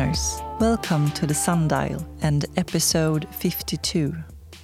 Listeners, 0.00 0.42
welcome 0.58 1.10
to 1.10 1.26
the 1.26 1.34
Sundial 1.34 2.06
and 2.22 2.46
episode 2.56 3.28
52. 3.34 4.14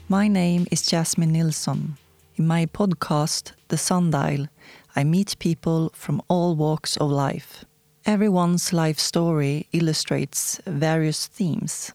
My 0.08 0.28
name 0.28 0.66
is 0.70 0.86
Jasmine 0.86 1.32
Nilsson. 1.32 1.98
In 2.36 2.46
my 2.46 2.64
podcast, 2.64 3.52
The 3.68 3.76
Sundial, 3.76 4.46
I 4.94 5.04
meet 5.04 5.38
people 5.38 5.90
from 5.92 6.22
all 6.28 6.56
walks 6.56 6.96
of 6.96 7.10
life. 7.10 7.66
Everyone's 8.06 8.72
life 8.72 8.98
story 8.98 9.68
illustrates 9.72 10.58
various 10.66 11.26
themes. 11.26 11.92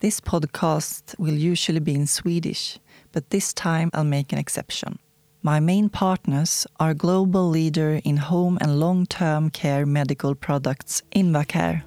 This 0.00 0.20
podcast 0.20 1.18
will 1.18 1.38
usually 1.38 1.80
be 1.80 1.94
in 1.94 2.06
Swedish, 2.06 2.78
but 3.12 3.30
this 3.30 3.54
time 3.54 3.88
I'll 3.94 4.04
make 4.04 4.30
an 4.30 4.38
exception. 4.38 4.98
My 5.42 5.58
main 5.58 5.88
partners 5.88 6.66
are 6.78 6.92
global 6.92 7.48
leader 7.48 8.02
in 8.04 8.18
home 8.18 8.58
and 8.60 8.78
long-term 8.78 9.50
care 9.50 9.86
medical 9.86 10.34
products 10.34 11.02
Invacare. 11.16 11.82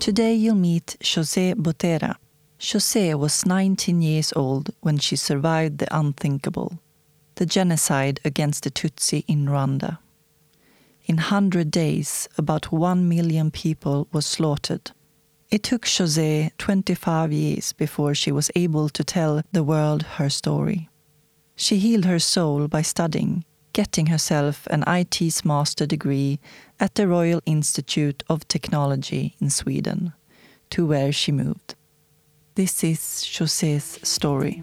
Today 0.00 0.32
you'll 0.32 0.54
meet 0.54 0.96
José 1.02 1.54
Botera. 1.54 2.16
José 2.58 3.14
was 3.14 3.44
19 3.44 4.00
years 4.00 4.32
old 4.34 4.70
when 4.80 4.96
she 4.96 5.14
survived 5.14 5.76
the 5.76 5.94
unthinkable, 5.94 6.78
the 7.34 7.44
genocide 7.44 8.18
against 8.24 8.64
the 8.64 8.70
Tutsi 8.70 9.24
in 9.28 9.44
Rwanda. 9.44 9.98
In 11.04 11.16
100 11.16 11.70
days, 11.70 12.30
about 12.38 12.72
1 12.72 13.10
million 13.10 13.50
people 13.50 14.08
were 14.10 14.22
slaughtered. 14.22 14.90
It 15.50 15.62
took 15.62 15.84
José 15.84 16.52
25 16.56 17.30
years 17.30 17.74
before 17.74 18.14
she 18.14 18.32
was 18.32 18.50
able 18.56 18.88
to 18.88 19.04
tell 19.04 19.42
the 19.52 19.62
world 19.62 20.04
her 20.16 20.30
story. 20.30 20.88
She 21.56 21.76
healed 21.76 22.06
her 22.06 22.18
soul 22.20 22.68
by 22.68 22.80
studying, 22.80 23.44
getting 23.72 24.06
herself 24.06 24.66
an 24.68 24.84
IT's 24.86 25.44
master 25.44 25.86
degree 25.86 26.40
at 26.78 26.94
the 26.94 27.06
Royal 27.06 27.40
Institute 27.46 28.22
of 28.28 28.46
Technology 28.48 29.36
in 29.40 29.50
Sweden, 29.50 30.12
to 30.70 30.86
where 30.86 31.12
she 31.12 31.32
moved. 31.32 31.74
This 32.54 32.82
is 32.84 32.98
José's 32.98 33.98
story. 34.06 34.62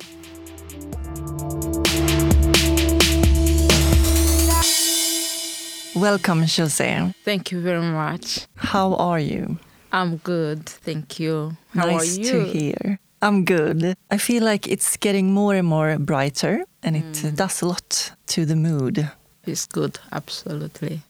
Welcome, 5.96 6.44
José. 6.44 7.16
Thank 7.26 7.52
you 7.52 7.60
very 7.60 7.82
much. 7.82 8.48
How 8.56 8.94
are 8.96 9.20
you? 9.20 9.58
I'm 9.92 10.18
good, 10.18 10.68
thank 10.68 11.20
you. 11.20 11.58
How 11.74 11.88
nice 11.88 12.18
are 12.18 12.22
you? 12.22 12.32
to 12.32 12.44
hear. 12.46 13.00
I'm 13.22 13.46
good. 13.46 13.96
I 14.12 14.18
feel 14.18 14.44
like 14.44 14.68
it's 14.68 14.98
getting 14.98 15.34
more 15.34 15.56
and 15.56 15.68
more 15.68 15.98
brighter, 15.98 16.64
and 16.84 16.96
it 16.96 17.14
Mm. 17.23 17.36
does 17.36 17.62
a 17.62 17.66
lot 17.66 18.14
to 18.28 18.46
the 18.46 18.56
mood. 18.56 19.10
It's 19.46 19.66
good, 19.68 20.00
absolutely. 20.12 21.02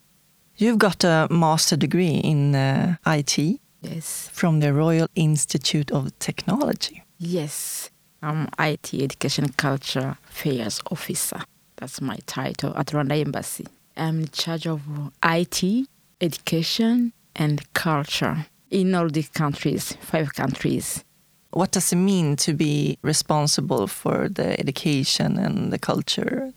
You've 0.58 0.78
got 0.78 1.04
a 1.04 1.28
master 1.30 1.78
degree 1.78 2.20
in 2.24 2.56
uh, 2.56 2.96
IT 3.06 3.60
Yes. 3.82 4.30
from 4.34 4.60
the 4.60 4.74
Royal 4.74 5.08
Institute 5.16 5.92
of 5.92 6.12
Technology. 6.20 7.04
Yes. 7.20 7.90
I'm 8.22 8.48
IT 8.60 8.94
Education 9.04 9.50
Culture 9.58 10.18
Affairs 10.30 10.82
Officer. 10.92 11.42
That's 11.76 12.02
my 12.02 12.18
title 12.26 12.74
at 12.76 12.88
Rwanda 12.88 13.20
Embassy. 13.22 13.68
I'm 13.96 14.22
in 14.22 14.28
charge 14.32 14.66
of 14.68 14.82
IT, 15.24 15.88
education, 16.22 17.14
and 17.36 17.62
culture 17.74 18.46
in 18.72 18.96
all 18.96 19.10
the 19.10 19.24
countries, 19.34 19.94
five 20.02 20.34
countries. 20.34 21.04
What 21.52 21.72
does 21.72 21.92
it 21.94 21.96
mean 21.96 22.36
to 22.38 22.54
be 22.54 22.98
responsible 23.02 23.88
for 23.88 24.30
the 24.30 24.60
education 24.60 25.38
and 25.38 25.72
the 25.72 25.80
culture? 25.80 26.54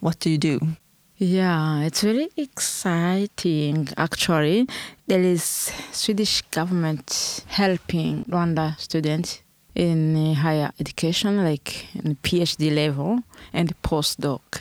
What 0.00 0.18
do 0.18 0.30
you 0.30 0.38
do? 0.38 0.60
Yeah, 1.18 1.80
it's 1.80 2.02
very 2.02 2.28
exciting 2.36 3.88
actually. 3.96 4.68
There 5.06 5.22
is 5.22 5.72
Swedish 5.92 6.42
government 6.50 7.44
helping 7.46 8.24
Rwanda 8.24 8.78
students 8.78 9.42
in 9.74 10.16
uh, 10.16 10.34
higher 10.34 10.72
education 10.78 11.42
like 11.42 11.94
in 11.94 12.16
PhD 12.16 12.74
level 12.74 13.20
and 13.52 13.72
postdoc. 13.82 14.60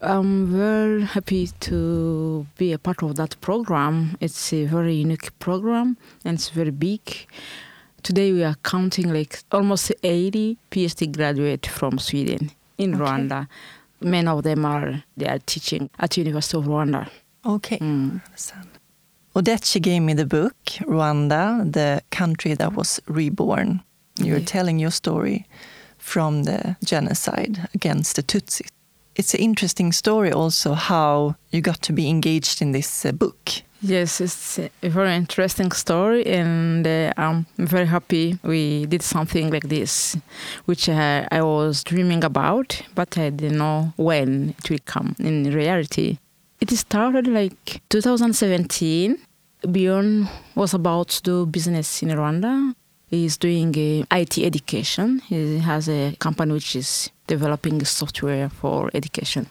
I'm 0.00 0.46
very 0.46 1.02
happy 1.02 1.48
to 1.60 2.46
be 2.56 2.72
a 2.72 2.78
part 2.78 3.02
of 3.02 3.16
that 3.16 3.40
program. 3.40 4.16
It's 4.20 4.52
a 4.52 4.64
very 4.66 4.94
unique 4.94 5.38
program 5.38 5.96
and 6.24 6.36
it's 6.36 6.50
very 6.50 6.70
big. 6.70 7.26
Today 8.06 8.32
we 8.32 8.44
are 8.44 8.54
counting 8.62 9.12
like 9.12 9.40
almost 9.50 9.90
80 10.04 10.56
PhD 10.70 11.10
graduates 11.16 11.66
from 11.68 11.98
Sweden 11.98 12.52
in 12.78 12.94
Okay. 12.94 13.02
Rwanda. 13.02 13.48
Many 14.00 14.28
of 14.28 14.44
them 14.44 14.64
are 14.64 15.02
they 15.16 15.26
are 15.26 15.40
teaching 15.44 15.90
at 15.98 16.16
University 16.16 16.56
of 16.56 16.66
Rwanda. 16.66 17.08
Okay, 17.44 17.78
Mm. 17.78 18.20
understand. 18.24 18.68
Odette 19.34 19.76
gave 19.82 20.02
me 20.02 20.14
the 20.14 20.24
book, 20.24 20.54
Rwanda, 20.86 21.64
the 21.72 22.00
country 22.12 22.54
that 22.54 22.74
was 22.76 23.00
reborn. 23.08 23.80
You're 24.20 24.38
Yeah. 24.38 24.44
telling 24.52 24.78
your 24.78 24.92
story 24.92 25.44
from 25.98 26.44
the 26.44 26.76
genocide 26.84 27.68
against 27.74 28.14
the 28.14 28.22
Tutsis. 28.22 28.68
It's 29.16 29.34
an 29.34 29.40
interesting 29.40 29.92
story 29.92 30.30
also 30.30 30.74
how 30.74 31.34
you 31.50 31.60
got 31.60 31.82
to 31.82 31.92
be 31.92 32.08
engaged 32.08 32.62
in 32.62 32.70
this 32.70 33.04
uh, 33.04 33.10
book. 33.10 33.62
Yes, 33.88 34.20
it's 34.20 34.58
a 34.58 34.88
very 34.88 35.14
interesting 35.14 35.70
story, 35.70 36.26
and 36.26 36.84
uh, 36.84 37.12
I'm 37.16 37.46
very 37.56 37.86
happy 37.86 38.36
we 38.42 38.84
did 38.86 39.00
something 39.00 39.48
like 39.52 39.68
this, 39.68 40.16
which 40.64 40.88
uh, 40.88 41.28
I 41.30 41.40
was 41.42 41.84
dreaming 41.84 42.24
about, 42.24 42.82
but 42.96 43.16
I 43.16 43.30
didn't 43.30 43.58
know 43.58 43.92
when 43.96 44.56
it 44.58 44.70
will 44.70 44.80
come 44.84 45.14
in 45.20 45.52
reality. 45.52 46.18
It 46.60 46.70
started 46.70 47.28
like 47.28 47.80
2017. 47.88 49.18
Bjorn 49.70 50.28
was 50.56 50.74
about 50.74 51.10
to 51.10 51.22
do 51.22 51.46
business 51.46 52.02
in 52.02 52.08
Rwanda. 52.08 52.74
He's 53.06 53.36
doing 53.36 53.68
uh, 53.68 54.16
IT 54.16 54.36
education. 54.38 55.20
He 55.20 55.58
has 55.58 55.88
a 55.88 56.16
company 56.18 56.54
which 56.54 56.74
is 56.74 57.12
developing 57.26 57.84
software 57.84 58.48
for 58.48 58.90
education. 58.94 59.46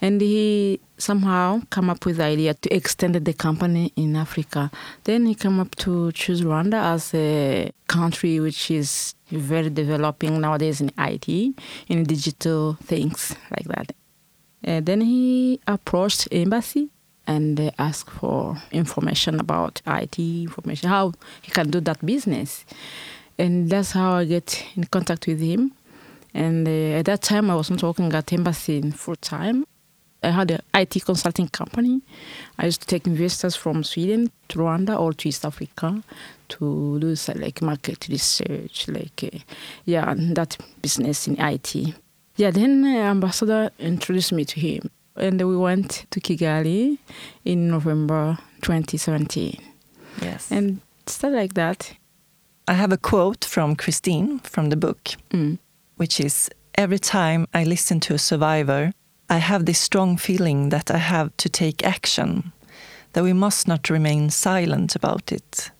And 0.00 0.20
he 0.20 0.80
somehow 0.98 1.62
come 1.70 1.90
up 1.90 2.04
with 2.06 2.18
the 2.18 2.24
idea 2.24 2.54
to 2.54 2.74
extend 2.74 3.14
the 3.14 3.32
company 3.32 3.92
in 3.96 4.16
Africa. 4.16 4.70
Then 5.04 5.26
he 5.26 5.34
come 5.34 5.60
up 5.60 5.74
to 5.76 6.12
choose 6.12 6.42
Rwanda 6.42 6.82
as 6.94 7.14
a 7.14 7.72
country 7.88 8.40
which 8.40 8.70
is 8.70 9.14
very 9.30 9.70
developing 9.70 10.40
nowadays 10.40 10.80
in 10.80 10.90
IT, 10.98 11.28
in 11.88 12.04
digital 12.04 12.74
things 12.84 13.34
like 13.50 13.66
that. 13.66 13.92
And 14.62 14.86
then 14.86 15.00
he 15.02 15.60
approached 15.66 16.28
embassy 16.32 16.90
and 17.26 17.60
uh, 17.60 17.70
asked 17.78 18.10
for 18.10 18.56
information 18.70 19.40
about 19.40 19.80
IT 19.86 20.18
information, 20.18 20.88
how 20.88 21.12
he 21.42 21.50
can 21.50 21.70
do 21.70 21.80
that 21.80 22.04
business. 22.04 22.64
And 23.38 23.68
that's 23.68 23.92
how 23.92 24.14
I 24.14 24.24
get 24.24 24.64
in 24.76 24.84
contact 24.84 25.26
with 25.26 25.40
him. 25.40 25.72
And 26.34 26.66
uh, 26.66 26.98
at 26.98 27.04
that 27.06 27.22
time, 27.22 27.50
I 27.50 27.54
wasn't 27.54 27.82
working 27.82 28.12
at 28.12 28.32
embassy 28.32 28.76
in 28.78 28.92
full 28.92 29.16
time. 29.16 29.64
I 30.22 30.30
had 30.30 30.50
an 30.50 30.60
IT 30.74 31.04
consulting 31.04 31.48
company. 31.48 32.00
I 32.58 32.64
used 32.66 32.80
to 32.80 32.86
take 32.86 33.06
investors 33.06 33.54
from 33.56 33.84
Sweden 33.84 34.30
to 34.48 34.58
Rwanda 34.58 34.98
or 34.98 35.12
to 35.12 35.28
East 35.28 35.44
Africa 35.44 36.02
to 36.48 36.98
do 36.98 37.14
like 37.34 37.60
market 37.62 38.08
research, 38.08 38.88
like 38.88 39.22
uh, 39.34 39.38
yeah, 39.84 40.10
and 40.10 40.34
that 40.36 40.56
business 40.80 41.28
in 41.28 41.36
IT. 41.38 41.74
Yeah, 42.36 42.50
then 42.50 42.84
uh, 42.84 43.10
ambassador 43.10 43.70
introduced 43.78 44.32
me 44.32 44.44
to 44.46 44.58
him, 44.60 44.90
and 45.14 45.40
we 45.46 45.56
went 45.56 46.06
to 46.10 46.20
Kigali 46.20 46.98
in 47.44 47.68
November 47.68 48.38
2017, 48.62 49.58
Yes. 50.22 50.50
and 50.50 50.80
stuff 51.06 51.32
like 51.32 51.52
that. 51.54 51.92
I 52.66 52.72
have 52.72 52.92
a 52.92 52.96
quote 52.96 53.44
from 53.44 53.76
Christine 53.76 54.38
from 54.40 54.70
the 54.70 54.76
book, 54.76 55.10
Mm. 55.30 55.58
Which 55.96 56.20
is 56.20 56.50
Every 56.76 56.98
time 56.98 57.46
I 57.54 57.62
listen 57.62 58.00
to 58.00 58.14
a 58.14 58.18
survivor, 58.18 58.92
I 59.30 59.38
have 59.38 59.64
this 59.64 59.78
strong 59.78 60.16
feeling 60.16 60.70
that 60.70 60.90
I 60.90 60.98
have 60.98 61.36
to 61.36 61.48
take 61.48 61.86
action, 61.86 62.52
that 63.12 63.22
we 63.22 63.32
must 63.32 63.68
not 63.68 63.88
remain 63.88 64.30
silent 64.30 64.96
about 64.96 65.30
it, 65.30 65.70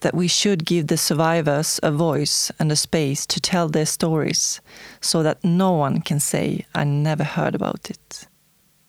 that 0.00 0.14
we 0.14 0.26
should 0.26 0.64
give 0.64 0.88
the 0.88 0.96
survivors 0.96 1.78
a 1.80 1.92
voice 1.92 2.50
and 2.58 2.72
a 2.72 2.76
space 2.76 3.24
to 3.26 3.40
tell 3.40 3.68
their 3.68 3.86
stories 3.86 4.60
so 5.00 5.22
that 5.22 5.44
no 5.44 5.70
one 5.70 6.00
can 6.00 6.18
say, 6.18 6.66
I 6.74 6.82
never 6.82 7.24
heard 7.24 7.54
about 7.54 7.88
it. 7.88 8.26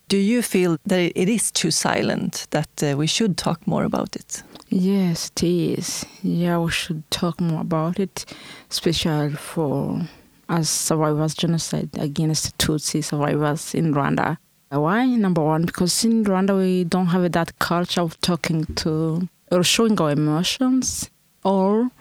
Do 0.07 0.17
you 0.17 0.41
feel 0.41 0.77
that 0.87 1.11
it 1.15 1.29
is 1.29 1.51
too 1.51 1.69
silent, 1.69 2.47
that 2.49 2.83
uh, 2.83 2.97
we 2.97 3.05
should 3.05 3.37
talk 3.37 3.67
more 3.67 3.83
about 3.83 4.15
it? 4.15 4.41
Yes, 4.69 5.29
it 5.35 5.43
is. 5.43 6.03
Yeah, 6.23 6.57
we 6.57 6.71
should 6.71 7.03
talk 7.11 7.39
more 7.39 7.61
about 7.61 7.99
it, 7.99 8.25
especially 8.71 9.35
for 9.35 10.01
as 10.49 10.69
survivors 10.69 11.33
genocide 11.35 11.89
against 11.99 12.57
Tutsi 12.57 13.03
survivors 13.03 13.73
in 13.73 13.93
Rwanda. 13.93 14.37
Why? 14.69 15.05
Number 15.05 15.41
one, 15.43 15.65
because 15.65 16.03
in 16.03 16.23
Rwanda 16.25 16.57
we 16.57 16.83
don't 16.83 17.07
have 17.07 17.31
that 17.31 17.57
culture 17.59 18.01
of 18.01 18.19
talking 18.21 18.65
to 18.77 19.27
or 19.51 19.63
showing 19.63 19.99
our 20.01 20.11
emotions, 20.11 21.09
or 21.43 21.91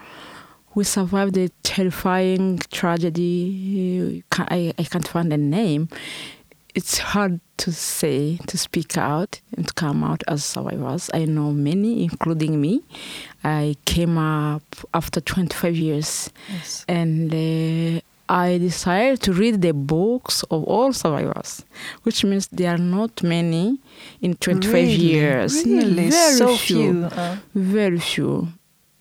we 0.75 0.85
survived 0.85 1.37
a 1.37 1.51
terrifying 1.63 2.59
tragedy. 2.71 4.25
I, 4.33 4.73
I 4.79 4.85
can't 4.85 5.07
find 5.07 5.33
a 5.33 5.37
name. 5.37 5.89
it's 6.75 6.97
hard 6.99 7.39
to 7.59 7.71
say, 7.71 8.39
to 8.47 8.57
speak 8.57 8.97
out 8.97 9.41
and 9.55 9.69
to 9.69 9.75
come 9.75 10.03
out 10.03 10.23
as 10.27 10.43
survivors. 10.43 11.11
I 11.13 11.27
know 11.27 11.53
many, 11.53 12.05
including 12.05 12.59
me. 12.61 12.81
I 13.45 13.77
came 13.85 14.17
up 14.17 14.63
after 14.95 15.21
25 15.21 15.77
years 15.77 16.31
Yes. 16.51 16.85
and 16.89 17.31
uh, 17.35 18.01
I 18.33 18.59
decided 18.59 19.21
to 19.23 19.33
read 19.33 19.61
the 19.61 19.73
books 19.75 20.43
of 20.51 20.65
all 20.65 20.93
survivors, 20.95 21.65
which 22.05 22.25
means 22.25 22.49
there 22.49 22.73
are 22.75 22.79
not 22.79 23.23
many 23.23 23.79
in 24.23 24.35
25 24.35 24.73
Really? 24.73 24.95
years. 24.95 25.65
Really? 25.67 26.09
Very 26.11 26.37
so 26.39 26.57
few. 26.57 26.77
few. 26.77 27.05
Uh, 27.05 27.37
Very 27.55 27.99
few. 28.01 28.49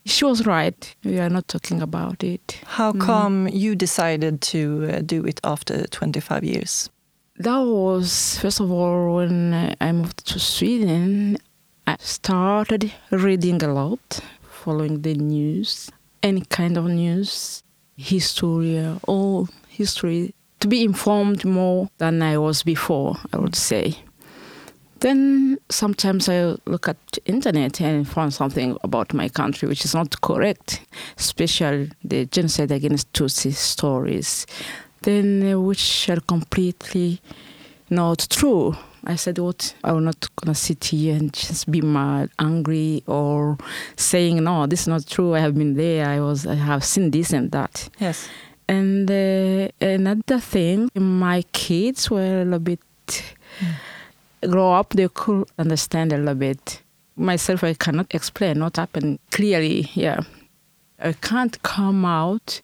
She 0.04 0.24
was 0.24 0.44
right. 0.46 0.96
We 1.04 1.18
are 1.20 1.30
not 1.30 1.46
talking 1.48 1.80
about 1.80 2.22
it. 2.24 2.58
how 2.76 2.92
Mm. 2.92 3.00
come 3.00 3.48
you 3.48 3.74
decided 3.74 4.40
to 4.52 4.60
uh, 4.90 5.00
do 5.06 5.24
it 5.24 5.40
after 5.44 5.86
25 5.86 6.44
years? 6.44 6.90
That 7.38 7.60
was, 7.64 8.38
first 8.42 8.60
of 8.60 8.70
all, 8.70 9.14
when 9.16 9.54
uh, 9.54 9.74
I 9.80 9.92
moved 9.92 10.26
to 10.26 10.38
Sweden, 10.38 11.38
I 11.86 11.96
started 12.00 12.92
reading 13.10 13.62
a 13.62 13.72
lot, 13.72 14.20
following 14.62 15.02
the 15.02 15.14
news, 15.14 15.90
any 16.22 16.42
kind 16.50 16.76
of 16.76 16.84
news, 16.84 17.62
history, 18.02 18.78
uh, 18.78 18.98
all 19.06 19.48
history, 19.68 20.34
to 20.60 20.68
be 20.68 20.84
informed 20.84 21.44
more 21.44 21.88
than 21.98 22.22
I 22.22 22.38
was 22.38 22.62
before, 22.62 23.16
I 23.32 23.38
would 23.38 23.56
say. 23.56 23.96
Then 25.00 25.58
sometimes 25.68 26.28
I 26.28 26.56
look 26.66 26.88
at 26.88 26.96
internet 27.24 27.80
and 27.80 28.06
find 28.06 28.32
something 28.32 28.76
about 28.84 29.12
my 29.12 29.28
country 29.28 29.68
which 29.68 29.84
is 29.84 29.94
not 29.94 30.20
correct, 30.20 30.80
especially 31.18 31.90
the 32.04 32.26
genocide 32.26 32.70
against 32.70 33.12
Tutsi 33.12 33.52
stories, 33.52 34.46
then 35.02 35.52
uh, 35.52 35.58
which 35.58 36.08
are 36.08 36.20
completely 36.20 37.20
not 37.90 38.26
true. 38.30 38.76
I 39.04 39.16
said, 39.16 39.38
"What? 39.38 39.74
I'm 39.84 40.04
not 40.04 40.28
gonna 40.36 40.54
sit 40.54 40.84
here 40.84 41.16
and 41.16 41.32
just 41.32 41.70
be 41.70 41.80
mad, 41.80 42.30
angry, 42.38 43.02
or 43.06 43.58
saying 43.96 44.42
no, 44.44 44.66
this 44.66 44.82
is 44.82 44.88
not 44.88 45.06
true. 45.06 45.34
I 45.34 45.40
have 45.40 45.54
been 45.56 45.74
there. 45.74 46.06
I 46.06 46.20
was, 46.20 46.46
I 46.46 46.54
have 46.54 46.84
seen 46.84 47.10
this 47.10 47.32
and 47.32 47.50
that." 47.50 47.88
Yes. 47.98 48.28
And 48.68 49.10
uh, 49.10 49.68
another 49.80 50.38
thing, 50.38 50.88
my 50.94 51.42
kids 51.52 52.10
were 52.10 52.42
a 52.42 52.44
little 52.44 52.58
bit 52.60 52.80
grow 54.48 54.72
up. 54.72 54.90
They 54.90 55.08
could 55.08 55.48
understand 55.58 56.12
a 56.12 56.18
little 56.18 56.34
bit. 56.34 56.82
Myself, 57.16 57.62
I 57.64 57.74
cannot 57.74 58.14
explain 58.14 58.60
what 58.62 58.76
happened 58.76 59.18
clearly. 59.30 59.90
Yeah, 59.94 60.20
I 60.98 61.12
can't 61.12 61.62
come 61.62 62.04
out 62.04 62.62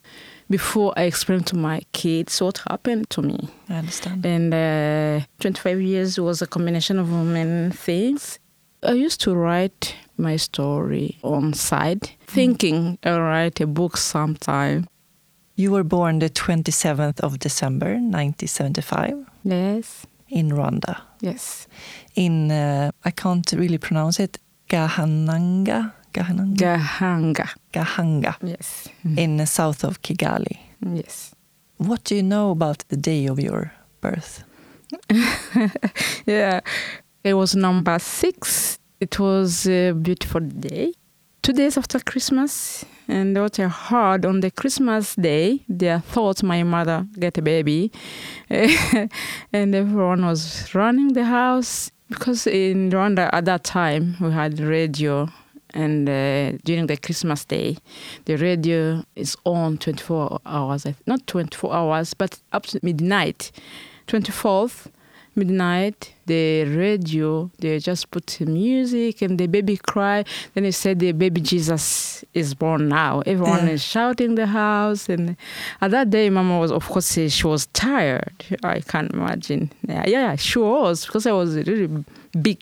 before 0.51 0.93
I 0.97 1.03
explain 1.05 1.43
to 1.45 1.57
my 1.57 1.81
kids 1.93 2.41
what 2.41 2.59
happened 2.69 3.11
to 3.11 3.23
me. 3.23 3.49
I 3.69 3.75
understand. 3.75 4.25
And 4.27 4.53
uh, 4.55 5.25
25 5.41 5.81
years 5.81 6.19
was 6.19 6.43
a 6.43 6.47
combination 6.47 6.99
of 6.99 7.09
many 7.11 7.71
things. 7.71 8.39
I 8.83 8.93
used 8.93 9.21
to 9.23 9.35
write 9.35 9.95
my 10.17 10.37
story 10.37 11.19
on 11.23 11.53
side, 11.55 12.11
thinking 12.27 12.99
I'll 13.05 13.21
write 13.21 13.61
a 13.61 13.67
book 13.67 13.97
sometime. 13.97 14.87
You 15.57 15.73
were 15.73 15.85
born 15.85 16.21
the 16.21 16.31
27th 16.31 17.21
of 17.21 17.39
December 17.41 17.95
1975 17.95 19.15
Yes, 19.45 20.07
in 20.29 20.51
Rwanda. 20.51 21.01
yes. 21.21 21.67
In, 22.15 22.51
uh, 22.53 22.91
I 23.05 23.11
can't 23.11 23.51
really 23.53 23.79
pronounce 23.79 24.21
it, 24.21 24.39
Gahananga? 24.71 25.93
Gahananga? 26.13 26.57
Gahanga. 26.79 27.49
Gahanga, 27.73 28.35
Yes. 28.43 28.89
Mm-hmm. 29.05 29.19
in 29.19 29.37
the 29.37 29.47
south 29.47 29.85
of 29.85 30.01
Kigali. 30.03 30.59
Yes. 30.95 31.35
What 31.79 32.05
do 32.05 32.15
you 32.17 32.23
know 32.23 32.51
about 32.51 32.85
the 32.89 32.97
day 32.97 33.27
of 33.27 33.39
your 33.39 33.73
birth? 34.01 34.45
Yeah. 36.27 36.61
It 37.25 37.35
was 37.35 37.55
number 37.55 37.99
six. 37.99 38.79
It 39.01 39.19
was 39.19 39.67
a 39.67 39.93
beautiful 39.93 40.41
day. 40.41 40.93
Two 41.43 41.53
days 41.53 41.79
after 41.79 41.99
Christmas, 42.01 42.85
and 43.07 43.37
what 43.39 43.59
I 43.59 43.69
heard 43.69 44.27
on 44.27 44.41
the 44.41 44.51
Christmas 44.51 45.15
day, 45.15 45.65
they 45.69 45.99
thought 45.99 46.43
my 46.43 46.63
mother 46.63 47.07
get 47.19 47.39
a 47.39 47.43
baby, 47.43 47.91
and 48.51 49.75
everyone 49.75 50.27
was 50.27 50.75
running 50.75 51.13
the 51.15 51.25
house 51.25 51.91
because 52.09 52.47
in 52.47 52.91
Rwanda 52.91 53.31
at 53.33 53.45
that 53.47 53.65
time 53.65 54.17
we 54.21 54.31
had 54.33 54.59
radio, 54.61 55.29
and 55.75 56.09
uh, 56.09 56.53
during 56.65 56.87
the 56.87 56.97
Christmas 56.97 57.45
day, 57.45 57.77
the 58.25 58.37
radio 58.37 59.05
is 59.17 59.37
on 59.45 59.79
24 59.79 60.41
hours, 60.47 60.87
not 61.07 61.27
24 61.27 61.75
hours, 61.75 62.15
but 62.15 62.41
up 62.53 62.65
to 62.67 62.81
midnight, 62.83 63.51
24th 64.07 64.87
midnight 65.37 66.13
the 66.27 66.65
radio 66.65 67.49
they 67.61 67.79
just 67.79 68.11
put 68.11 68.41
music 68.41 69.23
and 69.23 69.39
the 69.39 69.47
baby 69.47 69.77
cry. 69.77 70.25
Then 70.55 70.65
they 70.65 70.73
said 70.73 70.99
the 70.99 71.13
baby 71.13 71.41
jesus 71.41 72.25
is 72.35 72.55
born 72.55 72.89
now. 72.89 73.21
Everyone 73.25 73.67
Yeah. 73.69 73.75
is 73.75 73.83
shouting 73.85 74.35
the 74.35 74.47
house. 74.47 75.09
And 75.09 75.37
at 75.81 75.93
that 75.93 76.11
day 76.11 76.29
mama 76.29 76.59
was 76.59 76.73
of 76.73 76.85
course 76.89 77.13
she 77.13 77.47
was 77.47 77.67
tired. 77.67 78.33
I 78.65 78.81
can't 78.81 79.13
imagine. 79.13 79.71
Yeah, 79.87 80.05
yeah 80.09 80.35
she 80.37 80.59
was 80.59 81.07
because 81.07 81.25
i 81.25 81.33
was 81.33 81.55
really 81.57 82.05
big 82.43 82.59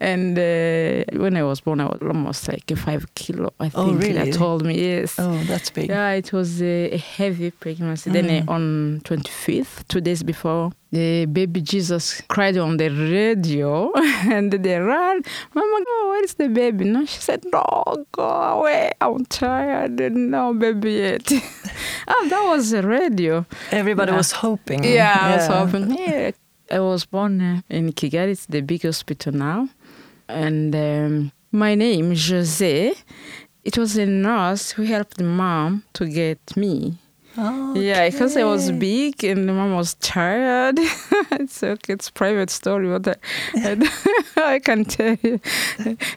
and 0.00 0.38
uh, 0.38 1.04
when 1.22 1.36
i 1.36 1.42
was 1.42 1.60
born 1.60 1.80
i 1.80 1.84
was 1.84 1.98
almost 2.02 2.46
like 2.48 2.70
a 2.70 2.76
five 2.76 3.04
kilo 3.14 3.52
i 3.60 3.70
Oh, 3.74 3.86
think 3.86 4.02
really? 4.02 4.12
they 4.18 4.30
told 4.30 4.64
me 4.64 4.74
yes 4.92 5.18
Oh, 5.18 5.36
that's 5.44 5.70
big. 5.70 5.88
yeah, 5.90 6.12
it 6.12 6.32
was 6.32 6.62
a, 6.62 6.96
heavy 7.16 7.50
pregnancy. 7.50 8.10
Then 8.10 8.26
Mm. 8.28 8.48
uh, 8.48 8.52
on 8.52 9.00
25th, 9.04 9.86
two 9.88 10.00
days 10.00 10.22
before, 10.22 10.70
the 10.92 11.26
baby 11.26 11.60
Jesus 11.60 12.22
cried 12.28 12.56
on 12.58 12.76
the 12.76 12.88
radio 12.90 13.92
and 14.34 14.52
they 14.52 14.78
ran. 14.78 15.22
Mama, 15.54 15.78
oh, 15.88 16.06
where 16.10 16.24
is 16.24 16.34
the 16.34 16.48
baby? 16.48 16.84
No, 16.84 17.04
she 17.04 17.20
said, 17.20 17.44
no, 17.52 17.64
go 18.12 18.22
away. 18.56 18.92
I'm 19.00 19.24
tired. 19.26 19.98
No 20.12 20.54
baby 20.54 20.92
yet. 20.92 21.26
ah, 22.08 22.24
that 22.30 22.44
was 22.52 22.70
the 22.70 22.82
radio. 22.82 23.44
Everybody 23.70 24.12
Yeah. 24.12 24.16
was 24.16 24.32
hoping. 24.32 24.84
Yeah, 24.84 25.16
I 25.20 25.36
was 25.36 25.46
hoping. 25.46 25.90
Yeah. 25.98 26.30
I 26.70 26.80
was 26.80 27.06
born 27.06 27.40
uh, 27.40 27.60
in 27.70 27.92
Kigali. 27.92 28.32
It's 28.32 28.46
the 28.46 28.60
big 28.60 28.82
hospital 28.82 29.32
now. 29.32 29.68
And 30.28 30.74
um, 30.74 31.32
my 31.52 31.74
name, 31.74 32.14
Jose, 32.14 32.94
it 33.64 33.78
was 33.78 33.96
a 33.96 34.06
nurse 34.06 34.72
who 34.72 34.82
helped 34.82 35.20
mom 35.20 35.84
to 35.94 36.06
get 36.06 36.56
me. 36.56 36.98
Oh, 37.40 37.74
Yeah, 37.74 38.10
because 38.10 38.36
I 38.36 38.42
was 38.42 38.72
big 38.72 39.22
and 39.22 39.48
the 39.48 39.52
mom 39.52 39.74
was 39.76 39.94
tired. 39.94 40.76
it's 41.32 41.62
okay, 41.62 41.92
it's 41.92 42.10
private 42.10 42.50
story, 42.50 42.88
but 42.98 43.20
I, 43.54 43.90
I 44.36 44.58
can 44.58 44.84
tell 44.84 45.16
you. 45.22 45.40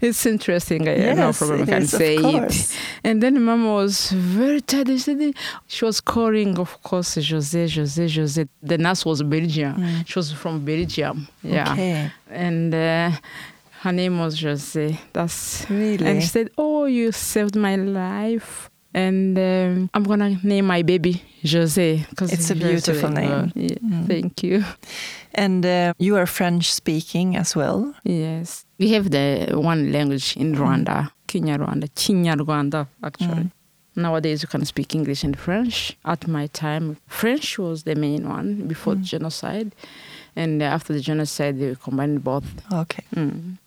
It's 0.02 0.26
interesting. 0.26 0.88
I 0.88 0.98
have 0.98 1.18
no 1.18 1.32
problem. 1.32 1.62
I 1.62 1.66
can 1.66 1.84
is, 1.84 1.92
say 1.92 2.16
it. 2.16 2.78
And 3.04 3.22
then 3.22 3.44
mom 3.44 3.68
was 3.68 4.12
very 4.12 4.62
tired. 4.62 5.00
She 5.00 5.34
she 5.68 5.86
was 5.86 6.02
calling, 6.02 6.58
of 6.58 6.82
course, 6.82 7.14
Jose, 7.16 7.68
Jose, 7.70 8.10
Jose. 8.10 8.48
The 8.64 8.78
nurse 8.80 9.06
was 9.06 9.22
Belgian. 9.22 9.76
Mm. 9.76 10.08
She 10.08 10.18
was 10.18 10.32
from 10.32 10.66
Belgium. 10.66 11.28
Yeah. 11.44 11.74
Okay. 11.74 12.12
And 12.32 12.74
uh, 12.74 13.12
her 13.84 13.92
name 13.92 14.20
was 14.20 14.34
Jose. 14.42 15.00
That's 15.14 15.66
Really? 15.70 16.06
and 16.08 16.22
she 16.22 16.28
said, 16.30 16.50
"Oh, 16.58 16.86
you 16.86 17.12
saved 17.12 17.56
my 17.56 17.76
life." 17.76 18.70
And 18.94 19.38
um, 19.40 19.90
I'm 19.94 20.04
gonna 20.04 20.36
name 20.44 20.66
my 20.68 20.82
baby 20.84 21.24
Jose 21.50 22.06
because 22.10 22.34
It's 22.34 22.50
a 22.52 22.56
beautiful 22.56 23.10
name. 23.10 23.52
Yeah, 23.56 23.78
Mm. 23.80 24.06
Thank 24.08 24.44
you. 24.44 24.66
And 25.34 25.66
uh, 25.66 25.94
you 25.98 26.18
are 26.18 26.26
French 26.28 26.66
speaking 26.74 27.38
as 27.38 27.56
well. 27.56 27.80
Yes, 28.04 28.66
we 28.80 28.92
have 28.96 29.10
the 29.12 29.28
one 29.56 29.92
language 29.94 30.36
in 30.36 30.56
Rwanda, 30.56 30.98
Kinyarwanda, 31.30 31.88
Kinyarwanda 31.96 32.88
actually. 33.02 33.46
Mm. 33.48 33.52
Nowadays, 33.96 34.42
you 34.44 34.48
can 34.50 34.64
speak 34.66 34.94
English 34.96 35.24
and 35.24 35.38
French. 35.40 35.98
At 36.06 36.28
my 36.28 36.48
time, 36.48 36.98
French 37.08 37.58
was 37.60 37.84
the 37.84 37.96
main 37.96 38.28
one 38.28 38.68
before 38.68 38.96
the 38.96 39.02
Mm. 39.08 39.12
genocide, 39.14 39.72
and 40.36 40.62
after 40.64 40.92
the 40.94 41.00
genocide, 41.02 41.60
they 41.60 41.76
combined 41.82 42.24
both. 42.24 42.48
Okay. 42.72 43.04
Mm. 43.16 43.58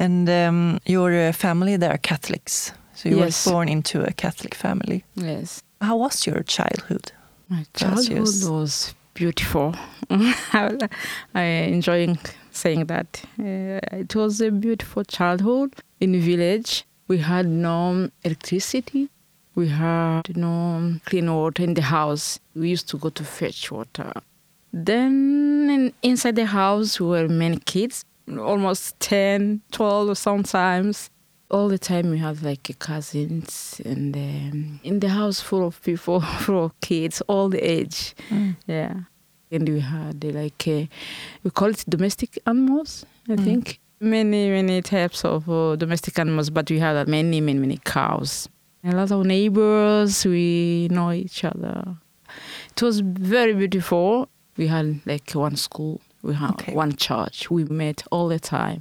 And 0.00 0.28
um, 0.28 0.78
your 0.86 1.12
uh, 1.28 1.32
family, 1.32 1.76
they 1.76 1.88
are 1.88 1.98
Catholics. 1.98 2.72
So 2.94 3.08
you 3.08 3.18
Yes. 3.18 3.46
were 3.46 3.52
born 3.52 3.68
into 3.68 4.02
a 4.04 4.12
Catholic 4.12 4.54
family. 4.54 5.04
Yes. 5.16 5.62
How 5.80 5.96
was 5.96 6.26
your 6.26 6.42
childhood? 6.44 7.12
My 7.48 7.64
childhood 7.74 8.28
was 8.50 8.94
beautiful. 9.14 9.74
I 11.34 11.42
enjoy 11.42 12.16
saying 12.52 12.86
that. 12.86 13.22
Uh, 13.38 13.80
it 14.02 14.14
was 14.14 14.40
a 14.40 14.50
beautiful 14.50 15.04
childhood 15.04 15.74
in 16.00 16.12
the 16.12 16.20
village. 16.20 16.84
We 17.08 17.18
had 17.18 17.46
no 17.46 18.10
electricity. 18.24 19.08
We 19.54 19.68
had 19.68 20.36
no 20.36 20.94
clean 21.06 21.32
water 21.34 21.62
in 21.64 21.74
the 21.74 21.82
house. 21.82 22.38
We 22.54 22.68
used 22.70 22.88
to 22.90 22.98
go 22.98 23.08
to 23.10 23.24
fetch 23.24 23.70
water. 23.72 24.12
Then 24.72 25.68
in, 25.70 25.92
inside 26.02 26.36
the 26.36 26.46
house 26.46 27.00
were 27.00 27.26
many 27.28 27.56
kids, 27.56 28.04
almost 28.36 28.98
10, 29.00 29.62
12 29.72 30.16
sometimes. 30.18 31.10
All 31.50 31.68
the 31.68 31.78
time 31.78 32.10
we 32.10 32.18
had 32.18 32.42
like 32.42 32.78
cousins 32.78 33.80
and 33.84 34.14
um, 34.14 34.80
in 34.84 35.00
the 35.00 35.08
house 35.08 35.40
full 35.40 35.66
of 35.66 35.80
people, 35.82 36.20
full 36.44 36.64
of 36.66 36.78
kids, 36.82 37.22
all 37.26 37.48
the 37.48 37.58
age. 37.58 38.14
Mm. 38.28 38.56
Yeah. 38.66 38.94
And 39.50 39.66
we 39.66 39.80
had 39.80 40.22
like, 40.24 40.62
uh, 40.68 40.84
we 41.42 41.50
call 41.50 41.68
it 41.70 41.84
domestic 41.88 42.38
animals, 42.46 43.06
I 43.28 43.32
Mm. 43.36 43.44
think. 43.44 43.80
Many, 44.00 44.50
many 44.50 44.82
types 44.82 45.24
of 45.24 45.48
uh, 45.48 45.74
domestic 45.76 46.18
animals, 46.18 46.50
but 46.50 46.70
we 46.70 46.78
had 46.78 46.96
uh, 46.96 47.04
many, 47.08 47.40
many, 47.40 47.58
many 47.58 47.78
cows. 47.84 48.48
A 48.84 48.92
lot 48.92 49.10
of 49.10 49.24
neighbors, 49.26 50.24
we 50.26 50.86
know 50.90 51.10
each 51.12 51.42
other. 51.44 51.96
It 52.76 52.82
was 52.82 53.00
very 53.00 53.54
beautiful. 53.54 54.28
We 54.58 54.66
had 54.66 55.00
like 55.06 55.30
one 55.32 55.56
school, 55.56 56.00
we 56.22 56.34
had 56.34 56.50
Okay. 56.50 56.74
one 56.74 56.92
church. 56.96 57.50
We 57.50 57.64
met 57.64 58.02
all 58.10 58.28
the 58.28 58.38
time 58.40 58.80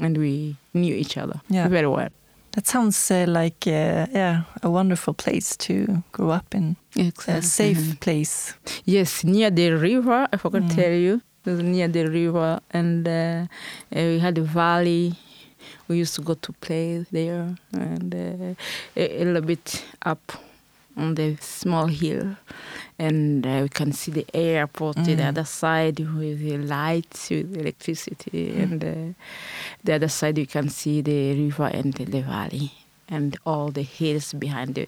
and 0.00 0.16
we 0.18 0.56
knew 0.72 0.94
each 0.94 1.16
other 1.16 1.40
Yeah. 1.48 1.68
very 1.68 1.86
well. 1.88 2.08
That 2.52 2.66
sounds 2.68 3.10
uh, 3.10 3.24
like 3.28 3.66
uh, 3.66 4.06
yeah 4.12 4.42
a 4.62 4.70
wonderful 4.70 5.14
place 5.14 5.56
to 5.56 6.02
grow 6.12 6.30
up 6.30 6.54
in. 6.54 6.76
A 7.28 7.42
safe 7.42 7.98
place. 8.00 8.54
Yes, 8.84 9.24
near 9.24 9.50
the 9.50 9.70
river. 9.72 10.28
I 10.32 10.36
forgot 10.36 10.62
Mm. 10.62 10.68
to 10.70 10.74
tell 10.76 10.92
you. 10.92 11.20
It 11.46 11.50
was 11.50 11.60
near 11.62 11.88
the 11.88 12.04
river, 12.08 12.60
and 12.70 13.06
uh, 13.06 13.12
uh, 13.12 13.46
we 13.92 14.18
had 14.18 14.38
a 14.38 14.42
valley. 14.42 15.12
We 15.88 15.96
used 16.00 16.14
to 16.14 16.22
go 16.22 16.34
to 16.34 16.52
play 16.52 17.04
there, 17.12 17.54
and 17.72 18.14
uh, 18.14 18.54
a, 18.96 19.22
a 19.22 19.24
little 19.24 19.42
bit 19.42 19.84
up 20.06 20.32
on 20.96 21.14
the 21.16 21.36
small 21.40 21.86
hill, 21.88 22.36
and 22.98 23.46
uh, 23.46 23.60
we 23.62 23.68
can 23.68 23.92
see 23.92 24.12
the 24.12 24.26
airport 24.34 24.96
to 24.96 25.16
the 25.16 25.22
Mm. 25.22 25.28
other 25.28 25.44
side 25.44 25.98
with 26.00 26.38
the 26.40 26.56
lights, 26.58 27.30
with 27.30 27.56
electricity, 27.56 28.52
Mm. 28.52 28.62
and 28.62 28.84
uh, 28.84 29.14
the 29.84 29.94
other 29.94 30.08
side 30.08 30.38
you 30.38 30.46
can 30.46 30.68
see 30.68 31.00
the 31.02 31.34
river 31.44 31.66
and 31.72 31.92
the 31.94 32.22
valley, 32.22 32.70
and 33.08 33.36
all 33.44 33.70
the 33.72 33.82
hills 33.82 34.32
behind 34.34 34.74
the 34.74 34.86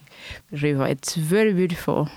river. 0.52 0.86
It's 0.86 1.14
very 1.16 1.52
beautiful. 1.52 2.08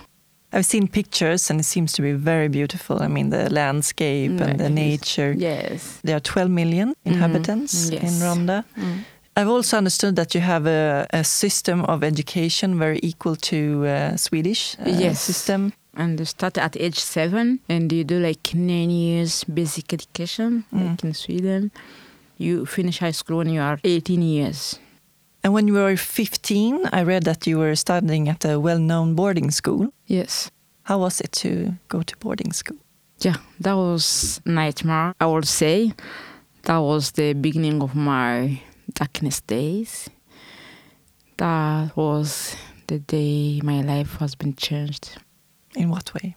I've 0.52 0.66
seen 0.66 0.88
pictures 0.88 1.52
and 1.52 1.60
it 1.60 1.66
seems 1.66 1.94
to 1.94 2.02
be 2.02 2.14
very 2.14 2.48
beautiful. 2.48 3.02
I 3.04 3.08
mean 3.08 3.30
the 3.30 3.50
landscape 3.54 4.42
and 4.42 4.60
the 4.60 4.70
nature. 4.70 5.36
Yes. 5.38 6.00
There 6.04 6.16
are 6.16 6.20
12 6.20 6.50
million 6.50 6.94
inhabitants 7.06 7.90
Yes. 7.92 8.02
in 8.04 8.10
Rwanda. 8.26 8.64
Mm. 8.76 9.04
I've 9.38 9.48
also 9.48 9.78
understood 9.78 10.16
that 10.16 10.34
you 10.34 10.42
have 10.42 10.66
a, 10.66 11.06
a 11.14 11.24
system 11.24 11.86
of 11.86 12.04
education 12.04 12.80
very 12.80 13.00
equal 13.04 13.36
to 13.36 13.86
uh, 13.86 14.18
Swedish 14.18 14.76
uh, 14.80 14.90
Yes. 14.90 15.22
system. 15.22 15.72
And 15.96 16.20
you 16.20 16.26
start 16.26 16.58
at 16.58 16.78
age 16.80 17.00
seven, 17.00 17.60
and 17.68 17.92
you 17.92 18.04
do 18.04 18.20
like 18.20 18.54
nine 18.54 18.90
years 18.92 19.44
basic 19.44 19.92
education, 19.94 20.64
Mm. 20.72 20.90
like 20.90 21.04
in 21.04 21.14
Sweden. 21.14 21.72
You 22.38 22.66
finish 22.66 23.00
high 23.00 23.12
school 23.14 23.38
when 23.38 23.50
you 23.50 23.62
are 23.62 23.80
18 23.84 24.22
years. 24.22 24.80
And 25.44 25.54
when 25.54 25.68
you 25.68 25.74
were 25.74 25.96
15, 25.98 26.86
I 26.94 27.04
read 27.04 27.24
that 27.24 27.48
you 27.48 27.58
were 27.58 27.76
studying 27.76 28.30
at 28.30 28.46
a 28.46 28.60
well-known 28.60 29.16
boarding 29.16 29.52
school. 29.52 29.92
Yes. 30.08 30.52
How 30.84 31.00
was 31.00 31.22
it 31.22 31.32
to 31.44 31.74
go 31.88 32.02
to 32.02 32.18
boarding 32.18 32.54
school? 32.54 32.78
Yeah, 33.20 33.38
that 33.60 33.74
was 33.76 34.40
nightmare. 34.46 35.14
I 35.20 35.26
would 35.26 35.48
say 35.48 35.94
that 36.64 36.78
was 36.78 37.12
the 37.12 37.34
beginning 37.34 37.82
of 37.82 37.94
my 37.96 38.62
darkness 38.94 39.42
days. 39.42 40.10
That 41.38 41.96
was 41.96 42.56
the 42.88 43.00
day 43.00 43.60
my 43.64 43.82
life 43.82 44.18
has 44.20 44.36
been 44.36 44.56
changed. 44.56 45.18
In 45.76 45.90
what 45.90 46.14
way? 46.14 46.36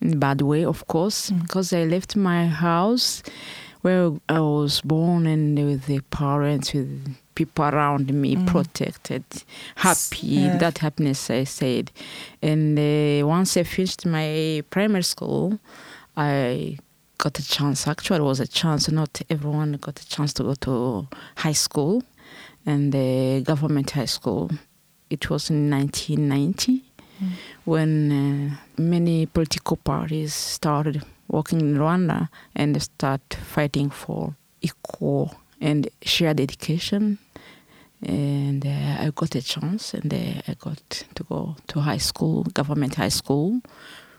in 0.00 0.20
bad 0.20 0.40
way, 0.42 0.64
of 0.64 0.86
course, 0.86 1.30
Mm. 1.30 1.42
because 1.42 1.72
I 1.72 1.82
left 1.84 2.14
my 2.14 2.46
house 2.46 3.20
where 3.82 4.12
I 4.28 4.38
was 4.38 4.80
born 4.82 5.26
and 5.26 5.58
with 5.58 5.86
the 5.86 6.00
parents, 6.10 6.72
with 6.72 7.16
people 7.34 7.64
around 7.64 8.12
me, 8.12 8.36
Mm. 8.36 8.46
protected, 8.46 9.24
happy. 9.74 10.26
yeah. 10.26 10.56
That 10.58 10.78
happiness, 10.78 11.28
I 11.30 11.42
said. 11.44 11.90
And 12.40 12.78
uh, 12.78 13.26
once 13.26 13.56
I 13.56 13.64
finished 13.64 14.06
my 14.06 14.62
primary 14.70 15.02
school, 15.02 15.58
I 16.16 16.78
got 17.18 17.36
a 17.40 17.42
chance. 17.48 17.88
Actually, 17.88 18.20
it 18.20 18.22
was 18.22 18.38
a 18.40 18.46
chance. 18.46 18.88
Not 18.88 19.20
everyone 19.28 19.72
got 19.80 20.00
a 20.00 20.06
chance 20.08 20.32
to 20.34 20.44
go 20.44 20.54
to 20.54 21.08
high 21.36 21.52
school, 21.66 22.04
and 22.64 22.92
the 22.92 23.42
government 23.44 23.90
high 23.92 24.04
school. 24.06 24.50
It 25.10 25.28
was 25.30 25.50
in 25.50 25.70
1990 25.70 26.84
Mm. 27.20 27.30
when 27.64 28.12
uh, 28.12 28.56
many 28.76 29.26
political 29.26 29.76
parties 29.76 30.34
started 30.34 31.02
working 31.28 31.60
in 31.60 31.76
Rwanda 31.76 32.28
and 32.54 32.80
start 32.80 33.34
fighting 33.34 33.90
for 33.90 34.34
equal 34.60 35.34
and 35.60 35.88
shared 36.02 36.40
education. 36.40 37.18
And 38.00 38.64
uh, 38.64 39.02
I 39.02 39.10
got 39.12 39.34
a 39.34 39.42
chance, 39.42 39.92
and 39.94 40.14
uh, 40.14 40.42
I 40.46 40.54
got 40.54 41.04
to 41.14 41.24
go 41.24 41.56
to 41.66 41.80
high 41.80 41.98
school, 41.98 42.44
government 42.44 42.94
high 42.94 43.08
school, 43.08 43.60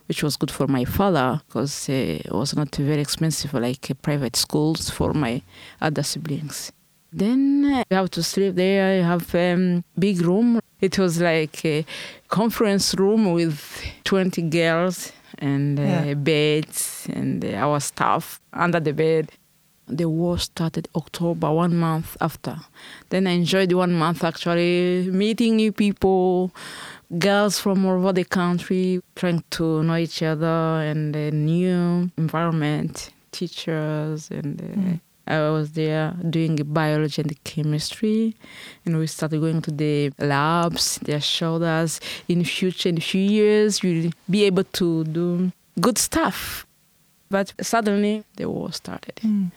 which 0.08 0.22
was 0.22 0.36
good 0.36 0.52
for 0.52 0.68
my 0.68 0.84
father 0.84 1.40
because 1.48 1.88
uh, 1.88 1.94
it 1.94 2.34
was 2.34 2.56
not 2.56 2.76
very 2.76 3.02
expensive 3.02 3.54
like 3.54 3.90
uh, 3.90 3.94
private 4.02 4.36
schools 4.36 4.90
for 4.90 5.14
my 5.14 5.42
other 5.80 6.04
siblings. 6.04 6.74
Then 7.12 7.66
uh, 7.66 7.84
you 7.90 7.98
have 7.98 8.12
to 8.12 8.24
sleep 8.24 8.56
there. 8.56 8.98
You 8.98 9.04
have 9.04 9.34
um, 9.36 9.84
big 9.98 10.22
room. 10.22 10.60
It 10.82 10.98
was 11.00 11.20
like 11.20 11.64
a 11.66 11.86
conference 12.28 12.94
room 12.96 13.34
with 13.34 13.82
20 14.04 14.42
girls 14.44 15.12
and 15.40 15.80
uh, 15.80 15.84
Yeah. 15.84 16.14
beds 16.14 17.08
and 17.12 17.44
uh, 17.44 17.50
our 17.56 17.80
staff 17.80 18.40
under 18.54 18.80
the 18.80 18.94
bed. 18.94 19.32
The 19.88 20.08
war 20.08 20.38
started 20.38 20.88
October, 20.96 21.52
one 21.52 21.76
month 21.76 22.16
after. 22.22 22.58
Then 23.10 23.26
I 23.26 23.32
enjoyed 23.32 23.74
one 23.74 23.94
month 23.94 24.24
actually 24.24 25.10
meeting 25.12 25.56
new 25.56 25.72
people, 25.72 26.52
girls 27.18 27.60
from 27.60 27.86
all 27.88 27.94
over 27.98 28.14
the 28.14 28.24
country, 28.24 29.02
trying 29.16 29.44
to 29.52 29.82
know 29.82 29.96
each 29.96 30.22
other 30.22 30.46
and 30.86 31.16
a 31.16 31.32
new 31.32 32.12
environment, 32.18 33.10
teachers, 33.32 34.30
and 34.30 34.62
uh, 34.62 34.66
Mm. 34.66 35.00
I 35.30 35.50
was 35.52 35.72
there 35.74 36.14
doing 36.30 36.56
biology 36.74 37.22
and 37.22 37.44
chemistry, 37.44 38.36
and 38.86 38.98
we 38.98 39.06
started 39.08 39.40
going 39.42 39.62
to 39.62 39.72
the 39.72 40.12
labs. 40.20 41.00
They 41.04 41.20
showed 41.20 41.62
us 41.62 42.00
in 42.28 42.44
future, 42.44 42.90
in 42.90 42.98
a 42.98 43.02
few 43.02 43.22
years, 43.22 43.84
you'll 43.84 44.12
be 44.30 44.44
able 44.46 44.64
to 44.64 45.04
do 45.04 45.52
good 45.80 45.98
stuff. 45.98 46.66
But 47.30 47.54
suddenly 47.62 48.24
the 48.38 48.50
war 48.50 48.74
started. 48.74 49.16
Mm. 49.18 49.52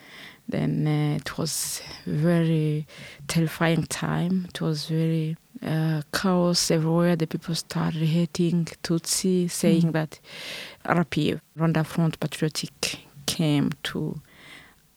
Then 0.49 0.87
uh, 0.87 1.17
it 1.17 1.39
was 1.39 1.81
very 2.05 2.87
terrifying 3.27 3.85
time. 3.87 4.47
It 4.51 4.61
was 4.61 4.87
very 4.87 5.37
uh, 5.65 6.03
chaos 6.13 6.71
everywhere. 6.71 7.17
The 7.17 7.27
people 7.27 7.55
started 7.55 8.03
hating 8.03 8.67
Tutsi, 8.83 9.49
saying 9.51 9.85
Mm. 9.85 9.93
that 9.93 10.21
RPF, 10.85 11.41
Rwanda 11.57 11.87
Front 11.87 12.21
Patriotic, 12.21 12.99
came 13.25 13.71
to. 13.85 14.21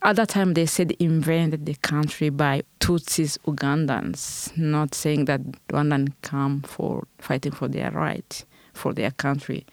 At 0.05 0.17
that 0.17 0.29
time, 0.29 0.53
they 0.53 0.67
said 0.67 0.91
invented 0.99 1.65
the 1.65 1.73
country 1.73 2.29
by 2.29 2.61
Tutsis 2.79 3.39
Ugandans, 3.47 4.55
not 4.55 4.93
saying 4.93 5.25
that 5.25 5.41
Rwandan 5.69 6.13
come 6.21 6.61
for 6.61 7.07
fighting 7.17 7.51
for 7.51 7.67
their 7.67 7.89
right, 7.89 8.45
for 8.71 8.93
their 8.93 9.09
country. 9.09 9.65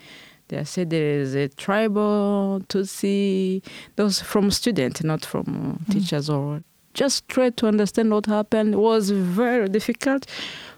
They 0.49 0.65
said 0.65 0.89
there 0.89 1.21
is 1.21 1.35
a 1.35 1.49
tribal 1.49 2.63
Tutsi, 2.67 3.63
those 3.97 4.23
from 4.23 4.51
students, 4.51 5.05
not 5.05 5.23
from 5.23 5.79
uh, 5.87 5.93
teachers 5.93 6.31
or 6.31 6.63
just 6.95 7.29
try 7.29 7.51
to 7.51 7.67
understand 7.67 8.11
what 8.11 8.25
happened. 8.25 8.73
It 8.73 8.79
was 8.79 9.11
very 9.11 9.69
difficult. 9.69 10.25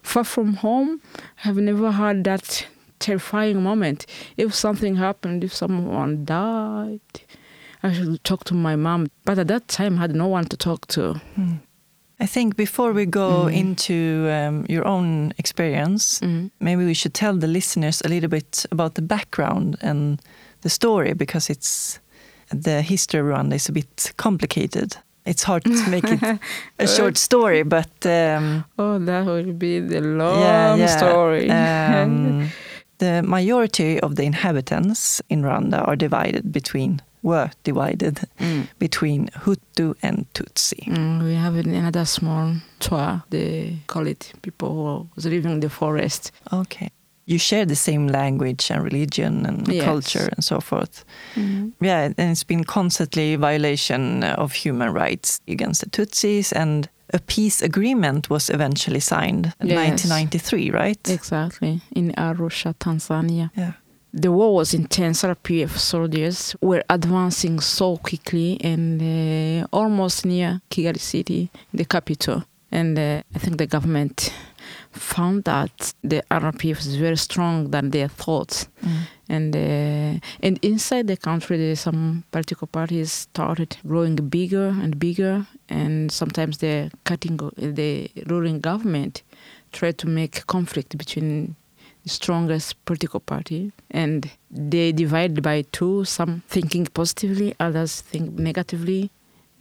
Far 0.02 0.24
from 0.24 0.54
home, 0.54 1.00
I've 1.44 1.58
never 1.58 1.92
had 1.92 2.24
that 2.24 2.66
terrifying 2.98 3.62
moment. 3.62 4.06
If 4.36 4.52
something 4.52 4.96
happened, 4.96 5.44
if 5.44 5.54
someone 5.54 6.24
died, 6.24 6.98
I 7.84 7.92
should 7.92 8.22
talk 8.24 8.44
to 8.44 8.54
my 8.54 8.76
mom. 8.76 9.06
But 9.24 9.38
at 9.38 9.48
that 9.48 9.68
time, 9.68 9.98
I 9.98 10.00
had 10.00 10.14
no 10.14 10.26
one 10.26 10.44
to 10.46 10.56
talk 10.56 10.86
to. 10.88 11.20
Mm. 11.38 11.58
I 12.20 12.26
think 12.26 12.56
before 12.56 12.92
we 12.94 13.06
go 13.06 13.44
Mm. 13.46 13.52
into 13.54 13.94
um, 14.30 14.64
your 14.68 14.86
own 14.86 15.32
experience, 15.38 16.20
Mm. 16.20 16.50
maybe 16.60 16.84
we 16.84 16.94
should 16.94 17.12
tell 17.14 17.38
the 17.38 17.46
listeners 17.46 18.00
a 18.04 18.08
little 18.08 18.28
bit 18.30 18.66
about 18.70 18.94
the 18.94 19.02
background 19.02 19.76
and 19.82 20.18
the 20.62 20.68
story 20.70 21.12
because 21.14 21.50
it's 21.52 22.00
the 22.62 22.82
history 22.82 23.20
of 23.20 23.26
Rwanda 23.26 23.54
is 23.54 23.68
a 23.68 23.72
bit 23.72 24.12
complicated. 24.16 24.96
It's 25.26 25.42
hard 25.44 25.64
to 25.64 25.90
make 25.90 26.04
it 26.12 26.22
a 26.78 26.86
short 26.86 27.16
story, 27.18 27.62
but 27.64 28.06
um, 28.06 28.64
Oh, 28.78 28.98
that 28.98 29.24
would 29.26 29.58
be 29.58 29.80
the 29.80 30.00
long 30.00 30.40
yeah, 30.40 30.76
yeah. 30.76 30.96
story. 30.98 31.50
Um, 31.50 32.50
the 32.98 33.22
majority 33.22 34.00
of 34.00 34.14
the 34.14 34.22
inhabitants 34.22 35.20
in 35.28 35.42
Rwanda 35.42 35.82
are 35.88 35.96
divided 35.96 36.52
between 36.52 37.00
were 37.24 37.50
divided 37.64 38.20
Mm. 38.38 38.66
between 38.78 39.28
Hutu 39.44 39.94
and 40.02 40.26
Tutsi. 40.34 40.84
Mm, 40.86 41.22
we 41.24 41.34
have 41.34 41.56
another 41.56 42.04
small 42.06 42.54
Twa. 42.80 43.24
They 43.30 43.78
call 43.86 44.06
it 44.06 44.32
people 44.42 44.68
who 44.68 45.08
was 45.16 45.24
living 45.24 45.52
in 45.52 45.60
the 45.60 45.68
forest. 45.70 46.30
Okay. 46.52 46.88
You 47.26 47.38
share 47.38 47.64
the 47.66 47.74
same 47.76 48.06
language 48.08 48.70
and 48.70 48.84
religion 48.84 49.46
and 49.46 49.66
Yes. 49.68 49.84
culture 49.84 50.28
and 50.36 50.44
so 50.44 50.60
forth. 50.60 51.04
Mm. 51.36 51.72
Yeah, 51.80 52.04
and 52.18 52.30
it's 52.30 52.44
been 52.46 52.64
constantly 52.64 53.36
violation 53.36 54.22
of 54.24 54.52
human 54.52 54.92
rights 54.92 55.40
against 55.48 55.80
the 55.80 55.88
Tutsis, 55.90 56.52
and 56.52 56.88
a 57.14 57.18
peace 57.18 57.62
agreement 57.64 58.28
was 58.28 58.50
eventually 58.50 59.00
signed 59.00 59.52
in 59.60 59.68
Yes. 59.68 59.76
1993, 59.78 60.70
right? 60.70 61.08
Exactly. 61.08 61.80
In 61.96 62.12
Arusha, 62.18 62.74
Tanzania. 62.74 63.50
Yeah. 63.56 63.72
The 64.14 64.30
war 64.30 64.54
was 64.54 64.72
intense. 64.74 65.22
RPF 65.22 65.70
soldiers 65.70 66.54
were 66.60 66.84
advancing 66.88 67.58
so 67.60 67.96
quickly 67.96 68.58
and 68.60 69.02
uh, 69.02 69.66
almost 69.72 70.24
near 70.24 70.60
Kigali 70.70 71.00
city, 71.00 71.50
the 71.72 71.84
capital. 71.84 72.44
And 72.70 72.98
uh, 72.98 73.22
I 73.34 73.38
think 73.38 73.58
the 73.58 73.66
government 73.66 74.32
found 74.92 75.44
that 75.44 75.94
the 76.02 76.22
RPF 76.30 76.78
is 76.78 76.96
very 76.96 77.16
strong 77.16 77.70
than 77.70 77.90
they 77.90 78.06
thought. 78.08 78.66
Mm. 78.82 78.96
And 79.28 79.56
uh, 79.56 80.20
and 80.40 80.58
inside 80.62 81.06
the 81.06 81.16
country, 81.16 81.74
some 81.74 82.24
political 82.30 82.66
parties 82.66 83.12
started 83.12 83.76
growing 83.86 84.16
bigger 84.16 84.68
and 84.68 84.98
bigger, 84.98 85.46
and 85.68 86.12
sometimes 86.12 86.58
the 86.58 86.90
cutting 87.04 87.36
the 87.56 88.10
ruling 88.26 88.60
government 88.60 89.22
tried 89.72 89.98
to 89.98 90.06
make 90.06 90.46
conflict 90.46 90.96
between 90.98 91.56
strongest 92.06 92.84
political 92.84 93.20
party, 93.20 93.72
and 93.90 94.30
they 94.50 94.92
divided 94.92 95.42
by 95.42 95.62
two. 95.72 96.04
Some 96.04 96.42
thinking 96.48 96.86
positively, 96.86 97.54
others 97.60 98.00
think 98.02 98.32
negatively, 98.38 99.10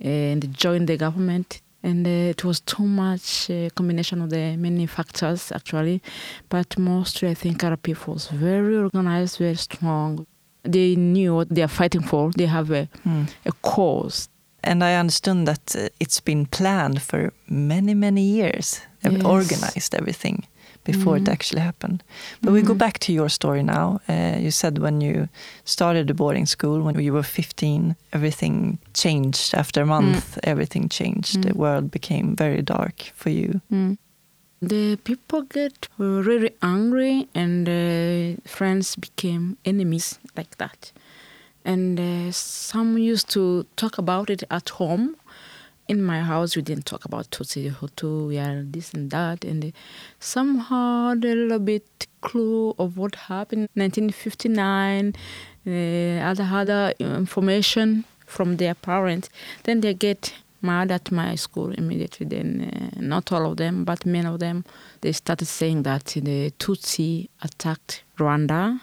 and 0.02 0.54
joined 0.54 0.88
the 0.88 0.98
government. 0.98 1.62
And 1.86 2.08
uh, 2.08 2.32
it 2.32 2.46
was 2.46 2.62
too 2.62 2.84
much 2.86 3.50
uh, 3.50 3.70
combination 3.76 4.22
of 4.22 4.30
the 4.30 4.56
many 4.56 4.86
factors 4.86 5.52
actually. 5.52 6.02
But 6.50 6.78
mostly 6.80 7.30
i 7.30 7.34
think 7.34 7.58
rpf 7.62 8.08
was 8.08 8.28
very 8.30 8.78
organized 8.78 9.38
very 9.38 9.56
strong. 9.56 10.26
They 10.64 10.96
knew 10.96 11.36
what 11.36 11.50
they 11.50 11.62
are 11.62 11.68
fighting 11.82 12.04
for. 12.04 12.32
They 12.32 12.46
have 12.46 12.72
a, 12.72 12.88
Mm. 13.06 13.28
a 13.46 13.52
cause. 13.62 14.30
And 14.64 14.82
I 14.82 14.96
understand 14.96 15.46
that 15.48 15.76
uh, 15.76 15.90
it's 16.00 16.22
been 16.22 16.46
planned 16.46 17.02
for 17.02 17.34
many, 17.50 17.94
many 17.94 18.22
years, 18.22 18.80
Yes. 19.04 19.22
organized 19.26 19.94
everything 19.94 20.48
before 20.84 21.18
it 21.18 21.24
Mhm. 21.24 21.32
actually 21.34 21.62
happened. 21.62 22.04
But 22.42 22.54
we 22.54 22.62
go 22.62 22.74
Mhm. 22.74 22.78
back 22.78 22.98
to 23.00 23.12
your 23.14 23.30
story 23.30 23.64
now. 23.64 24.00
Uh, 24.10 24.38
you 24.44 24.52
said 24.52 24.78
when 24.78 25.02
you 25.02 25.28
started 25.66 26.08
the 26.08 26.14
boarding 26.14 26.46
school, 26.48 26.82
when 26.82 27.00
you 27.00 27.14
were 27.14 27.24
15, 27.24 27.96
everything 28.12 28.78
changed. 28.94 29.54
After 29.56 29.82
a 29.82 29.86
month, 29.86 30.38
everything 30.44 30.90
changed. 30.90 31.42
The 31.42 31.50
Mm. 31.54 31.58
world 31.58 31.92
became 31.92 32.36
very 32.38 32.62
dark 32.62 33.12
for 33.16 33.30
you. 33.32 33.62
Mm. 33.72 33.98
The 34.62 34.98
people 35.04 35.42
get 35.42 35.90
really 35.98 36.52
angry, 36.62 37.28
and 37.36 37.68
uh, 37.68 38.38
friends 38.46 38.96
became 38.96 39.56
enemies 39.66 40.20
like 40.38 40.56
that. 40.58 40.92
And 41.66 42.00
uh, 42.00 42.32
some 42.32 42.98
used 42.98 43.30
to 43.34 43.66
talk 43.76 43.98
about 43.98 44.30
it 44.30 44.44
at 44.50 44.70
home. 44.70 45.16
In 45.88 46.02
my 46.02 46.22
house, 46.22 46.56
we 46.56 46.62
didn't 46.62 46.86
talk 46.86 47.04
about 47.04 47.30
Tutsi, 47.30 47.70
Hutu, 47.70 48.28
we 48.28 48.38
are 48.38 48.64
this 48.64 48.94
and 48.94 49.12
that. 49.12 49.44
And 49.44 49.74
somehow 50.20 51.12
a 51.12 51.16
little 51.16 51.60
bit 51.60 52.08
clue 52.22 52.74
of 52.80 52.98
what 52.98 53.16
happened 53.16 53.68
in 53.76 53.82
1959. 53.82 55.14
Uh, 55.66 56.20
other 56.22 56.94
uh, 57.00 57.04
information 57.04 58.04
from 58.26 58.58
their 58.58 58.74
parents. 58.74 59.30
Then 59.64 59.82
they 59.82 59.94
get 59.94 60.34
mad 60.62 60.92
at 60.92 61.12
my 61.12 61.36
school 61.36 61.72
immediately. 61.72 62.26
Then 62.26 62.92
uh, 62.98 63.00
not 63.02 63.32
all 63.32 63.52
of 63.52 63.58
them, 63.58 63.84
but 63.84 64.06
many 64.06 64.28
of 64.28 64.40
them, 64.40 64.66
they 65.02 65.12
started 65.12 65.46
saying 65.46 65.84
that 65.84 66.06
the 66.06 66.52
Tutsi 66.60 67.30
attacked 67.42 68.04
Rwanda, 68.18 68.82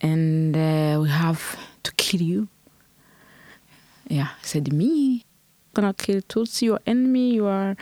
and 0.00 0.56
uh, 0.56 0.98
we 1.00 1.08
have 1.08 1.56
to 1.82 1.92
kill 1.92 2.22
you. 2.22 2.48
Yeah, 4.08 4.28
said 4.42 4.72
me 4.72 5.24
gonna 5.74 5.94
kill 5.94 6.20
Tutsi, 6.22 6.62
your 6.62 6.80
enemy. 6.86 7.34
You 7.34 7.46
are 7.46 7.76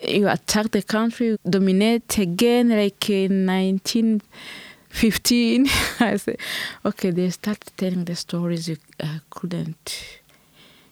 you 0.00 0.28
attack 0.28 0.70
the 0.70 0.82
country, 0.82 1.38
dominate 1.48 2.18
again, 2.18 2.68
like 2.70 3.10
in 3.10 3.46
1915. 3.46 5.66
I 6.00 6.16
said, 6.16 6.36
okay. 6.84 7.10
They 7.10 7.30
start 7.30 7.58
telling 7.76 8.04
the 8.04 8.14
stories 8.14 8.68
you 8.68 8.76
uh, 9.00 9.18
couldn't 9.30 10.20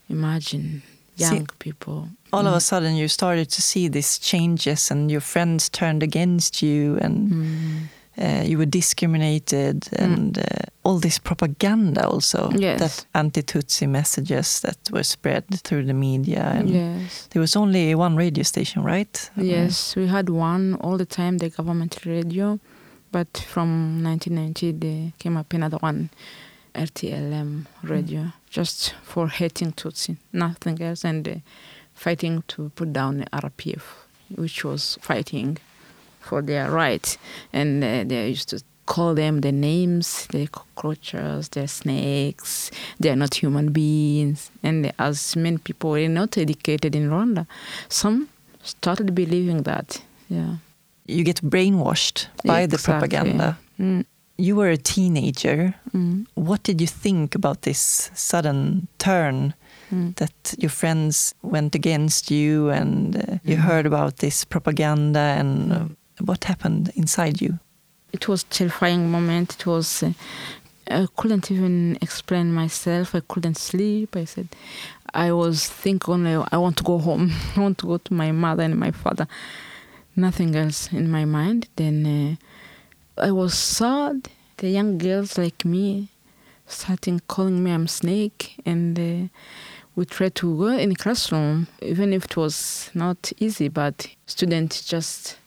imagine. 0.08 0.82
Young 1.18 1.46
people. 1.58 2.08
All 2.32 2.46
of 2.46 2.52
Mm. 2.52 2.56
a 2.56 2.60
sudden, 2.60 2.96
you 2.96 3.08
started 3.08 3.48
to 3.50 3.62
see 3.62 3.88
these 3.88 4.18
changes, 4.18 4.90
and 4.90 5.10
your 5.10 5.22
friends 5.22 5.70
turned 5.70 6.02
against 6.02 6.60
you, 6.62 6.98
and 7.00 7.30
Mm. 7.32 7.88
Uh, 8.18 8.42
you 8.46 8.56
were 8.58 8.66
discriminated, 8.66 9.88
and 9.98 10.38
uh, 10.38 10.42
all 10.84 10.98
this 10.98 11.18
propaganda 11.18 12.06
also. 12.08 12.50
Yes. 12.56 12.80
That 12.80 13.06
anti-Tutsi 13.14 13.86
messages 13.88 14.60
that 14.60 14.78
were 14.90 15.02
spread 15.02 15.44
through 15.62 15.84
the 15.84 15.94
media. 15.94 16.42
And 16.54 16.70
Yes. 16.70 17.28
There 17.30 17.40
was 17.40 17.56
only 17.56 17.94
one 17.94 18.16
radio 18.16 18.42
station, 18.42 18.82
right? 18.82 19.30
Yes, 19.36 19.96
we 19.96 20.06
had 20.06 20.28
one 20.28 20.76
all 20.80 20.96
the 20.96 21.06
time, 21.06 21.38
the 21.38 21.50
government 21.50 21.98
radio, 22.06 22.58
but 23.12 23.36
from 23.48 24.02
1990 24.02 24.72
there 24.72 25.12
came 25.18 25.36
up 25.36 25.52
another 25.52 25.78
one, 25.78 26.08
RTLM 26.74 27.66
radio, 27.82 28.32
just 28.50 28.94
for 29.02 29.28
hating 29.28 29.72
Tutsi, 29.72 30.16
nothing 30.32 30.80
else, 30.82 31.04
and 31.04 31.28
uh, 31.28 31.34
fighting 31.94 32.42
to 32.48 32.70
put 32.76 32.92
down 32.92 33.18
the 33.18 33.26
RPF, 33.26 33.82
which 34.34 34.64
was 34.64 34.98
fighting 35.00 35.58
for 36.26 36.42
their 36.42 36.70
rights, 36.70 37.18
and 37.52 37.82
uh, 37.84 38.04
they 38.08 38.28
used 38.30 38.48
to 38.50 38.58
call 38.86 39.14
them 39.14 39.40
the 39.40 39.50
names, 39.52 40.26
the 40.32 40.46
cockroaches, 40.46 41.48
the 41.50 41.66
snakes, 41.66 42.70
they 43.00 43.10
are 43.10 43.16
not 43.16 43.34
human 43.42 43.72
beings, 43.72 44.50
and 44.62 44.92
as 44.98 45.34
many 45.36 45.58
people 45.58 45.90
were 45.90 46.08
not 46.08 46.36
educated 46.38 46.94
in 46.94 47.10
Rwanda, 47.10 47.46
some 47.88 48.28
started 48.62 49.14
believing 49.14 49.62
that. 49.64 50.02
Yeah. 50.28 50.56
You 51.06 51.24
get 51.24 51.40
brainwashed 51.42 52.26
by 52.44 52.66
the 52.66 52.78
propaganda. 52.78 53.56
Mm. 53.80 54.04
You 54.38 54.56
were 54.56 54.70
a 54.70 54.76
teenager. 54.76 55.74
Mm. 55.94 56.26
What 56.34 56.62
did 56.64 56.80
you 56.80 56.86
think 57.02 57.34
about 57.34 57.62
this 57.62 58.10
sudden 58.14 58.88
turn 58.98 59.54
Mm. 59.92 60.14
that 60.16 60.54
your 60.58 60.70
friends 60.70 61.32
went 61.42 61.74
against 61.76 62.28
you 62.30 62.70
and 62.70 63.16
uh, 63.16 63.20
you 63.44 63.56
Mm. 63.56 63.62
heard 63.68 63.86
about 63.86 64.16
this 64.16 64.44
propaganda 64.44 65.20
and 65.38 65.72
uh, 65.72 65.84
what 66.20 66.44
happened 66.44 66.92
inside 66.94 67.40
you? 67.40 67.58
It 68.12 68.28
was 68.28 68.44
terrifying 68.44 69.10
moment. 69.10 69.56
It 69.58 69.66
was. 69.66 70.02
Uh, 70.02 70.12
I 70.88 71.06
couldn't 71.16 71.50
even 71.50 71.98
explain 72.00 72.52
myself. 72.52 73.14
I 73.14 73.20
couldn't 73.20 73.56
sleep. 73.56 74.14
I 74.14 74.24
said, 74.24 74.48
I 75.12 75.32
was 75.32 75.66
thinking 75.68 76.14
only 76.14 76.44
I 76.52 76.56
want 76.58 76.76
to 76.78 76.84
go 76.84 76.98
home. 76.98 77.32
I 77.56 77.60
want 77.60 77.78
to 77.78 77.86
go 77.86 77.98
to 77.98 78.14
my 78.14 78.30
mother 78.32 78.62
and 78.62 78.78
my 78.78 78.92
father. 78.92 79.26
Nothing 80.14 80.54
else 80.54 80.92
in 80.92 81.10
my 81.10 81.24
mind. 81.24 81.68
Then 81.76 82.38
uh, 83.18 83.22
I 83.22 83.32
was 83.32 83.54
sad. 83.54 84.28
The 84.58 84.70
young 84.70 84.96
girls 84.98 85.36
like 85.36 85.64
me 85.64 86.08
starting 86.66 87.20
calling 87.28 87.62
me 87.62 87.70
I'm 87.70 87.86
snake, 87.86 88.56
and 88.66 88.98
uh, 88.98 89.28
we 89.94 90.04
tried 90.04 90.34
to 90.36 90.58
go 90.58 90.68
in 90.68 90.90
the 90.90 90.94
classroom, 90.94 91.68
even 91.80 92.12
if 92.12 92.26
it 92.26 92.36
was 92.36 92.90
not 92.94 93.32
easy. 93.38 93.68
But 93.68 94.08
students 94.26 94.84
just 94.84 95.38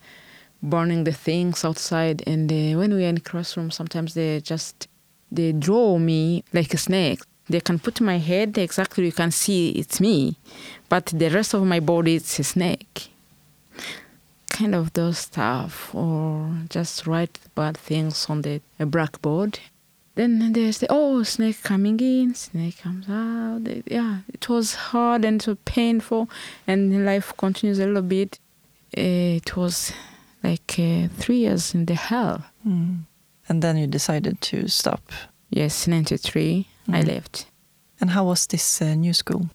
burning 0.61 1.03
the 1.05 1.13
things 1.13 1.63
outside, 1.63 2.23
and 2.27 2.51
uh, 2.51 2.77
when 2.77 2.93
we 2.93 3.05
are 3.05 3.09
in 3.09 3.15
the 3.15 3.21
classroom, 3.21 3.71
sometimes 3.71 4.13
they 4.13 4.41
just 4.41 4.87
they 5.31 5.51
draw 5.51 5.97
me 5.97 6.43
like 6.53 6.73
a 6.73 6.77
snake. 6.77 7.21
They 7.47 7.61
can 7.61 7.79
put 7.79 7.99
my 8.01 8.17
head 8.17 8.57
exactly. 8.57 9.05
You 9.05 9.11
can 9.11 9.31
see 9.31 9.71
it's 9.71 9.99
me, 9.99 10.35
but 10.89 11.07
the 11.07 11.29
rest 11.29 11.53
of 11.53 11.63
my 11.63 11.79
body 11.79 12.15
it's 12.15 12.37
a 12.39 12.43
snake. 12.43 13.09
Kind 14.49 14.75
of 14.75 14.93
those 14.93 15.19
stuff, 15.19 15.95
or 15.95 16.51
just 16.69 17.07
write 17.07 17.39
bad 17.55 17.77
things 17.77 18.29
on 18.29 18.41
the 18.41 18.61
blackboard. 18.79 19.59
Then 20.15 20.51
there's 20.51 20.79
the 20.79 20.87
oh 20.89 21.23
snake 21.23 21.63
coming 21.63 21.99
in, 22.01 22.35
snake 22.35 22.79
comes 22.79 23.07
out. 23.09 23.61
Yeah, 23.87 24.19
it 24.33 24.49
was 24.49 24.75
hard 24.75 25.23
and 25.23 25.41
so 25.41 25.55
painful, 25.63 26.29
and 26.67 27.05
life 27.05 27.31
continues 27.37 27.79
a 27.79 27.87
little 27.87 28.01
bit. 28.01 28.37
Uh, 28.97 29.37
It 29.39 29.55
was 29.55 29.93
like 30.43 30.75
uh, 30.79 31.07
three 31.17 31.37
years 31.39 31.73
in 31.75 31.85
the 31.85 31.95
hell. 31.95 32.43
Mm. 32.67 32.99
And 33.47 33.61
then 33.61 33.77
you 33.77 33.87
decided 33.87 34.41
to 34.41 34.67
stop. 34.67 35.01
Yes, 35.49 35.87
93, 35.87 36.67
I 36.87 37.01
Mm. 37.01 37.07
left. 37.07 37.45
And 37.99 38.11
how 38.11 38.25
was 38.25 38.47
this 38.47 38.81
uh, 38.81 38.93
new 38.95 39.13
school? 39.13 39.49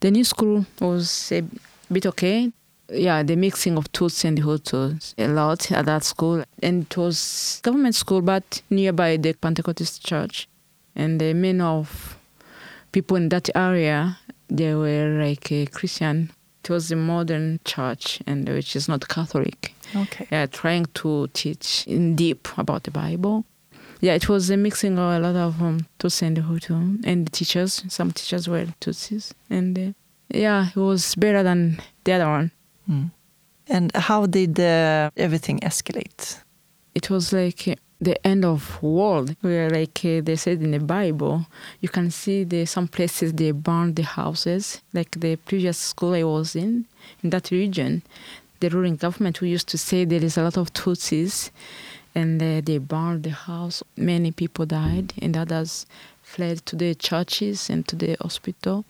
The 0.00 0.10
new 0.10 0.24
school 0.24 0.66
was 0.80 1.32
a 1.32 1.42
bit 1.90 2.06
okay. 2.06 2.52
Yeah, 2.92 3.22
the 3.24 3.36
mixing 3.36 3.76
of 3.78 3.90
Tutsi 3.92 4.26
and 4.26 4.38
Hutus 4.38 5.14
a 5.18 5.26
lot 5.28 5.72
at 5.72 5.86
that 5.86 6.04
school. 6.04 6.44
And 6.62 6.82
it 6.84 6.96
was 6.96 7.60
government 7.62 7.94
school, 7.94 8.20
but 8.20 8.62
nearby 8.70 9.16
the 9.16 9.32
Pentecostal 9.32 9.86
church. 10.02 10.48
And 10.94 11.20
the 11.20 11.32
many 11.34 11.60
of 11.60 12.16
people 12.92 13.16
in 13.16 13.28
that 13.30 13.48
area, 13.56 14.18
they 14.48 14.74
were 14.74 15.18
like 15.20 15.50
a 15.52 15.66
Christian. 15.66 16.30
It 16.66 16.70
was 16.70 16.90
a 16.90 16.96
modern 16.96 17.60
church, 17.64 18.20
and 18.26 18.48
which 18.48 18.74
is 18.74 18.88
not 18.88 19.06
Catholic. 19.06 19.72
Okay. 19.94 20.26
yeah, 20.32 20.46
trying 20.46 20.86
to 20.94 21.28
teach 21.28 21.86
in 21.86 22.16
deep 22.16 22.48
about 22.58 22.82
the 22.82 22.90
Bible. 22.90 23.44
Yeah, 24.00 24.14
it 24.14 24.28
was 24.28 24.50
a 24.50 24.56
mixing 24.56 24.98
of 24.98 25.12
a 25.12 25.20
lot 25.20 25.36
of 25.36 25.62
um, 25.62 25.86
Tutsi 26.00 26.22
and 26.22 26.38
Hutu, 26.38 27.06
and 27.06 27.26
the 27.26 27.30
teachers. 27.30 27.84
Some 27.88 28.10
teachers 28.10 28.48
were 28.48 28.66
Tutsis, 28.80 29.32
and 29.48 29.78
uh, 29.78 29.92
yeah, 30.28 30.70
it 30.74 30.76
was 30.76 31.14
better 31.14 31.44
than 31.44 31.78
the 32.02 32.14
other 32.14 32.26
one. 32.28 32.50
Mm. 32.90 33.10
And 33.68 33.94
how 33.94 34.26
did 34.26 34.58
uh, 34.58 35.10
everything 35.16 35.60
escalate? 35.60 36.42
It 36.96 37.10
was 37.10 37.32
like 37.32 37.78
the 38.00 38.26
end 38.26 38.44
of 38.44 38.82
world 38.82 39.34
where 39.40 39.70
like 39.70 40.04
uh, 40.04 40.20
they 40.22 40.36
said 40.36 40.62
in 40.62 40.72
the 40.72 40.78
bible 40.78 41.46
you 41.80 41.88
can 41.88 42.10
see 42.10 42.44
the 42.44 42.66
some 42.66 42.86
places 42.86 43.32
they 43.32 43.50
burned 43.50 43.96
the 43.96 44.02
houses 44.02 44.82
like 44.92 45.10
the 45.12 45.36
previous 45.36 45.78
school 45.78 46.14
i 46.14 46.22
was 46.22 46.54
in 46.54 46.84
in 47.22 47.30
that 47.30 47.50
region 47.50 48.02
the 48.60 48.68
ruling 48.70 48.96
government 48.96 49.38
who 49.38 49.46
used 49.46 49.68
to 49.68 49.78
say 49.78 50.04
there 50.04 50.24
is 50.24 50.36
a 50.36 50.42
lot 50.42 50.56
of 50.56 50.72
tutsis 50.72 51.50
and 52.16 52.42
uh, 52.42 52.62
they 52.64 52.78
burned 52.78 53.24
the 53.24 53.30
house. 53.30 53.82
Many 53.96 54.32
people 54.32 54.64
died 54.64 55.12
and 55.20 55.36
others 55.36 55.86
fled 56.22 56.64
to 56.66 56.74
the 56.74 56.94
churches 56.94 57.68
and 57.68 57.86
to 57.88 57.94
the 57.94 58.16
hospital. 58.20 58.86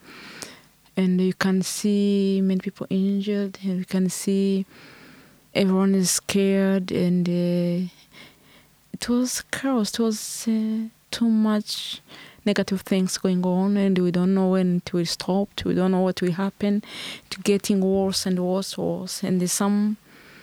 And 0.96 1.20
you 1.20 1.34
can 1.34 1.62
see 1.62 2.40
many 2.42 2.60
people 2.60 2.86
injured 2.88 3.58
and 3.62 3.80
you 3.80 3.84
can 3.84 4.08
see 4.08 4.64
everyone 5.54 5.94
is 5.96 6.12
scared 6.12 6.92
and 6.92 7.28
uh, 7.28 7.90
it 8.96 9.08
was 9.10 9.42
chaos. 9.50 9.92
It 9.92 9.98
was 10.00 10.48
uh, 10.48 10.88
too 11.10 11.28
much 11.28 12.00
negative 12.46 12.80
things 12.80 13.18
going 13.18 13.44
on, 13.44 13.76
and 13.76 13.98
we 13.98 14.10
don't 14.10 14.34
know 14.34 14.50
when 14.52 14.76
it 14.76 14.92
will 14.92 15.04
stop. 15.04 15.48
We 15.64 15.74
don't 15.74 15.90
know 15.90 16.00
what 16.00 16.22
will 16.22 16.32
happen. 16.32 16.82
To 17.30 17.40
getting 17.40 17.80
worse 17.80 18.24
and 18.24 18.38
worse, 18.38 18.78
worse. 18.78 19.22
And 19.22 19.50
some 19.50 19.98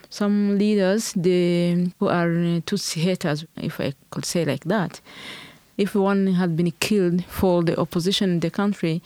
some 0.09 0.59
leaders, 0.59 1.13
they 1.13 1.91
who 1.97 2.07
are 2.07 2.29
uh, 2.29 2.61
Tutsi 2.67 3.01
haters, 3.01 3.45
if 3.57 3.79
I 3.79 3.93
could 4.11 4.25
say 4.25 4.45
like 4.45 4.65
that. 4.65 5.01
If 5.75 5.95
one 5.95 6.27
had 6.33 6.55
been 6.55 6.71
killed 6.79 7.25
for 7.25 7.63
the 7.63 7.79
opposition 7.79 8.29
in 8.33 8.39
the 8.41 8.51
country, 8.51 9.01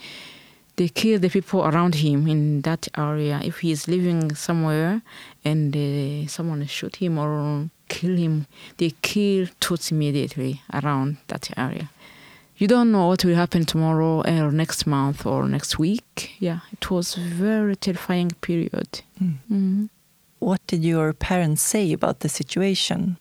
they 0.76 0.88
kill 0.88 1.18
the 1.18 1.30
people 1.30 1.64
around 1.64 1.94
him 1.94 2.28
in 2.28 2.60
that 2.62 2.88
area. 2.96 3.40
If 3.42 3.60
he 3.60 3.72
is 3.72 3.88
living 3.88 4.34
somewhere 4.34 5.00
and 5.46 5.74
uh, 5.74 6.28
someone 6.28 6.66
shoot 6.66 6.96
him 6.96 7.16
or 7.16 7.70
kill 7.88 8.16
him, 8.16 8.46
they 8.76 8.90
kill 9.02 9.46
Tutsi 9.60 9.92
immediately 9.92 10.62
around 10.72 11.16
that 11.28 11.50
area. 11.56 11.90
You 12.56 12.66
don't 12.66 12.90
know 12.90 13.06
what 13.06 13.24
will 13.24 13.36
happen 13.36 13.64
tomorrow 13.64 14.22
or 14.22 14.50
next 14.50 14.86
month 14.86 15.24
or 15.24 15.48
next 15.48 15.78
week. 15.78 16.32
Yeah, 16.40 16.60
it 16.72 16.90
was 16.90 17.16
a 17.16 17.20
very 17.20 17.76
terrifying 17.76 18.32
period. 18.40 19.02
Mm. 19.22 19.34
Mm-hmm. 19.52 19.84
What 20.40 20.60
did 20.66 20.84
your 20.84 21.12
parents 21.12 21.62
say 21.62 21.92
about 21.92 22.20
the 22.20 22.28
situation? 22.28 23.16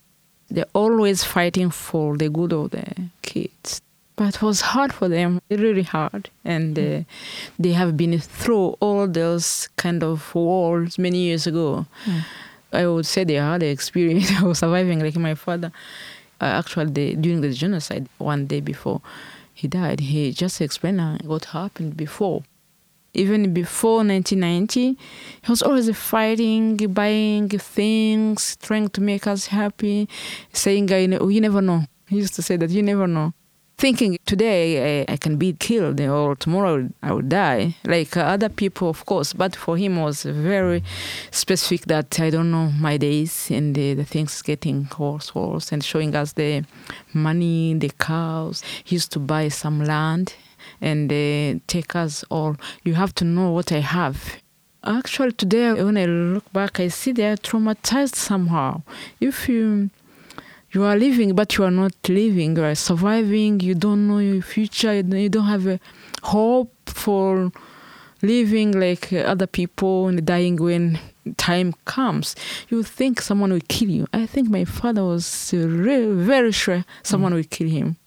They're 0.49 0.65
always 0.73 1.23
fighting 1.23 1.69
for 1.69 2.17
the 2.17 2.29
good 2.29 2.53
of 2.53 2.71
the 2.71 3.09
kids. 3.21 3.81
But 4.15 4.37
it 4.37 4.41
was 4.41 4.61
hard 4.61 4.91
for 4.91 5.07
them, 5.07 5.39
really 5.51 5.83
hard. 5.83 6.31
And 6.43 6.79
uh, 6.79 7.03
they 7.59 7.73
have 7.73 7.95
been 7.95 8.19
through 8.19 8.75
all 8.79 9.07
those 9.07 9.69
kind 9.77 10.03
of 10.03 10.33
wars 10.33 10.97
many 10.97 11.19
years 11.19 11.45
ago. 11.45 11.85
Mm. 12.05 12.23
I 12.73 12.87
would 12.87 13.05
say 13.05 13.23
they 13.23 13.35
had 13.35 13.61
the 13.61 13.67
experience 13.67 14.31
of 14.43 14.57
surviving. 14.57 14.99
Like 14.99 15.15
my 15.15 15.35
father, 15.35 15.71
uh, 16.41 16.45
actually, 16.45 16.91
the, 16.91 17.15
during 17.15 17.41
the 17.41 17.51
genocide, 17.51 18.07
one 18.17 18.45
day 18.47 18.61
before 18.61 19.01
he 19.53 19.67
died, 19.67 19.99
he 20.01 20.31
just 20.31 20.61
explained 20.61 21.01
uh, 21.01 21.17
what 21.23 21.45
happened 21.45 21.97
before. 21.97 22.43
Even 23.13 23.53
before 23.53 24.03
1990, 24.03 24.89
he 24.89 24.97
was 25.49 25.63
always 25.63 25.89
fighting, 25.97 26.77
buying 26.93 27.49
things, 27.49 28.55
trying 28.61 28.89
to 28.89 29.01
make 29.01 29.25
us 29.25 29.47
happy, 29.47 30.07
saying, 30.53 30.89
"You 30.89 31.41
never 31.41 31.61
know." 31.61 31.85
He 32.07 32.17
used 32.17 32.35
to 32.35 32.41
say 32.41 32.57
that 32.57 32.69
you 32.69 32.83
never 32.83 33.07
know 33.07 33.33
thinking 33.77 34.17
today 34.25 35.01
I, 35.01 35.13
I, 35.13 35.17
can 35.17 35.37
be 35.37 35.53
killed 35.53 36.01
or 36.01 36.35
tomorrow 36.35 36.89
I 37.03 37.11
will 37.11 37.21
die, 37.21 37.75
like 37.85 38.17
uh, 38.17 38.21
other 38.21 38.49
people, 38.49 38.89
of 38.89 39.05
course. 39.05 39.33
But 39.33 39.55
for 39.55 39.77
him, 39.77 39.97
was 39.97 40.23
very 40.23 40.83
specific 41.31 41.85
that 41.85 42.19
I 42.19 42.29
don't 42.31 42.49
know 42.49 42.71
my 42.79 42.97
days 42.97 43.51
and 43.51 43.75
the, 43.75 43.93
the 43.93 44.03
things 44.03 44.41
getting 44.41 44.89
worse, 44.97 45.35
worse, 45.35 45.71
and 45.71 45.83
showing 45.83 46.15
us 46.15 46.33
the 46.33 46.65
money, 47.13 47.75
the 47.75 47.91
cows. 47.99 48.63
He 48.83 48.95
used 48.95 49.11
to 49.11 49.19
buy 49.19 49.49
some 49.49 49.83
land 49.83 50.33
and 50.81 51.11
uh, 51.11 51.59
take 51.67 51.95
us 51.95 52.23
all. 52.29 52.57
You 52.83 52.95
have 52.95 53.13
to 53.15 53.25
know 53.25 53.51
what 53.51 53.71
I 53.71 53.79
have. 53.79 54.37
Actually, 54.83 55.33
today 55.33 55.73
when 55.73 55.97
I 55.97 56.05
look 56.05 56.51
back, 56.51 56.79
I 56.79 56.87
see 56.87 57.11
they 57.11 57.27
are 57.27 57.37
traumatized 57.37 58.15
somehow. 58.15 58.81
If 59.19 59.49
you 59.49 59.89
you 60.77 60.83
are 60.83 60.95
living, 60.95 61.33
but 61.33 61.57
you 61.57 61.63
are 61.63 61.71
not 61.71 61.93
living. 62.07 62.55
You 62.55 62.63
are 62.63 62.75
surviving. 62.75 63.59
You 63.61 63.73
don't 63.73 64.07
know 64.07 64.19
your 64.19 64.43
future. 64.43 64.93
You 64.93 65.29
don't 65.29 65.45
have 65.45 65.65
a 65.65 65.79
hope 66.21 66.71
for 66.85 67.51
living 68.21 68.79
like 68.79 69.11
other 69.11 69.47
people 69.47 70.07
and 70.07 70.23
dying 70.23 70.57
when 70.57 70.99
time 71.37 71.73
comes. 71.85 72.35
You 72.69 72.83
think 72.83 73.21
someone 73.21 73.51
will 73.53 73.67
kill 73.67 73.89
you. 73.89 74.05
I 74.13 74.27
think 74.27 74.49
my 74.49 74.65
father 74.65 75.03
was 75.03 75.51
really, 75.51 76.13
very 76.13 76.51
sure 76.51 76.85
someone 77.01 77.31
mm. 77.31 77.37
will 77.37 77.49
kill 77.49 77.69
him. 77.69 77.97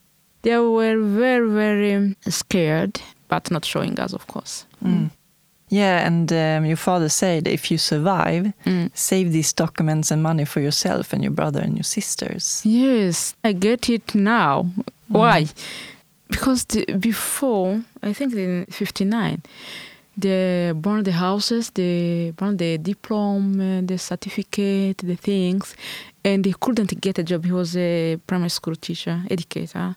They 0.42 0.56
were 0.56 0.96
very, 1.02 1.50
very 1.50 2.16
scared, 2.28 3.00
but 3.26 3.50
not 3.50 3.64
showing 3.64 3.98
us, 3.98 4.12
of 4.12 4.28
course. 4.28 4.64
Mm. 4.84 5.10
Yeah, 5.70 6.04
and 6.04 6.32
um, 6.32 6.66
your 6.66 6.76
father 6.76 7.08
said 7.08 7.46
if 7.46 7.70
you 7.70 7.78
survive, 7.78 8.52
mm. 8.66 8.90
save 8.92 9.32
these 9.32 9.52
documents 9.52 10.10
and 10.10 10.20
money 10.20 10.44
for 10.44 10.60
yourself 10.60 11.12
and 11.12 11.22
your 11.22 11.32
brother 11.32 11.60
and 11.60 11.76
your 11.76 11.84
sisters. 11.84 12.60
Yes, 12.64 13.36
I 13.44 13.52
get 13.52 13.88
it 13.88 14.14
now. 14.14 14.62
Mm. 14.62 14.84
Why? 15.08 15.46
Because 16.28 16.64
the, 16.64 16.84
before, 16.94 17.82
I 18.02 18.12
think 18.12 18.34
in 18.34 18.66
59, 18.66 19.42
they 20.16 20.72
burned 20.74 21.04
the 21.04 21.12
houses, 21.12 21.70
they 21.70 22.32
burned 22.36 22.58
the 22.58 22.76
diploma, 22.78 23.82
the 23.82 23.96
certificate, 23.96 24.98
the 24.98 25.16
things, 25.16 25.76
and 26.24 26.44
he 26.44 26.54
couldn't 26.60 27.00
get 27.00 27.20
a 27.20 27.22
job. 27.22 27.44
He 27.44 27.52
was 27.52 27.76
a 27.76 28.18
primary 28.26 28.50
school 28.50 28.74
teacher, 28.74 29.22
educator, 29.30 29.94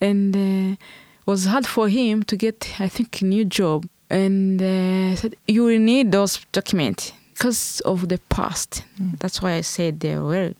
and 0.00 0.34
uh, 0.34 0.72
it 0.72 1.26
was 1.26 1.46
hard 1.46 1.66
for 1.66 1.88
him 1.88 2.22
to 2.22 2.36
get, 2.36 2.76
I 2.78 2.88
think, 2.88 3.20
a 3.20 3.24
new 3.24 3.44
job 3.44 3.84
and 4.10 4.60
uh, 4.62 5.16
said 5.16 5.36
you 5.46 5.64
will 5.64 5.78
need 5.78 6.12
those 6.12 6.44
documents 6.52 7.12
because 7.34 7.80
of 7.80 8.08
the 8.08 8.18
past. 8.28 8.84
Mm. 9.00 9.18
That's 9.18 9.40
why 9.42 9.52
I 9.54 9.60
said 9.60 10.00
they 10.00 10.18
were 10.18 10.54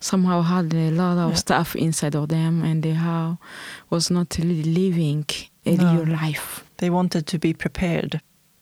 somehow 0.00 0.42
had 0.42 0.72
a 0.74 0.90
lot 0.90 1.18
of 1.18 1.30
yeah. 1.30 1.36
stuff 1.36 1.76
inside 1.76 2.14
of 2.14 2.28
them, 2.28 2.62
and 2.64 2.82
they 2.82 2.92
have, 2.92 3.36
was 3.90 4.10
not 4.10 4.36
really 4.38 4.62
living 4.62 5.26
a 5.64 5.76
no. 5.76 5.94
real 5.94 6.06
life. 6.06 6.64
They 6.78 6.90
wanted 6.90 7.26
to 7.26 7.38
be 7.38 7.52
prepared. 7.52 8.20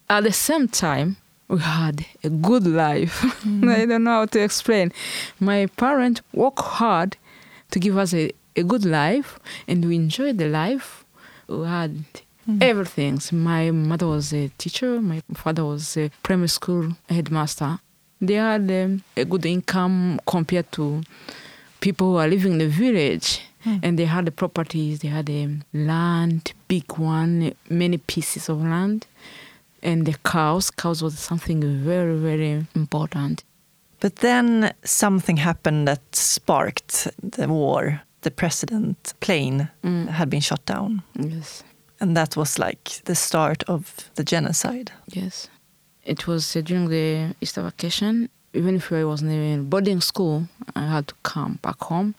At 0.09 0.25
the 0.25 0.33
same 0.33 0.69
time, 0.69 1.17
we 1.49 1.59
had 1.59 2.07
a 2.25 2.31
good 2.31 2.67
life. 2.67 3.21
Mm. 3.45 3.71
I 3.75 3.87
don't 3.87 4.05
know 4.05 4.11
how 4.11 4.27
to 4.27 4.41
explain. 4.41 4.93
My 5.41 5.67
parents 5.67 6.23
worked 6.33 6.61
hard 6.61 7.17
to 7.71 7.79
give 7.79 7.97
us 7.99 8.15
a, 8.15 8.33
a 8.57 8.62
good 8.62 8.85
life, 8.85 9.39
and 9.69 9.85
we 9.85 9.97
enjoyed 9.97 10.39
the 10.39 10.49
life. 10.49 11.05
We 11.49 11.67
had 11.67 12.05
Mm. 12.48 12.62
Everything. 12.62 13.20
My 13.32 13.70
mother 13.70 14.06
was 14.06 14.32
a 14.32 14.48
teacher. 14.59 15.00
My 15.00 15.20
father 15.35 15.64
was 15.64 15.96
a 15.96 16.11
primary 16.22 16.48
school 16.48 16.92
headmaster. 17.09 17.80
They 18.20 18.35
had 18.35 18.70
um, 18.70 19.02
a 19.16 19.24
good 19.24 19.44
income 19.44 20.20
compared 20.26 20.70
to 20.72 21.02
people 21.80 22.12
who 22.12 22.16
are 22.16 22.28
living 22.28 22.52
in 22.52 22.59
the 22.59 22.68
village. 22.68 23.40
Mm. 23.64 23.80
And 23.82 23.98
they 23.98 24.04
had 24.04 24.26
the 24.26 24.30
properties. 24.30 25.00
They 25.00 25.09
had 25.09 25.28
a 25.28 25.59
land, 25.72 26.52
big 26.68 26.98
one, 26.98 27.52
many 27.68 27.98
pieces 27.98 28.48
of 28.48 28.62
land, 28.62 29.06
and 29.82 30.06
the 30.06 30.14
cows. 30.24 30.70
Cows 30.70 31.02
was 31.02 31.18
something 31.18 31.61
very, 31.82 32.16
very 32.16 32.66
important. 32.76 33.42
But 33.98 34.16
then 34.16 34.72
something 34.85 35.38
happened 35.38 35.88
that 35.88 36.00
sparked 36.14 37.09
the 37.20 37.48
war. 37.48 38.02
The 38.20 38.30
president 38.30 39.14
plane 39.20 39.68
mm. 39.82 40.09
had 40.09 40.30
been 40.30 40.40
shot 40.40 40.64
down. 40.64 41.02
Yes. 41.18 41.64
And 42.00 42.16
that 42.16 42.37
was 42.37 42.59
like 42.59 43.00
the 43.04 43.14
start 43.14 43.62
of 43.64 44.11
the 44.16 44.24
genocide. 44.24 44.92
Yes. 45.09 45.48
It 46.04 46.26
was 46.26 46.54
uh, 46.54 46.61
during 46.61 46.88
the 46.88 47.35
Easter 47.40 47.62
vacation. 47.62 48.28
Even 48.52 48.76
if 48.76 48.92
I 48.92 49.04
wasn't 49.04 49.32
in 49.32 49.68
boarding 49.68 50.00
school, 50.00 50.48
I 50.74 50.87
had 50.87 51.09
to 51.09 51.14
come 51.22 51.59
back 51.62 51.82
home. 51.82 52.14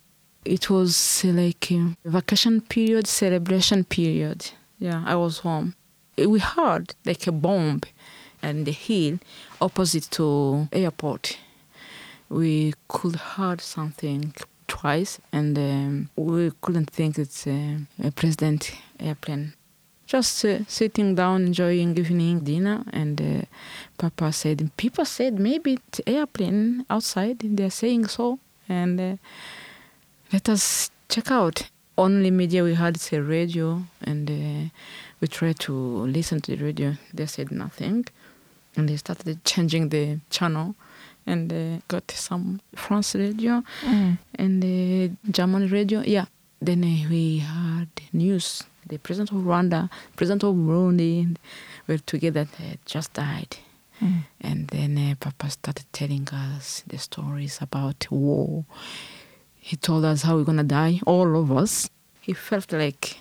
It 0.45 0.69
was 0.69 1.23
uh, 1.25 1.29
like 1.29 1.71
a 1.71 1.95
vacation 2.05 2.61
period, 2.61 3.07
celebration 3.07 3.83
period. 3.83 4.51
Yeah, 4.79 5.03
I 5.05 5.15
was 5.15 5.39
home. 5.39 5.75
We 6.17 6.39
heard 6.39 6.95
like 7.05 7.27
a 7.27 7.31
bomb 7.31 7.81
and 8.41 8.65
the 8.65 8.71
hill 8.71 9.19
opposite 9.61 10.09
to 10.11 10.67
airport. 10.71 11.37
We 12.29 12.73
could 12.87 13.15
heard 13.15 13.61
something 13.61 14.33
twice, 14.67 15.19
and 15.31 15.57
um, 15.57 16.09
we 16.15 16.51
couldn't 16.61 16.89
think 16.89 17.17
it's 17.17 17.47
a, 17.47 17.79
a 18.03 18.11
president 18.11 18.71
airplane 18.99 19.53
just 20.07 20.45
uh, 20.45 20.59
sitting 20.67 21.15
down 21.15 21.45
enjoying 21.47 21.97
evening 21.97 22.39
dinner 22.39 22.83
and 22.93 23.19
uh, 23.21 23.41
papa 23.97 24.31
said 24.31 24.57
people 24.77 25.05
said 25.05 25.33
maybe 25.39 25.73
it's 25.73 26.01
airplane 26.07 26.85
outside 26.89 27.37
they're 27.57 27.69
saying 27.83 28.05
so 28.07 28.39
and 28.69 28.99
uh, 28.99 29.15
let 30.33 30.47
us 30.49 30.89
check 31.09 31.29
out 31.31 31.69
only 31.97 32.31
media 32.31 32.63
we 32.63 32.73
had 32.75 32.95
is 32.95 33.11
a 33.13 33.21
radio 33.21 33.81
and 34.03 34.29
uh, 34.29 34.69
we 35.19 35.27
tried 35.27 35.59
to 35.59 35.73
listen 36.17 36.39
to 36.41 36.55
the 36.55 36.63
radio 36.63 36.93
they 37.13 37.25
said 37.25 37.51
nothing 37.51 38.05
and 38.75 38.87
they 38.89 38.95
started 38.97 39.43
changing 39.43 39.89
the 39.89 40.19
channel 40.29 40.75
and 41.25 41.51
uh, 41.51 41.79
got 41.89 42.09
some 42.11 42.61
France 42.75 43.15
radio 43.15 43.61
Mm. 43.83 44.17
and 44.35 44.63
the 44.63 45.11
German 45.29 45.67
radio. 45.69 45.99
Yeah. 46.01 46.25
Then 46.61 46.83
uh, 46.83 47.09
we 47.09 47.39
heard 47.39 47.89
news. 48.13 48.63
The 48.87 48.97
president 48.97 49.31
of 49.31 49.37
Rwanda, 49.45 49.89
president 50.15 50.43
of 50.43 50.55
Burundi, 50.55 51.35
were 51.87 51.97
together. 51.97 52.47
They 52.57 52.77
just 52.85 53.13
died. 53.13 53.57
Mm. 54.01 54.23
And 54.41 54.67
then 54.67 54.97
uh, 54.97 55.15
Papa 55.19 55.49
started 55.49 55.85
telling 55.91 56.27
us 56.29 56.83
the 56.87 56.97
stories 56.97 57.59
about 57.61 58.07
war. 58.11 58.65
He 59.59 59.75
told 59.75 60.05
us 60.05 60.21
how 60.23 60.37
we're 60.37 60.43
gonna 60.43 60.63
die, 60.63 61.01
all 61.05 61.35
of 61.39 61.51
us. 61.51 61.89
He 62.21 62.33
felt 62.33 62.71
like 62.71 63.17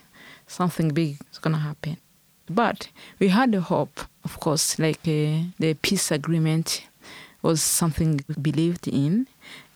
something 0.46 0.90
big 0.90 1.18
is 1.32 1.38
gonna 1.38 1.58
happen. 1.58 1.96
But 2.48 2.88
we 3.18 3.28
had 3.28 3.52
the 3.52 3.60
hope, 3.60 4.00
of 4.22 4.38
course, 4.38 4.78
like 4.78 5.00
uh, 5.08 5.50
the 5.58 5.76
peace 5.82 6.10
agreement 6.12 6.86
was 7.42 7.62
something 7.62 8.20
we 8.28 8.34
believed 8.34 8.86
in. 8.86 9.26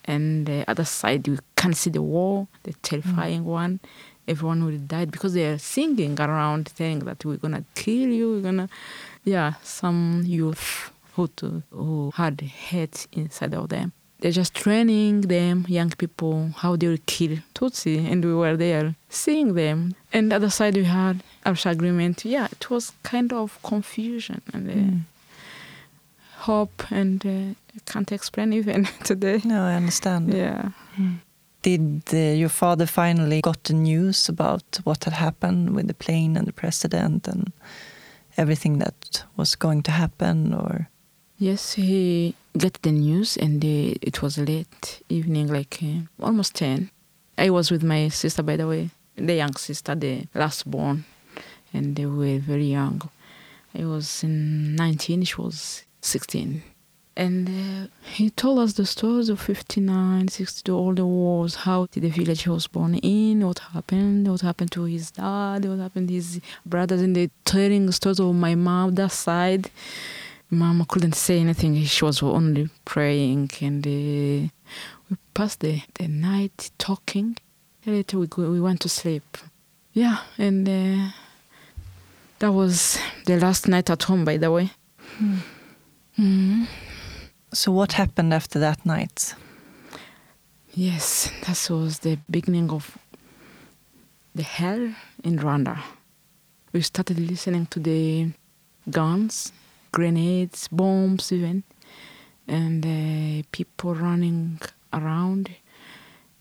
And 0.04 0.46
the 0.46 0.64
other 0.68 0.84
side, 0.84 1.26
we 1.28 1.38
can 1.56 1.72
see 1.74 1.90
the 1.90 2.02
war, 2.02 2.48
the 2.62 2.72
terrifying 2.82 3.44
one. 3.44 3.80
Everyone 4.28 4.64
would 4.64 4.86
die 4.88 5.06
because 5.06 5.34
they 5.34 5.46
are 5.46 5.58
singing 5.58 6.20
around, 6.20 6.72
saying 6.76 7.00
that 7.00 7.24
we're 7.24 7.36
gonna 7.36 7.64
kill 7.74 8.08
you. 8.08 8.32
We're 8.34 8.42
gonna, 8.42 8.68
yeah. 9.24 9.54
Some 9.62 10.22
youth 10.24 10.90
who 11.14 11.28
to, 11.36 11.62
who 11.70 12.12
had 12.14 12.40
hate 12.40 13.06
inside 13.12 13.54
of 13.54 13.68
them. 13.68 13.92
They're 14.20 14.30
just 14.32 14.52
training 14.54 15.22
them, 15.22 15.64
young 15.66 15.90
people, 15.90 16.50
how 16.58 16.76
they 16.76 16.88
will 16.88 16.98
kill 17.06 17.38
Tutsi, 17.54 17.96
and 18.10 18.22
we 18.22 18.34
were 18.34 18.54
there 18.56 18.94
seeing 19.08 19.54
them. 19.54 19.94
And 20.12 20.30
the 20.30 20.36
other 20.36 20.50
side, 20.50 20.76
we 20.76 20.84
had 20.84 21.22
Arusha 21.46 21.70
agreement. 21.70 22.24
Yeah, 22.26 22.46
it 22.52 22.68
was 22.68 22.92
kind 23.02 23.32
of 23.32 23.58
confusion 23.62 24.42
and 24.52 24.68
uh, 24.70 24.74
Mm. 24.74 25.00
hope, 26.40 26.84
and 26.90 27.24
uh, 27.24 27.54
I 27.76 27.80
can't 27.86 28.12
explain 28.12 28.52
even 28.52 28.84
today. 29.04 29.40
No, 29.44 29.64
I 29.64 29.74
understand. 29.74 30.32
Yeah. 30.34 30.68
Did 31.62 32.02
uh, 32.12 32.16
your 32.16 32.48
father 32.48 32.86
finally 32.86 33.42
got 33.42 33.64
the 33.64 33.74
news 33.74 34.28
about 34.28 34.80
what 34.84 35.04
had 35.04 35.12
happened 35.12 35.74
with 35.74 35.88
the 35.88 35.94
plane 35.94 36.36
and 36.36 36.46
the 36.46 36.52
president 36.52 37.28
and 37.28 37.52
everything 38.36 38.78
that 38.78 39.24
was 39.36 39.56
going 39.56 39.82
to 39.82 39.90
happen? 39.90 40.54
Or 40.54 40.88
Yes, 41.38 41.74
he 41.74 42.34
got 42.56 42.80
the 42.82 42.92
news, 42.92 43.36
and 43.36 43.64
it 43.64 44.22
was 44.22 44.36
late 44.36 45.02
evening, 45.08 45.48
like 45.48 45.78
uh, 45.82 46.24
almost 46.24 46.54
10. 46.56 46.90
I 47.38 47.48
was 47.48 47.70
with 47.70 47.82
my 47.82 48.08
sister, 48.08 48.42
by 48.42 48.56
the 48.56 48.66
way, 48.66 48.90
the 49.16 49.34
young 49.34 49.54
sister, 49.56 49.94
the 49.94 50.26
last 50.34 50.70
born, 50.70 51.04
and 51.72 51.96
they 51.96 52.06
were 52.06 52.38
very 52.38 52.66
young. 52.66 53.00
I 53.74 53.84
was 53.84 54.22
19, 54.24 55.24
she 55.24 55.36
was 55.36 55.84
16. 56.02 56.62
And 57.16 57.48
uh, 57.48 57.88
he 58.02 58.30
told 58.30 58.60
us 58.60 58.74
the 58.74 58.86
stories 58.86 59.28
of 59.28 59.40
59, 59.40 60.28
62, 60.28 60.74
all 60.74 60.94
the 60.94 61.04
wars, 61.04 61.54
how 61.54 61.86
the 61.90 62.08
village 62.08 62.44
he 62.44 62.50
was 62.50 62.66
born 62.66 62.94
in, 62.94 63.46
what 63.46 63.58
happened, 63.58 64.28
what 64.28 64.40
happened 64.40 64.72
to 64.72 64.84
his 64.84 65.10
dad, 65.10 65.64
what 65.64 65.78
happened 65.78 66.08
to 66.08 66.14
his 66.14 66.40
brothers, 66.64 67.02
and 67.02 67.16
they 67.16 67.30
telling 67.44 67.90
stories 67.90 68.20
of 68.20 68.34
my 68.34 68.54
that 68.90 69.12
side. 69.12 69.70
Mama 70.52 70.84
couldn't 70.88 71.14
say 71.14 71.38
anything. 71.38 71.82
She 71.84 72.04
was 72.04 72.22
only 72.22 72.70
praying, 72.84 73.50
and 73.60 73.86
uh, 73.86 74.48
we 75.08 75.16
passed 75.34 75.60
the, 75.60 75.82
the 75.94 76.08
night 76.08 76.70
talking. 76.78 77.36
Later, 77.86 78.18
we 78.18 78.26
go, 78.26 78.50
we 78.50 78.60
went 78.60 78.80
to 78.80 78.88
sleep. 78.88 79.36
Yeah, 79.92 80.18
and 80.38 80.68
uh, 80.68 81.10
that 82.38 82.52
was 82.52 82.98
the 83.26 83.38
last 83.38 83.68
night 83.68 83.90
at 83.90 84.02
home, 84.04 84.24
by 84.24 84.36
the 84.38 84.50
way. 84.50 84.70
Mm. 86.18 86.66
So, 87.52 87.72
what 87.72 87.92
happened 87.92 88.32
after 88.32 88.58
that 88.60 88.86
night? 88.86 89.34
Yes, 90.72 91.30
that 91.46 91.68
was 91.68 91.98
the 91.98 92.18
beginning 92.30 92.70
of 92.70 92.96
the 94.34 94.44
hell 94.44 94.94
in 95.24 95.38
Rwanda. 95.38 95.80
We 96.72 96.82
started 96.82 97.18
listening 97.18 97.66
to 97.66 97.80
the 97.80 98.28
guns, 98.88 99.52
grenades, 99.90 100.68
bombs, 100.68 101.32
even, 101.32 101.64
and 102.46 102.86
uh, 102.86 103.42
people 103.50 103.96
running 103.96 104.60
around, 104.92 105.50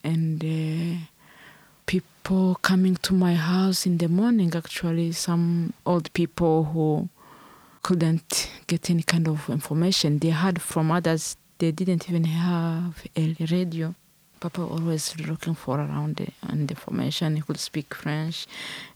and 0.03 0.43
uh, 0.43 1.05
people 1.87 2.55
coming 2.61 2.97
to 2.97 3.15
my 3.15 3.33
house 3.33 3.87
in 3.87 3.97
the 3.97 4.07
morning. 4.07 4.53
Actually, 4.55 5.11
some 5.13 5.73
old 5.87 6.13
people 6.13 6.65
who 6.65 7.09
couldn't 7.81 8.49
get 8.67 8.89
any 8.89 9.03
kind 9.03 9.27
of 9.27 9.49
information 9.49 10.19
they 10.19 10.29
had 10.29 10.61
from 10.61 10.91
others. 10.91 11.35
They 11.57 11.71
didn't 11.71 12.09
even 12.09 12.23
have 12.23 13.03
a 13.15 13.35
radio. 13.51 13.95
Papa 14.39 14.61
always 14.61 15.19
looking 15.19 15.53
for 15.53 15.79
around 15.79 16.15
the, 16.15 16.27
and 16.43 16.69
information. 16.71 17.35
He 17.35 17.41
could 17.41 17.59
speak 17.59 17.93
French, 17.93 18.47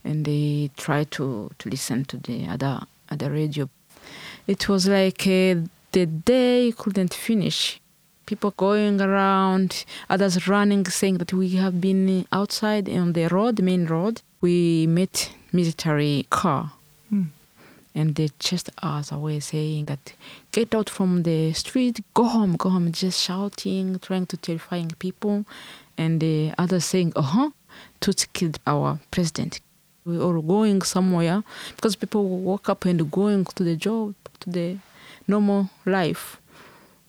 and 0.02 0.24
they 0.24 0.70
tried 0.76 1.10
to, 1.12 1.50
to 1.58 1.68
listen 1.68 2.04
to 2.06 2.16
the 2.16 2.46
other 2.46 2.80
other 3.10 3.30
radio. 3.30 3.68
It 4.46 4.68
was 4.68 4.88
like 4.88 5.26
uh, 5.26 5.68
the 5.92 6.06
day 6.06 6.72
couldn't 6.76 7.14
finish. 7.14 7.80
People 8.26 8.52
going 8.56 9.02
around, 9.02 9.84
others 10.08 10.48
running, 10.48 10.86
saying 10.86 11.18
that 11.18 11.34
we 11.34 11.50
have 11.50 11.78
been 11.78 12.26
outside 12.32 12.88
on 12.88 13.12
the 13.12 13.26
road, 13.28 13.60
main 13.60 13.84
road. 13.84 14.22
We 14.40 14.86
met 14.86 15.30
military 15.52 16.26
car. 16.30 16.72
And 17.94 18.14
they 18.16 18.28
chased 18.38 18.70
us 18.82 19.12
away, 19.12 19.40
saying 19.40 19.84
that 19.86 20.14
get 20.52 20.74
out 20.74 20.90
from 20.90 21.22
the 21.22 21.52
street, 21.52 22.00
go 22.12 22.24
home, 22.24 22.56
go 22.56 22.68
home, 22.70 22.90
just 22.92 23.20
shouting, 23.22 23.98
trying 24.00 24.26
to 24.26 24.36
terrifying 24.36 24.90
people, 24.98 25.44
and 25.96 26.20
the 26.20 26.52
others 26.58 26.84
saying, 26.84 27.12
"Uh 27.14 27.22
huh, 27.22 27.50
Tutsi 28.00 28.26
killed 28.32 28.58
our 28.66 28.98
president." 29.10 29.60
We 30.04 30.18
were 30.18 30.42
going 30.42 30.82
somewhere 30.82 31.42
because 31.76 31.96
people 31.96 32.28
woke 32.28 32.68
up 32.68 32.84
and 32.84 33.10
going 33.10 33.44
to 33.44 33.62
the 33.64 33.76
job, 33.76 34.14
to 34.40 34.50
the 34.50 34.76
normal 35.26 35.70
life, 35.86 36.38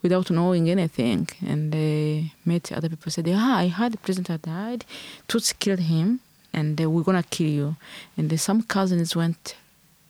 without 0.01 0.29
knowing 0.29 0.69
anything, 0.69 1.27
and 1.45 1.73
they 1.73 2.31
met 2.45 2.71
other 2.71 2.89
people. 2.89 3.11
Said, 3.11 3.27
"Ah, 3.29 3.57
I 3.57 3.67
heard 3.67 3.93
the 3.93 3.97
president 3.97 4.43
died. 4.43 4.85
Tutsi 5.27 5.53
killed 5.59 5.79
him." 5.79 6.19
And 6.53 6.79
we're 6.79 7.03
gonna 7.03 7.23
kill 7.23 7.49
you. 7.49 7.75
And 8.15 8.39
some 8.39 8.61
cousins 8.61 9.13
went 9.13 9.55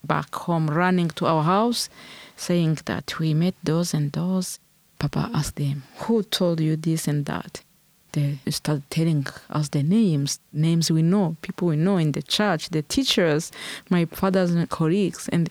back 0.05 0.33
home 0.33 0.67
running 0.67 1.09
to 1.09 1.25
our 1.25 1.43
house 1.43 1.89
saying 2.37 2.79
that 2.85 3.19
we 3.19 3.33
met 3.33 3.55
those 3.63 3.93
and 3.93 4.11
those. 4.11 4.59
Papa 4.99 5.29
asked 5.33 5.57
them, 5.57 5.83
Who 5.99 6.23
told 6.23 6.59
you 6.59 6.75
this 6.75 7.07
and 7.07 7.25
that? 7.25 7.63
They 8.13 8.39
started 8.49 8.89
telling 8.89 9.27
us 9.49 9.69
the 9.69 9.83
names, 9.83 10.39
names 10.53 10.89
we 10.89 11.01
know, 11.01 11.35
people 11.41 11.67
we 11.67 11.75
know 11.75 11.97
in 11.97 12.13
the 12.13 12.21
church, 12.21 12.69
the 12.69 12.81
teachers, 12.81 13.51
my 13.89 14.05
father's 14.05 14.55
colleagues. 14.69 15.27
And 15.29 15.49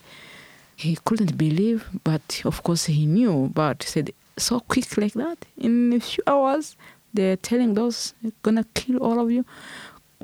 he 0.75 0.97
couldn't 1.05 1.37
believe, 1.37 1.87
but 2.03 2.41
of 2.43 2.63
course 2.63 2.85
he 2.85 3.05
knew, 3.05 3.51
but 3.53 3.83
he 3.83 3.89
said, 3.89 4.11
So 4.37 4.61
quick 4.61 4.97
like 4.97 5.13
that? 5.13 5.45
In 5.57 5.93
a 5.93 5.99
few 5.99 6.23
hours, 6.25 6.75
they're 7.13 7.37
telling 7.37 7.75
those, 7.75 8.13
gonna 8.41 8.65
kill 8.73 8.97
all 8.97 9.19
of 9.19 9.31
you. 9.31 9.45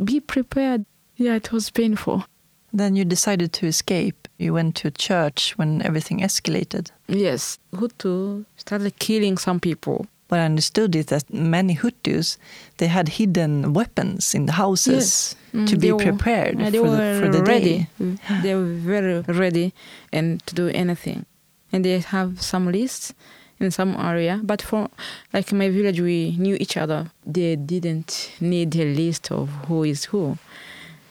Be 0.04 0.20
prepared. 0.20 0.86
Yeah, 1.16 1.36
it 1.36 1.52
was 1.52 1.70
painful. 1.70 2.26
Then 2.74 2.96
you 2.96 3.06
decided 3.06 3.54
to 3.54 3.68
escape. 3.68 4.21
You 4.42 4.54
went 4.54 4.76
to 4.82 4.90
church 4.92 5.54
when 5.58 5.82
everything 5.84 6.20
escalated. 6.22 6.90
Yes, 7.08 7.60
Hutu 7.74 8.46
started 8.58 8.98
killing 9.00 9.38
some 9.38 9.60
people. 9.60 10.08
What 10.30 10.40
I 10.40 10.46
understood 10.46 10.96
is 10.96 11.06
that 11.08 11.24
many 11.34 11.76
Hutus 11.76 12.38
they 12.78 12.88
had 12.88 13.08
hidden 13.10 13.74
weapons 13.74 14.34
in 14.34 14.46
the 14.48 14.54
houses 14.54 15.36
Mm, 15.54 15.68
to 15.68 15.76
be 15.78 15.92
were- 15.92 16.00
prepared 16.04 16.58
they 16.60 16.80
for, 16.80 16.90
the, 16.90 17.20
for 17.22 17.30
the 17.30 17.44
ready. 17.44 17.88
day. 18.00 18.18
They 18.42 18.56
were 18.56 18.74
very 18.92 19.20
ready 19.28 19.74
and 20.14 20.40
to 20.48 20.56
do 20.56 20.68
anything. 20.70 21.26
And 21.74 21.84
they 21.84 22.00
have 22.00 22.42
some 22.42 22.72
lists 22.72 23.14
in 23.60 23.70
some 23.72 23.92
area. 23.98 24.40
But 24.42 24.62
for 24.62 24.88
like 25.34 25.52
my 25.52 25.70
village, 25.70 26.00
we 26.00 26.38
knew 26.40 26.56
each 26.56 26.78
other. 26.78 27.12
They 27.26 27.58
didn't 27.58 28.32
need 28.40 28.74
a 28.78 28.86
list 28.96 29.30
of 29.32 29.50
who 29.68 29.84
is 29.84 30.06
who. 30.06 30.38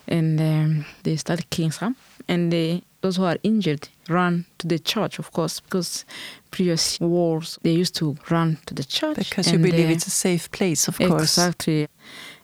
And 0.09 0.41
um, 0.41 0.85
they 1.03 1.17
started 1.17 1.51
killing 1.51 1.73
some. 1.73 1.95
And 2.27 2.51
they, 2.51 2.83
those 3.01 3.17
who 3.17 3.25
are 3.25 3.39
injured 3.43 3.89
run 4.09 4.45
to 4.59 4.67
the 4.67 4.79
church, 4.79 5.19
of 5.19 5.33
course, 5.33 5.61
because 5.61 6.05
previous 6.51 7.01
wars 7.01 7.59
they 7.63 7.73
used 7.73 7.95
to 7.97 8.17
run 8.29 8.59
to 8.67 8.75
the 8.75 8.85
church. 8.85 9.17
Because 9.17 9.51
you 9.53 9.59
believe 9.59 9.89
uh, 9.89 9.93
it's 9.93 10.07
a 10.07 10.11
safe 10.11 10.51
place, 10.51 10.89
of 10.89 10.99
course. 10.99 11.39
Exactly. 11.39 11.89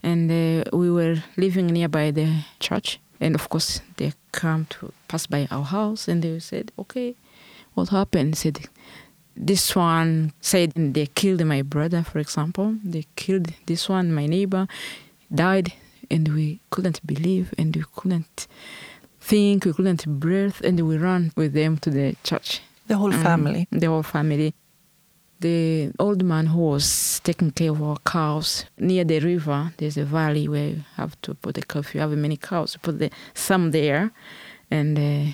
And 0.03 0.31
uh, 0.31 0.65
we 0.77 0.91
were 0.91 1.17
living 1.37 1.67
nearby 1.67 2.11
the 2.11 2.45
church. 2.61 3.01
And 3.21 3.35
of 3.35 3.49
course, 3.49 3.81
they 3.97 4.13
come 4.33 4.67
to 4.71 4.93
pass 5.09 5.27
by 5.27 5.49
our 5.51 5.65
house 5.65 6.09
and 6.09 6.23
they 6.23 6.39
said, 6.39 6.73
Okay, 6.79 7.15
what 7.75 7.89
happened? 7.89 8.37
Said, 8.37 8.69
This 9.37 9.75
one 9.75 10.33
said 10.41 10.73
they 10.75 11.07
killed 11.07 11.45
my 11.45 11.63
brother, 11.63 12.03
for 12.03 12.19
example. 12.19 12.77
They 12.85 13.05
killed 13.17 13.53
this 13.67 13.89
one, 13.89 14.13
my 14.13 14.27
neighbor, 14.27 14.69
died. 15.35 15.73
And 16.09 16.29
we 16.29 16.61
couldn't 16.71 17.05
believe 17.05 17.53
and 17.59 17.75
we 17.75 17.83
couldn't 17.97 18.47
think, 19.31 19.65
we 19.67 19.73
couldn't 19.73 20.05
breathe. 20.25 20.57
And 20.67 20.77
we 20.89 20.97
ran 20.99 21.33
with 21.37 21.53
them 21.61 21.73
to 21.85 21.91
the 21.91 22.07
church. 22.29 22.61
The 22.87 22.97
whole 22.97 23.13
Mm, 23.13 23.23
family. 23.23 23.63
The 23.83 23.87
whole 23.93 24.03
family. 24.19 24.51
the 25.39 25.93
old 25.99 26.23
man 26.25 26.47
who 26.47 26.61
was 26.73 27.21
taking 27.23 27.51
care 27.59 27.71
of 27.71 27.83
our 27.83 27.99
cows 28.15 28.65
near 28.79 29.05
the 29.05 29.19
river 29.21 29.61
there's 29.77 29.99
a 29.99 30.05
valley 30.19 30.49
where 30.49 30.69
you 30.75 30.83
have 31.01 31.13
to 31.21 31.35
put 31.35 31.53
the 31.57 31.63
cow 31.71 31.81
if 31.81 31.95
you 31.95 32.01
have 32.01 32.11
many 32.17 32.39
cows 32.39 32.73
you 32.75 32.81
put 32.81 32.99
the 32.99 33.11
some 33.35 33.71
there 33.71 34.05
and 34.71 34.93
uh, 34.99 35.27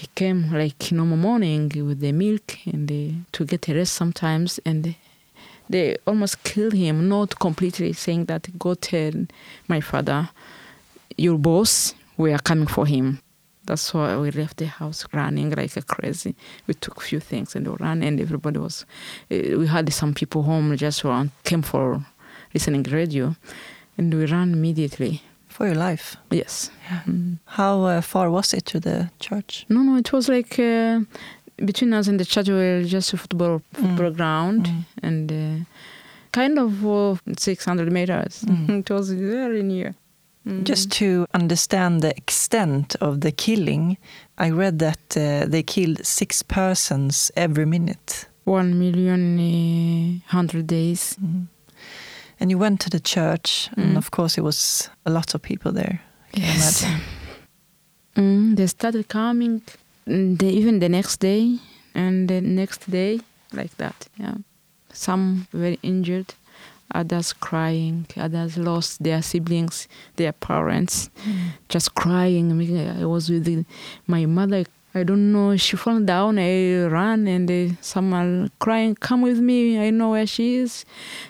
he 0.00 0.06
came 0.14 0.40
like 0.52 0.92
normal 0.92 1.16
morning 1.16 1.62
with 1.88 2.00
the 2.00 2.12
milk 2.12 2.46
and 2.74 2.86
uh, 2.92 3.14
to 3.32 3.40
get 3.46 3.66
a 3.70 3.74
rest 3.74 3.94
sometimes 3.94 4.60
and 4.66 4.94
they 5.70 5.96
almost 6.06 6.36
killed 6.44 6.74
him 6.84 7.08
not 7.08 7.38
completely 7.46 7.94
saying 7.94 8.26
that 8.26 8.42
God 8.58 8.82
tell 8.82 9.14
my 9.66 9.80
father 9.80 10.28
your 11.16 11.38
boss 11.38 11.94
we 12.18 12.34
are 12.34 12.42
coming 12.50 12.68
for 12.76 12.84
him 12.94 13.06
that's 13.68 13.92
why 13.92 14.16
we 14.16 14.30
left 14.30 14.56
the 14.56 14.66
house 14.66 15.06
running 15.12 15.50
like 15.50 15.76
a 15.76 15.82
crazy. 15.82 16.34
We 16.66 16.74
took 16.74 16.96
a 16.96 17.00
few 17.00 17.20
things 17.20 17.54
and 17.54 17.68
we 17.68 17.76
ran, 17.78 18.02
and 18.02 18.18
everybody 18.18 18.58
was. 18.58 18.86
Uh, 19.30 19.58
we 19.60 19.66
had 19.66 19.92
some 19.92 20.14
people 20.14 20.42
home 20.42 20.74
just 20.76 21.04
around, 21.04 21.30
came 21.44 21.62
for 21.62 22.02
listening 22.54 22.82
radio, 22.84 23.36
and 23.98 24.12
we 24.14 24.24
ran 24.24 24.54
immediately. 24.54 25.22
For 25.48 25.66
your 25.66 25.74
life? 25.74 26.16
Yes. 26.30 26.70
Yeah. 26.90 27.02
Mm. 27.06 27.38
How 27.44 27.82
uh, 27.84 28.00
far 28.00 28.30
was 28.30 28.54
it 28.54 28.64
to 28.66 28.80
the 28.80 29.10
church? 29.20 29.66
No, 29.68 29.82
no, 29.82 29.96
it 29.96 30.12
was 30.12 30.28
like 30.28 30.58
uh, 30.58 31.00
between 31.56 31.92
us 31.92 32.08
and 32.08 32.18
the 32.18 32.24
church, 32.24 32.48
we 32.48 32.54
were 32.54 32.84
just 32.84 33.12
a 33.12 33.18
football, 33.18 33.60
football 33.72 34.10
mm. 34.10 34.16
ground, 34.16 34.66
mm. 34.66 34.84
and 35.02 35.32
uh, 35.32 35.64
kind 36.32 36.58
of 36.58 36.86
uh, 36.86 37.16
600 37.36 37.92
meters. 37.92 38.44
Mm. 38.46 38.80
it 38.80 38.90
was 38.90 39.12
very 39.12 39.62
near. 39.62 39.94
Mm. 40.48 40.64
Just 40.64 40.90
to 40.92 41.26
understand 41.34 42.00
the 42.00 42.16
extent 42.16 42.96
of 43.00 43.20
the 43.20 43.32
killing, 43.32 43.98
I 44.38 44.50
read 44.50 44.78
that 44.78 45.16
uh, 45.16 45.44
they 45.46 45.62
killed 45.62 46.06
six 46.06 46.42
persons 46.42 47.30
every 47.36 47.66
minute. 47.66 48.26
One 48.44 48.78
million 48.78 49.38
uh, 49.38 50.30
hundred 50.32 50.66
days. 50.66 51.16
Mm. 51.22 51.48
And 52.40 52.50
you 52.50 52.56
went 52.56 52.80
to 52.80 52.90
the 52.90 53.00
church, 53.00 53.68
mm. 53.76 53.82
and 53.82 53.96
of 53.98 54.10
course, 54.10 54.38
it 54.38 54.42
was 54.42 54.88
a 55.04 55.10
lot 55.10 55.34
of 55.34 55.42
people 55.42 55.72
there. 55.72 56.00
yes. 56.32 56.86
Mm, 58.16 58.56
they 58.56 58.66
started 58.66 59.06
coming, 59.06 59.62
mm, 60.04 60.36
they, 60.36 60.48
even 60.48 60.80
the 60.80 60.88
next 60.88 61.20
day, 61.20 61.58
and 61.94 62.28
the 62.28 62.40
next 62.40 62.90
day, 62.90 63.20
like 63.52 63.76
that. 63.76 64.08
Yeah, 64.16 64.34
some 64.92 65.46
were 65.52 65.76
injured 65.82 66.34
others 66.94 67.32
crying, 67.32 68.06
others 68.16 68.56
lost 68.56 69.02
their 69.02 69.22
siblings, 69.22 69.88
their 70.16 70.32
parents, 70.32 71.10
mm. 71.24 71.50
just 71.68 71.94
crying. 71.94 72.52
I 73.00 73.04
was 73.04 73.30
with 73.30 73.44
the, 73.44 73.64
my 74.06 74.26
mother. 74.26 74.64
I 74.94 75.02
don't 75.02 75.32
know. 75.32 75.56
She 75.56 75.76
fell 75.76 76.00
down. 76.00 76.38
I 76.38 76.86
ran, 76.86 77.28
and 77.28 77.76
someone 77.82 78.50
crying, 78.58 78.94
"Come 78.94 79.22
with 79.22 79.38
me. 79.38 79.78
I 79.78 79.90
know 79.90 80.10
where 80.10 80.26
she 80.26 80.56
is. 80.56 80.84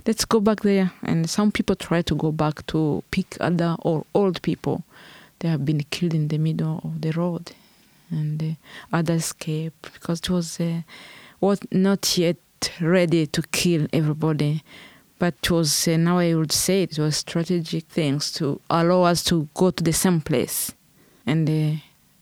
Let's 0.07 0.25
go 0.25 0.41
back 0.41 0.61
there." 0.61 0.93
And 1.03 1.29
some 1.29 1.51
people 1.51 1.75
try 1.75 2.03
to 2.03 2.15
go 2.15 2.31
back 2.31 2.65
to 2.69 3.03
pick 3.11 3.37
other 3.41 3.77
or 3.81 4.07
old 4.15 4.41
people. 4.43 4.85
They 5.41 5.49
have 5.49 5.65
been 5.65 5.83
killed 5.91 6.15
in 6.15 6.29
the 6.29 6.39
middle 6.39 6.81
of 6.85 7.01
the 7.01 7.11
road, 7.11 7.53
and 8.11 8.43
uh, 8.43 8.97
others 8.97 9.25
escape 9.25 9.75
because 9.93 10.21
it 10.21 10.31
was 10.31 10.61
uh, 10.61 10.83
was 11.41 11.59
not 11.73 12.17
yet 12.17 12.37
ready 12.81 13.27
to 13.27 13.43
kill 13.53 13.87
everybody 13.93 14.63
but 15.19 15.35
it 15.43 15.51
was 15.51 15.89
uh, 15.89 15.97
now 15.97 16.19
I 16.19 16.35
would 16.35 16.53
say 16.53 16.83
it 16.83 16.99
was 16.99 17.17
strategic 17.17 17.87
things 17.87 18.33
to 18.33 18.61
allow 18.71 19.03
us 19.03 19.25
to 19.25 19.49
go 19.55 19.71
to 19.71 19.83
the 19.83 19.93
same 19.93 20.21
place, 20.21 20.73
and 21.27 21.49
uh, 21.49 21.79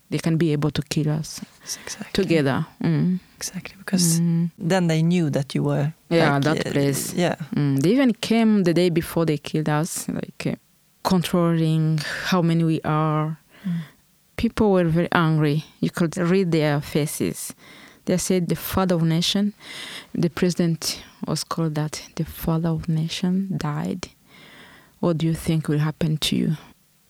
they 0.09 0.17
can 0.17 0.37
be 0.37 0.51
able 0.51 0.71
to 0.71 0.81
kill 0.81 1.09
us 1.09 1.41
exactly. 1.83 2.23
together. 2.23 2.65
Mm. 2.83 3.19
Exactly, 3.35 3.75
because 3.77 4.19
mm. 4.19 4.49
then 4.57 4.87
they 4.87 5.03
knew 5.03 5.29
that 5.29 5.53
you 5.53 5.63
were 5.63 5.93
yeah 6.09 6.33
like, 6.33 6.43
that 6.43 6.67
uh, 6.67 6.71
place. 6.71 7.13
Yeah, 7.13 7.35
mm. 7.55 7.79
they 7.81 7.91
even 7.91 8.13
came 8.13 8.63
the 8.63 8.73
day 8.73 8.89
before 8.89 9.25
they 9.25 9.37
killed 9.37 9.69
us, 9.69 10.09
like 10.09 10.47
uh, 10.47 10.55
controlling 11.03 11.99
how 12.25 12.41
many 12.41 12.63
we 12.63 12.81
are. 12.83 13.37
Mm. 13.63 13.79
People 14.37 14.71
were 14.71 14.85
very 14.85 15.09
angry. 15.11 15.65
You 15.79 15.89
could 15.89 16.17
read 16.17 16.51
their 16.51 16.81
faces. 16.81 17.53
They 18.07 18.17
said 18.17 18.47
the 18.47 18.55
father 18.55 18.95
of 18.95 19.03
nation. 19.03 19.53
The 20.13 20.29
president 20.29 21.03
was 21.27 21.43
called 21.43 21.75
that. 21.75 22.01
The 22.15 22.23
father 22.23 22.69
of 22.69 22.87
nation 22.87 23.57
died. 23.57 24.07
What 25.01 25.17
do 25.17 25.25
you 25.25 25.33
think 25.33 25.67
will 25.67 25.79
happen 25.79 26.17
to 26.17 26.35
you? 26.35 26.57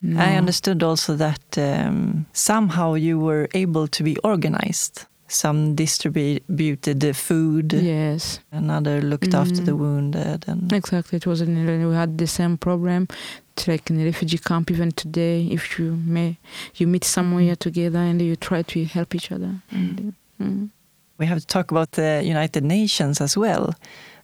No. 0.02 0.20
I 0.20 0.34
understood 0.34 0.82
also 0.82 1.14
that 1.14 1.56
um, 1.56 2.26
somehow 2.32 2.94
you 2.94 3.16
were 3.18 3.48
able 3.54 3.86
to 3.86 4.02
be 4.02 4.16
organized. 4.24 5.06
Some 5.28 5.76
distributed 5.76 7.00
the 7.00 7.14
food. 7.14 7.72
Yes. 7.74 8.40
Another 8.50 9.00
looked 9.00 9.30
mm. 9.30 9.40
after 9.40 9.60
the 9.62 9.76
wounded. 9.76 10.46
And 10.48 10.72
exactly. 10.72 11.18
It 11.18 11.26
was 11.26 11.42
in, 11.42 11.88
we 11.88 11.94
had 11.94 12.18
the 12.18 12.26
same 12.26 12.58
problem. 12.58 13.06
It's 13.52 13.68
like 13.68 13.88
in 13.88 14.00
a 14.00 14.04
refugee 14.04 14.38
camp 14.38 14.72
even 14.72 14.90
today. 14.90 15.46
If 15.46 15.78
you 15.78 15.92
may, 16.04 16.38
you 16.74 16.88
meet 16.88 17.04
somewhere 17.04 17.54
mm. 17.54 17.58
together 17.58 18.00
and 18.00 18.20
you 18.20 18.34
try 18.34 18.62
to 18.62 18.84
help 18.84 19.14
each 19.14 19.30
other. 19.30 19.62
Mm. 19.72 19.98
And, 19.98 20.14
mm 20.40 20.70
we 21.18 21.26
have 21.26 21.40
to 21.40 21.46
talk 21.46 21.70
about 21.70 21.92
the 21.92 22.22
United 22.24 22.64
Nations 22.64 23.20
as 23.20 23.36
well. 23.36 23.74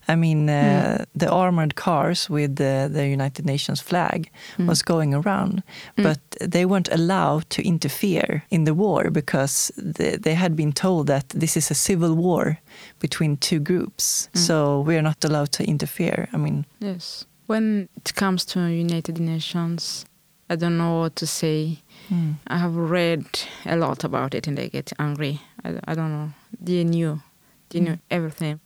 I 0.07 0.15
mean, 0.15 0.49
uh, 0.49 0.97
mm. 0.99 1.05
the 1.15 1.29
armored 1.29 1.75
cars 1.75 2.29
with 2.29 2.57
the, 2.57 2.89
the 2.91 3.07
United 3.07 3.45
Nations 3.45 3.81
flag 3.81 4.29
mm. 4.57 4.67
was 4.67 4.81
going 4.81 5.13
around, 5.13 5.63
mm. 5.97 6.03
but 6.03 6.19
they 6.39 6.65
weren't 6.65 6.89
allowed 6.91 7.49
to 7.51 7.63
interfere 7.63 8.43
in 8.49 8.65
the 8.65 8.73
war 8.73 9.09
because 9.09 9.71
they, 9.77 10.17
they, 10.17 10.35
had 10.35 10.55
been 10.55 10.73
told 10.73 11.07
that 11.07 11.29
this 11.29 11.57
is 11.57 11.71
a 11.71 11.73
civil 11.73 12.13
war 12.13 12.59
between 12.99 13.37
two 13.37 13.59
groups. 13.59 14.29
Mm. 14.33 14.37
So 14.37 14.81
we 14.81 14.95
are 14.95 15.01
not 15.01 15.25
allowed 15.25 15.51
to 15.53 15.63
interfere. 15.63 16.29
I 16.33 16.37
mean, 16.37 16.65
yes. 16.79 17.25
When 17.47 17.89
it 17.95 18.13
comes 18.15 18.45
to 18.45 18.59
United 18.59 19.19
Nations, 19.19 20.05
I 20.49 20.55
don't 20.55 20.77
know 20.77 20.99
what 20.99 21.15
to 21.17 21.27
say. 21.27 21.79
Mm. 22.09 22.35
I 22.47 22.57
have 22.57 22.75
read 22.75 23.25
a 23.65 23.75
lot 23.75 24.03
about 24.03 24.35
it 24.35 24.47
and 24.47 24.59
I 24.59 24.67
get 24.67 24.93
angry. 24.99 25.41
I, 25.63 25.79
I 25.87 25.95
don't 25.95 26.11
know. 26.11 26.31
They 26.59 26.83
knew. 26.83 27.21
They 27.69 27.79
knew 27.79 27.93
mm. 27.93 27.99
everything 28.09 28.59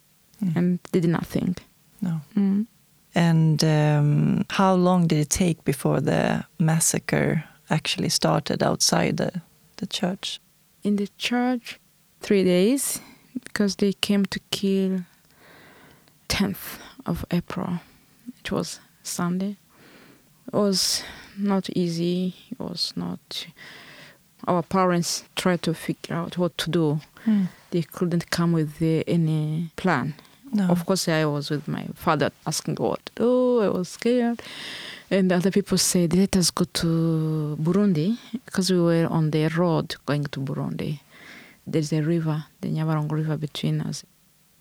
mm. 0.43 0.55
and 0.55 0.79
they 0.91 0.99
did 0.99 1.09
nothing. 1.09 1.55
No. 2.01 2.21
Mm. 2.35 2.67
And 3.15 3.63
um, 3.63 4.45
how 4.49 4.73
long 4.75 5.07
did 5.07 5.19
it 5.19 5.29
take 5.29 5.63
before 5.63 5.99
the 5.99 6.45
massacre 6.59 7.43
actually 7.69 8.09
started 8.09 8.61
outside 8.63 9.17
the, 9.17 9.41
the 9.77 9.87
church? 9.87 10.39
In 10.83 10.95
the 10.95 11.09
church, 11.17 11.79
three 12.21 12.43
days 12.43 13.01
because 13.43 13.75
they 13.77 13.93
came 13.93 14.25
to 14.25 14.39
kill 14.51 15.01
10th 16.29 16.79
of 17.05 17.25
April. 17.31 17.79
It 18.39 18.51
was 18.51 18.79
Sunday. 19.03 19.57
It 20.47 20.53
was 20.53 21.03
not 21.37 21.69
easy. 21.75 22.35
It 22.51 22.59
was 22.59 22.93
not. 22.95 23.47
Our 24.47 24.63
parents 24.63 25.23
tried 25.35 25.61
to 25.63 25.73
figure 25.73 26.15
out 26.15 26.37
what 26.37 26.57
to 26.59 26.69
do. 26.69 26.99
Mm. 27.25 27.47
They 27.71 27.83
couldn't 27.83 28.29
come 28.29 28.53
with 28.53 28.81
any 28.81 29.71
plan. 29.75 30.15
No. 30.51 30.67
Of 30.69 30.85
course, 30.85 31.07
I 31.07 31.25
was 31.25 31.51
with 31.51 31.67
my 31.67 31.85
father 31.93 32.31
asking 32.47 32.75
what 32.75 33.05
to 33.05 33.11
do. 33.15 33.61
I 33.61 33.69
was 33.69 33.89
scared. 33.89 34.41
And 35.11 35.31
other 35.31 35.51
people 35.51 35.77
said, 35.77 36.15
let 36.15 36.35
us 36.35 36.49
go 36.49 36.65
to 36.65 37.57
Burundi 37.61 38.17
because 38.45 38.71
we 38.71 38.79
were 38.79 39.07
on 39.07 39.31
the 39.31 39.47
road 39.49 39.95
going 40.05 40.23
to 40.25 40.39
Burundi. 40.39 40.99
There's 41.67 41.93
a 41.93 42.01
river, 42.01 42.45
the 42.61 42.69
Nyabarongo 42.69 43.11
River 43.11 43.37
between 43.37 43.81
us. 43.81 44.03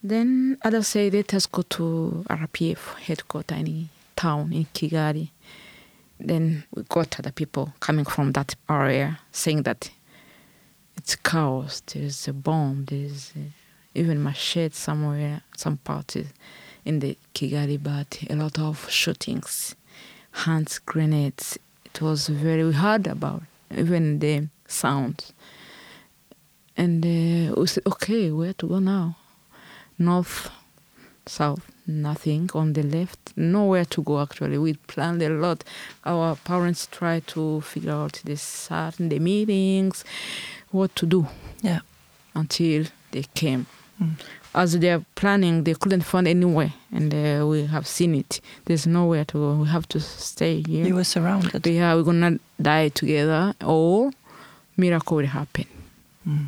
Then 0.02 0.58
others 0.62 0.88
say, 0.88 1.08
let 1.10 1.32
us 1.32 1.46
go 1.46 1.62
to 1.62 2.24
RPF 2.28 2.98
headquarters 2.98 3.58
in 3.58 3.88
town 4.14 4.52
in 4.52 4.66
Kigali. 4.74 5.30
Then 6.20 6.64
we 6.74 6.82
got 6.82 7.18
other 7.18 7.32
people 7.32 7.72
coming 7.80 8.04
from 8.04 8.32
that 8.32 8.54
area 8.68 9.20
saying 9.32 9.62
that 9.62 9.90
it's 11.08 11.16
chaos. 11.16 11.80
There's 11.86 12.28
a 12.28 12.34
bomb. 12.34 12.84
There's 12.84 13.32
even 13.94 14.22
machete 14.22 14.74
somewhere, 14.74 15.40
some 15.56 15.78
parties 15.78 16.26
in 16.84 16.98
the 16.98 17.16
Kigali, 17.32 17.82
but 17.82 18.18
a 18.28 18.36
lot 18.36 18.58
of 18.58 18.90
shootings, 18.90 19.74
hands 20.32 20.78
grenades. 20.78 21.58
It 21.86 22.02
was 22.02 22.28
very 22.28 22.70
hard 22.74 23.06
about 23.06 23.44
even 23.74 24.18
the 24.18 24.48
sounds. 24.66 25.32
And 26.76 27.02
uh, 27.02 27.54
we 27.58 27.66
said, 27.66 27.84
okay, 27.86 28.30
where 28.30 28.52
to 28.52 28.68
go 28.68 28.78
now? 28.78 29.16
North, 29.98 30.50
south, 31.24 31.70
nothing 31.86 32.50
on 32.54 32.74
the 32.74 32.82
left, 32.82 33.32
nowhere 33.34 33.86
to 33.86 34.02
go 34.02 34.20
actually. 34.20 34.58
We 34.58 34.74
planned 34.74 35.22
a 35.22 35.30
lot. 35.30 35.64
Our 36.04 36.36
parents 36.36 36.86
tried 36.86 37.26
to 37.28 37.62
figure 37.62 37.92
out 37.92 38.20
the 38.24 38.36
certain 38.36 39.08
the 39.08 39.18
meetings, 39.18 40.04
what 40.70 40.94
to 40.96 41.06
do. 41.06 41.26
Yeah. 41.62 41.80
Until 42.34 42.86
they 43.10 43.24
came. 43.34 43.66
Mm. 44.00 44.12
As 44.54 44.78
they 44.78 44.90
are 44.90 45.04
planning, 45.14 45.64
they 45.64 45.74
couldn't 45.74 46.02
find 46.02 46.26
anywhere, 46.26 46.72
and 46.90 47.12
uh, 47.12 47.46
we 47.46 47.66
have 47.66 47.86
seen 47.86 48.14
it. 48.14 48.40
There's 48.64 48.86
nowhere 48.86 49.24
to 49.26 49.38
go. 49.38 49.54
We 49.54 49.68
have 49.68 49.86
to 49.88 50.00
stay 50.00 50.62
here. 50.66 50.86
You 50.86 50.94
were 50.94 51.04
surrounded. 51.04 51.66
Yeah, 51.66 51.94
we're 51.94 52.02
gonna 52.02 52.38
die 52.60 52.88
together, 52.88 53.54
or 53.64 54.10
miracle 54.76 55.18
will 55.18 55.26
happen. 55.26 55.66
Mm. 56.26 56.46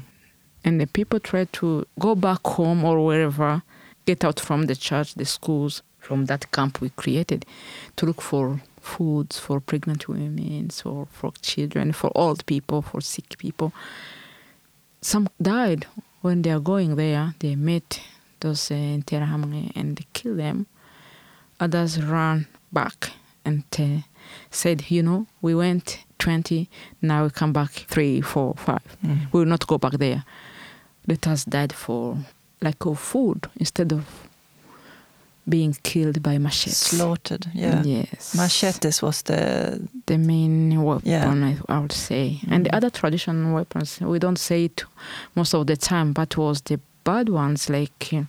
And 0.64 0.80
the 0.80 0.86
people 0.86 1.20
try 1.20 1.44
to 1.44 1.86
go 1.98 2.14
back 2.14 2.46
home 2.46 2.84
or 2.84 3.04
wherever 3.04 3.62
get 4.06 4.24
out 4.24 4.40
from 4.40 4.66
the 4.66 4.76
church, 4.76 5.14
the 5.14 5.24
schools, 5.24 5.82
from 5.98 6.26
that 6.26 6.50
camp 6.50 6.80
we 6.80 6.90
created 6.90 7.44
to 7.96 8.06
look 8.06 8.20
for 8.20 8.60
foods 8.80 9.38
for 9.38 9.60
pregnant 9.60 10.08
women, 10.08 10.70
or 10.84 11.06
for 11.10 11.32
children, 11.42 11.92
for 11.92 12.10
old 12.14 12.44
people, 12.46 12.82
for 12.82 13.00
sick 13.00 13.38
people. 13.38 13.72
Some 15.02 15.28
died 15.40 15.86
when 16.20 16.42
they 16.42 16.50
are 16.50 16.60
going 16.60 16.96
there. 16.96 17.34
They 17.38 17.54
met 17.56 18.00
those 18.40 18.70
uh, 18.70 18.74
Interahamwe 18.74 19.72
and 19.74 19.96
they 19.96 20.06
killed 20.12 20.38
them. 20.38 20.66
Others 21.58 22.02
ran 22.02 22.46
back 22.72 23.12
and 23.44 23.64
uh, 23.78 24.02
said, 24.50 24.90
you 24.90 25.02
know, 25.02 25.26
we 25.40 25.54
went 25.54 26.04
20, 26.18 26.68
now 27.02 27.24
we 27.24 27.30
come 27.30 27.52
back 27.52 27.70
three, 27.70 28.20
four, 28.20 28.54
five. 28.54 28.96
Mm. 29.04 29.32
We 29.32 29.40
will 29.40 29.46
not 29.46 29.66
go 29.66 29.78
back 29.78 29.92
there. 29.92 30.24
Let 31.06 31.26
us 31.26 31.44
died 31.44 31.72
for 31.72 32.18
lack 32.62 32.84
of 32.84 32.98
food 32.98 33.48
instead 33.56 33.92
of 33.92 34.28
being 35.50 35.76
killed 35.82 36.22
by 36.22 36.38
machetes. 36.38 36.76
Slaughtered, 36.78 37.46
yeah. 37.54 37.82
Yes. 37.84 38.34
Machetes 38.34 39.02
was 39.02 39.22
the 39.22 39.80
the 40.06 40.16
main 40.18 40.82
weapon, 40.82 41.10
Yeah. 41.10 41.28
I, 41.68 41.74
I 41.74 41.78
would 41.80 41.92
say. 41.92 42.40
And 42.50 42.64
the 42.66 42.70
Mm. 42.70 42.76
other 42.76 42.90
traditional 42.90 43.54
weapons, 43.54 44.00
we 44.00 44.18
don't 44.18 44.38
say 44.38 44.64
it 44.64 44.84
most 45.34 45.54
of 45.54 45.66
the 45.66 45.76
time, 45.76 46.12
but 46.12 46.36
was 46.36 46.60
the 46.62 46.78
bad 47.04 47.28
ones 47.28 47.68
like 47.68 48.08
uh, 48.12 48.22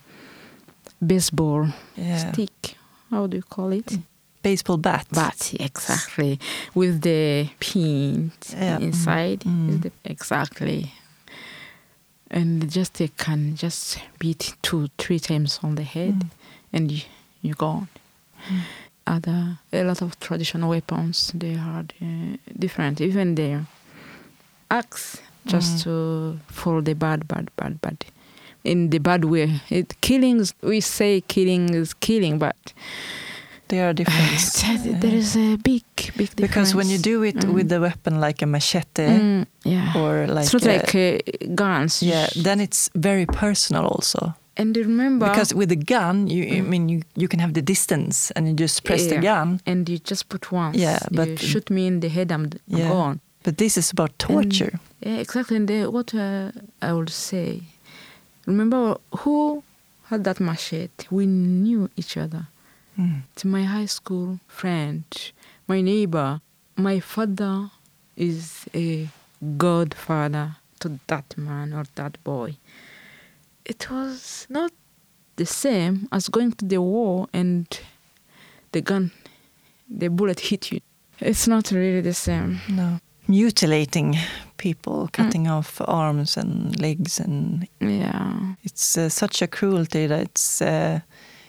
baseball 0.99 1.67
yeah. 1.95 2.31
stick. 2.31 2.75
How 3.09 3.27
do 3.27 3.37
you 3.37 3.43
call 3.43 3.71
it? 3.73 3.97
baseball 4.43 4.77
bat. 4.77 5.05
Bat, 5.11 5.53
exactly. 5.59 6.39
With 6.73 7.01
the 7.01 7.47
pin 7.59 8.31
Yeah. 8.57 8.79
inside. 8.79 9.41
Mm. 9.45 9.69
Is 9.69 9.79
the, 9.81 9.91
exactly. 10.03 10.91
And 12.31 12.71
just 12.71 12.93
they 12.95 13.09
can 13.17 13.55
just 13.55 13.99
beat 14.17 14.55
two, 14.61 14.87
three 14.97 15.19
times 15.19 15.59
on 15.63 15.75
the 15.75 15.83
head 15.83 16.13
Mm. 16.15 16.29
And 16.73 16.91
you, 16.91 17.01
you're 17.41 17.55
gone. 17.55 17.87
Mm. 18.49 18.59
Other, 19.07 19.57
a 19.73 19.83
lot 19.83 20.01
of 20.01 20.19
traditional 20.19 20.69
weapons, 20.69 21.31
they 21.33 21.55
are 21.55 21.83
uh, 22.01 22.37
different. 22.59 23.01
Even 23.01 23.35
the 23.35 23.65
axe, 24.69 25.17
just 25.47 25.77
Mm. 25.77 25.83
to 25.83 26.39
for 26.47 26.81
the 26.81 26.93
bad, 26.93 27.27
bad, 27.27 27.49
bad, 27.55 27.81
bad. 27.81 28.05
In 28.63 28.89
the 28.91 28.99
bad 28.99 29.25
way. 29.25 29.59
It, 29.69 29.99
killings, 30.01 30.53
we 30.61 30.81
say 30.81 31.21
killing 31.27 31.73
is 31.73 31.93
killing, 31.95 32.37
but 32.39 32.55
They 33.69 33.79
are 33.79 33.93
different. 33.99 35.01
There 35.01 35.15
is 35.15 35.35
a 35.37 35.55
big, 35.55 35.83
big 35.95 36.13
difference. 36.15 36.35
because 36.35 36.75
when 36.75 36.89
you 36.89 36.97
do 36.97 37.23
it 37.23 37.37
Mm. 37.37 37.53
with 37.53 37.71
a 37.71 37.79
weapon 37.79 38.19
like 38.19 38.41
a 38.43 38.45
machete 38.45 39.07
Mm, 39.07 39.45
yeah. 39.63 39.93
or 39.95 40.27
like, 40.27 40.43
it's 40.45 40.53
not 40.53 40.65
a- 40.65 40.77
like 40.77 40.93
uh, 40.95 41.55
guns. 41.55 42.03
yeah, 42.03 42.27
then 42.35 42.59
it's 42.59 42.89
very 42.93 43.25
personal 43.25 43.85
also. 43.87 44.33
And 44.61 44.77
remember, 44.77 45.27
Because 45.29 45.53
with 45.55 45.71
a 45.71 45.75
gun, 45.95 46.27
you 46.27 46.43
I 46.57 46.61
Mm. 46.61 46.67
mean 46.69 46.89
you 46.89 46.99
you 47.21 47.27
can 47.27 47.39
have 47.39 47.53
the 47.53 47.61
distance 47.73 48.31
and 48.35 48.41
you 48.47 48.53
just 48.65 48.83
press 48.83 49.07
the 49.07 49.17
gun. 49.29 49.59
and 49.65 49.89
you 49.89 49.97
just 50.11 50.23
put 50.29 50.43
once. 50.51 50.77
Yeah, 50.77 50.99
you 51.11 51.17
but- 51.17 51.39
shoot 51.39 51.67
me 51.69 51.81
in 51.87 51.99
the 52.01 52.09
head. 52.09 52.31
I'm, 52.31 52.43
I'm 52.43 52.77
Yeah. 52.79 52.89
gone. 52.93 53.19
But 53.43 53.55
this 53.57 53.77
is 53.77 53.91
about 53.91 54.11
torture. 54.19 54.73
Yeah, 55.05 55.17
exactly. 55.25 55.57
And 55.57 55.67
the, 55.67 55.79
what 55.95 56.13
uh, 56.13 56.51
I 56.87 56.89
would 56.93 57.09
say, 57.09 57.61
remember 58.45 58.97
who 59.21 59.63
had 60.09 60.23
that 60.23 60.39
machete? 60.39 61.07
We 61.09 61.25
knew 61.25 61.89
each 61.97 62.15
other. 62.17 62.43
Mm. 62.99 63.21
It's 63.33 63.45
my 63.45 63.63
high 63.75 63.87
school 63.89 64.39
friend, 64.47 65.03
my 65.67 65.81
neighbor. 65.81 66.39
My 66.77 66.99
father 67.01 67.55
is 68.15 68.65
a 68.75 69.07
godfather 69.57 70.47
to 70.81 70.99
that 71.07 71.27
man 71.37 71.73
or 71.73 71.85
that 71.95 72.13
boy. 72.23 72.57
It 73.65 73.89
was 73.89 74.47
not 74.49 74.71
the 75.35 75.45
same 75.45 76.07
as 76.11 76.29
going 76.29 76.51
to 76.53 76.65
the 76.65 76.81
war 76.81 77.27
and 77.33 77.65
the 78.71 78.81
gun, 78.81 79.11
the 79.89 80.09
bullet 80.09 80.39
hit 80.39 80.71
you. 80.71 80.79
It's 81.19 81.47
not 81.47 81.71
really 81.71 82.01
the 82.01 82.13
same. 82.13 82.59
No. 82.69 82.99
Mutilating 83.27 84.17
people, 84.57 85.09
cutting 85.13 85.47
off 85.47 85.79
arms 85.87 86.37
and 86.37 86.79
legs, 86.81 87.19
and 87.19 87.67
Yeah. 87.79 88.55
it's 88.63 88.97
uh, 88.97 89.09
such 89.09 89.41
a 89.41 89.47
cruelty 89.47 90.07
that 90.07 90.21
it's 90.21 90.61
uh, 90.61 90.99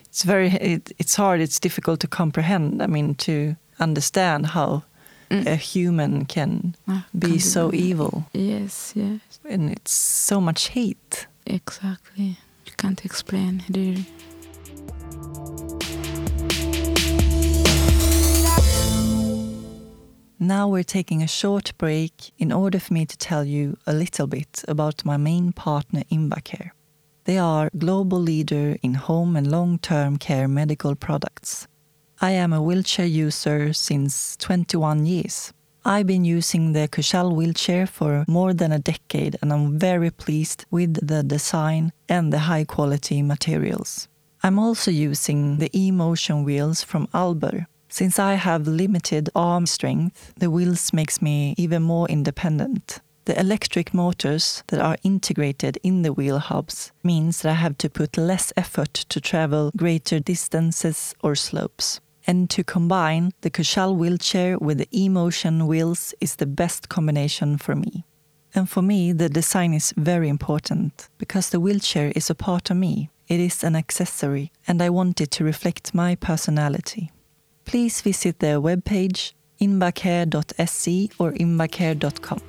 it's 0.04 0.22
very 0.24 0.48
it, 0.60 0.92
it's 0.98 1.16
hard. 1.16 1.40
It's 1.40 1.58
difficult 1.60 2.00
to 2.00 2.08
comprehend. 2.08 2.82
I 2.82 2.86
mean, 2.86 3.14
to 3.14 3.56
understand 3.80 4.46
how 4.46 4.82
Mm. 5.30 5.46
a 5.46 5.56
human 5.56 6.26
can 6.26 6.74
Ah, 6.86 7.06
be 7.18 7.38
so 7.38 7.70
evil, 7.72 8.24
Yes, 8.34 8.92
yes, 8.94 9.20
and 9.48 9.70
it's 9.70 9.92
so 10.26 10.40
much 10.40 10.68
hate. 10.74 11.26
Exactly. 11.46 12.38
You 12.66 12.72
can't 12.76 13.04
explain, 13.04 13.62
really. 13.68 14.06
Now 20.38 20.66
we're 20.66 20.82
taking 20.82 21.22
a 21.22 21.28
short 21.28 21.72
break 21.78 22.32
in 22.36 22.50
order 22.50 22.80
for 22.80 22.92
me 22.92 23.06
to 23.06 23.16
tell 23.16 23.44
you 23.44 23.76
a 23.86 23.92
little 23.92 24.26
bit 24.26 24.64
about 24.66 25.04
my 25.04 25.16
main 25.16 25.52
partner 25.52 26.02
Invacare. 26.10 26.72
They 27.24 27.38
are 27.38 27.70
global 27.78 28.18
leader 28.18 28.76
in 28.82 28.94
home 28.94 29.36
and 29.36 29.48
long-term 29.48 30.16
care 30.16 30.48
medical 30.48 30.96
products. 30.96 31.68
I 32.20 32.32
am 32.32 32.52
a 32.52 32.60
wheelchair 32.60 33.06
user 33.06 33.72
since 33.72 34.36
21 34.38 35.06
years. 35.06 35.52
I've 35.84 36.06
been 36.06 36.24
using 36.24 36.74
the 36.74 36.86
Küschall 36.86 37.34
wheelchair 37.34 37.88
for 37.88 38.24
more 38.28 38.54
than 38.54 38.70
a 38.70 38.78
decade 38.78 39.36
and 39.42 39.52
I'm 39.52 39.78
very 39.78 40.12
pleased 40.12 40.64
with 40.70 41.04
the 41.04 41.24
design 41.24 41.92
and 42.08 42.32
the 42.32 42.38
high 42.40 42.62
quality 42.64 43.20
materials. 43.20 44.06
I'm 44.44 44.60
also 44.60 44.92
using 44.92 45.58
the 45.58 45.70
e-motion 45.76 46.44
wheels 46.44 46.84
from 46.84 47.08
Alber. 47.08 47.66
Since 47.88 48.20
I 48.20 48.34
have 48.34 48.68
limited 48.68 49.28
arm 49.34 49.66
strength, 49.66 50.32
the 50.36 50.50
wheels 50.50 50.92
makes 50.92 51.20
me 51.20 51.54
even 51.58 51.82
more 51.82 52.08
independent. 52.08 53.00
The 53.24 53.38
electric 53.38 53.92
motors 53.92 54.62
that 54.68 54.80
are 54.80 54.96
integrated 55.02 55.78
in 55.82 56.02
the 56.02 56.12
wheel 56.12 56.38
hubs 56.38 56.92
means 57.02 57.42
that 57.42 57.50
I 57.50 57.54
have 57.54 57.76
to 57.78 57.90
put 57.90 58.16
less 58.16 58.52
effort 58.56 58.94
to 58.94 59.20
travel 59.20 59.72
greater 59.76 60.20
distances 60.20 61.14
or 61.22 61.34
slopes. 61.34 62.00
And 62.26 62.48
to 62.50 62.62
combine 62.62 63.32
the 63.40 63.50
Küschall 63.50 63.96
wheelchair 63.96 64.58
with 64.58 64.78
the 64.78 64.88
e-motion 64.92 65.66
wheels 65.66 66.14
is 66.20 66.36
the 66.36 66.46
best 66.46 66.88
combination 66.88 67.58
for 67.58 67.74
me. 67.74 68.04
And 68.54 68.68
for 68.68 68.82
me, 68.82 69.12
the 69.12 69.28
design 69.28 69.72
is 69.74 69.92
very 69.96 70.28
important 70.28 71.08
because 71.18 71.50
the 71.50 71.58
wheelchair 71.60 72.12
is 72.14 72.30
a 72.30 72.34
part 72.34 72.70
of 72.70 72.76
me. 72.76 73.08
It 73.28 73.40
is 73.40 73.64
an 73.64 73.74
accessory, 73.74 74.52
and 74.68 74.82
I 74.82 74.90
want 74.90 75.20
it 75.20 75.30
to 75.32 75.44
reflect 75.44 75.94
my 75.94 76.14
personality. 76.16 77.10
Please 77.64 78.00
visit 78.02 78.38
their 78.40 78.60
webpage 78.60 79.32
invacare.se 79.60 81.10
or 81.18 81.32
invacare.com. 81.32 82.40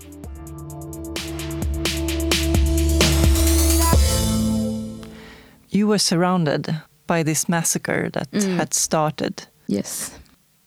You 5.70 5.88
were 5.88 5.98
surrounded 5.98 6.82
by 7.08 7.24
this 7.24 7.50
massacre 7.50 8.10
that 8.14 8.32
Mm. 8.32 8.58
had 8.58 8.74
started. 8.74 9.48
Yes, 9.68 10.12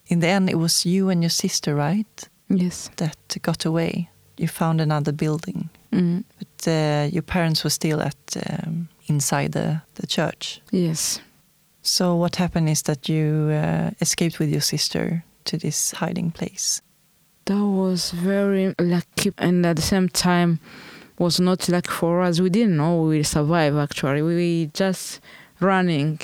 In 0.08 0.20
the 0.20 0.28
end, 0.28 0.48
it 0.50 0.56
was 0.58 0.84
you 0.86 1.08
and 1.10 1.22
your 1.22 1.30
sister, 1.30 1.74
right, 1.74 2.28
yes. 2.48 2.90
that 2.96 3.16
got 3.42 3.64
away. 3.66 4.08
You 4.38 4.48
found 4.48 4.80
another 4.80 5.12
building, 5.12 5.68
Mm. 5.92 6.24
but 6.38 6.68
uh, 6.68 7.08
your 7.12 7.22
parents 7.22 7.64
were 7.64 7.70
still 7.72 8.00
at 8.02 8.16
um, 8.50 8.88
inside 9.08 9.52
the, 9.52 9.80
the 9.94 10.06
church. 10.06 10.60
Yes. 10.72 11.20
So 11.82 12.16
what 12.16 12.36
happened 12.36 12.68
is 12.68 12.82
that 12.82 13.08
you 13.08 13.50
uh, 13.52 13.90
escaped 14.00 14.38
with 14.38 14.50
your 14.50 14.60
sister 14.62 15.24
to 15.44 15.56
this 15.56 15.92
hiding 15.92 16.32
place. 16.32 16.82
That 17.46 17.64
was 17.64 18.10
very 18.10 18.74
lucky, 18.78 19.32
and 19.38 19.64
at 19.66 19.76
the 19.76 19.82
same 19.82 20.08
time, 20.08 20.58
was 21.18 21.38
not 21.40 21.68
lucky 21.68 21.90
for 21.90 22.20
us. 22.22 22.40
We 22.40 22.50
didn't 22.50 22.76
know 22.76 23.02
we 23.02 23.16
would 23.18 23.26
survive. 23.26 23.76
Actually, 23.76 24.22
we 24.22 24.70
just 24.74 25.20
running, 25.60 26.18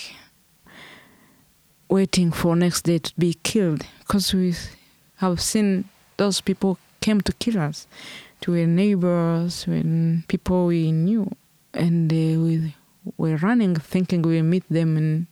waiting 1.93 2.32
for 2.32 2.57
next 2.57 2.82
day 2.82 2.99
to 2.99 3.12
be 3.18 3.34
killed, 3.43 3.84
because 4.01 4.32
we 4.34 4.55
have 5.16 5.40
seen 5.40 5.84
those 6.16 6.40
people 6.40 6.78
came 7.01 7.20
to 7.20 7.32
kill 7.34 7.59
us, 7.59 7.86
to 8.40 8.53
our 8.59 8.66
neighbors, 8.66 9.66
and 9.66 10.26
people 10.28 10.66
we 10.66 10.90
knew, 10.93 11.30
and 11.74 12.11
we 12.11 12.74
were 13.16 13.36
running, 13.36 13.76
thinking 13.76 14.22
we 14.22 14.36
will 14.36 14.49
meet 14.49 14.64
them 14.68 14.97
in 14.97 15.26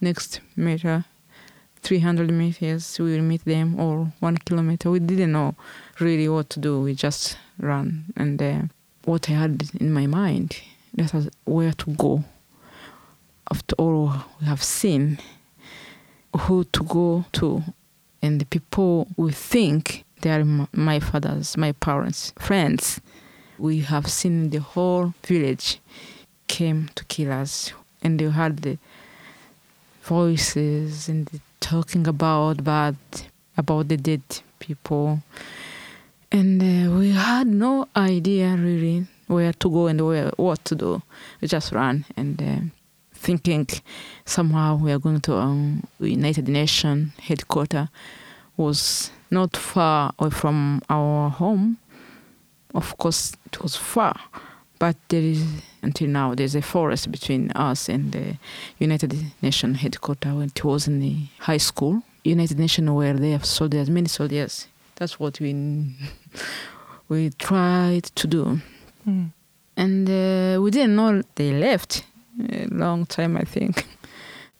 next 0.00 0.40
meter. 0.56 1.04
300 1.82 2.30
meters. 2.30 2.96
We 3.00 3.16
will 3.16 3.24
meet 3.24 3.44
them 3.44 3.80
or 3.80 4.12
one 4.20 4.36
kilometer. 4.36 4.88
We 4.88 5.00
didn't 5.00 5.32
know 5.32 5.56
really 5.98 6.28
what 6.28 6.48
to 6.50 6.60
do. 6.60 6.80
We 6.80 6.94
just 6.94 7.36
ran 7.58 8.04
and 8.16 8.40
uh, 8.40 8.62
what 9.04 9.28
i 9.28 9.32
had 9.32 9.62
in 9.80 9.92
my 9.92 10.06
mind 10.06 10.60
that 10.94 11.12
was 11.12 11.28
where 11.44 11.72
to 11.72 11.90
go 11.92 12.24
after 13.50 13.74
all 13.76 14.12
we 14.40 14.46
have 14.46 14.62
seen 14.62 15.18
who 16.36 16.64
to 16.64 16.84
go 16.84 17.24
to. 17.32 17.62
And 18.20 18.40
the 18.40 18.46
people 18.46 19.08
we 19.16 19.32
think 19.32 20.04
they 20.20 20.30
are 20.30 20.44
my 20.72 21.00
father's 21.00 21.56
my 21.56 21.72
parents 21.72 22.32
friends. 22.38 23.00
We 23.58 23.80
have 23.80 24.08
seen 24.08 24.50
the 24.50 24.60
whole 24.60 25.14
village 25.24 25.80
came 26.46 26.90
to 26.94 27.04
kill 27.04 27.32
us. 27.32 27.72
And 28.02 28.18
they 28.18 28.28
had 28.30 28.58
the 28.58 28.78
voices 30.02 31.08
and 31.08 31.28
talking 31.60 32.06
about 32.06 32.64
bad 32.64 32.96
about 33.56 33.88
the 33.88 33.96
dead 33.96 34.22
people. 34.58 35.22
And 36.30 36.62
uh, 36.62 36.96
we 36.96 37.10
had 37.10 37.46
no 37.46 37.88
idea 37.94 38.56
really 38.56 39.06
where 39.26 39.52
to 39.52 39.70
go 39.70 39.86
and 39.86 40.00
where 40.00 40.30
what 40.36 40.64
to 40.66 40.74
do. 40.74 41.02
We 41.40 41.48
just 41.48 41.72
ran 41.72 42.04
and 42.16 42.42
uh, 42.42 42.81
thinking 43.22 43.68
somehow 44.24 44.76
we 44.76 44.90
are 44.92 44.98
going 44.98 45.20
to 45.20 45.36
um, 45.36 45.86
united 46.00 46.48
nations 46.48 47.12
headquarters 47.20 47.88
was 48.56 49.10
not 49.30 49.56
far 49.56 50.12
away 50.18 50.30
from 50.30 50.82
our 50.90 51.30
home. 51.30 51.78
Of 52.74 52.96
course 52.98 53.32
it 53.46 53.62
was 53.62 53.76
far 53.76 54.16
but 54.82 54.96
there 55.10 55.22
is 55.22 55.44
until 55.82 56.08
now 56.08 56.34
there's 56.34 56.56
a 56.56 56.62
forest 56.62 57.12
between 57.12 57.52
us 57.52 57.88
and 57.88 58.10
the 58.10 58.36
united 58.80 59.14
nations 59.40 59.78
headquarters 59.78 60.34
when 60.34 60.48
it 60.48 60.64
was 60.64 60.88
in 60.88 60.98
the 60.98 61.16
high 61.38 61.62
school. 61.70 62.02
United 62.24 62.58
nations 62.58 62.90
were 62.90 63.12
there 63.12 63.40
soldiers 63.44 63.88
many 63.88 64.08
soldiers. 64.08 64.66
That's 64.96 65.20
what 65.20 65.38
we 65.38 65.50
we 67.08 67.30
tried 67.30 68.04
to 68.20 68.26
do. 68.26 68.60
Mm. 69.06 69.32
and 69.76 70.08
uh, 70.08 70.60
we 70.62 70.70
didn't 70.70 70.96
know 70.96 71.22
they 71.34 71.52
left 71.52 72.04
a 72.50 72.66
long 72.66 73.06
time 73.06 73.36
i 73.36 73.44
think. 73.44 73.86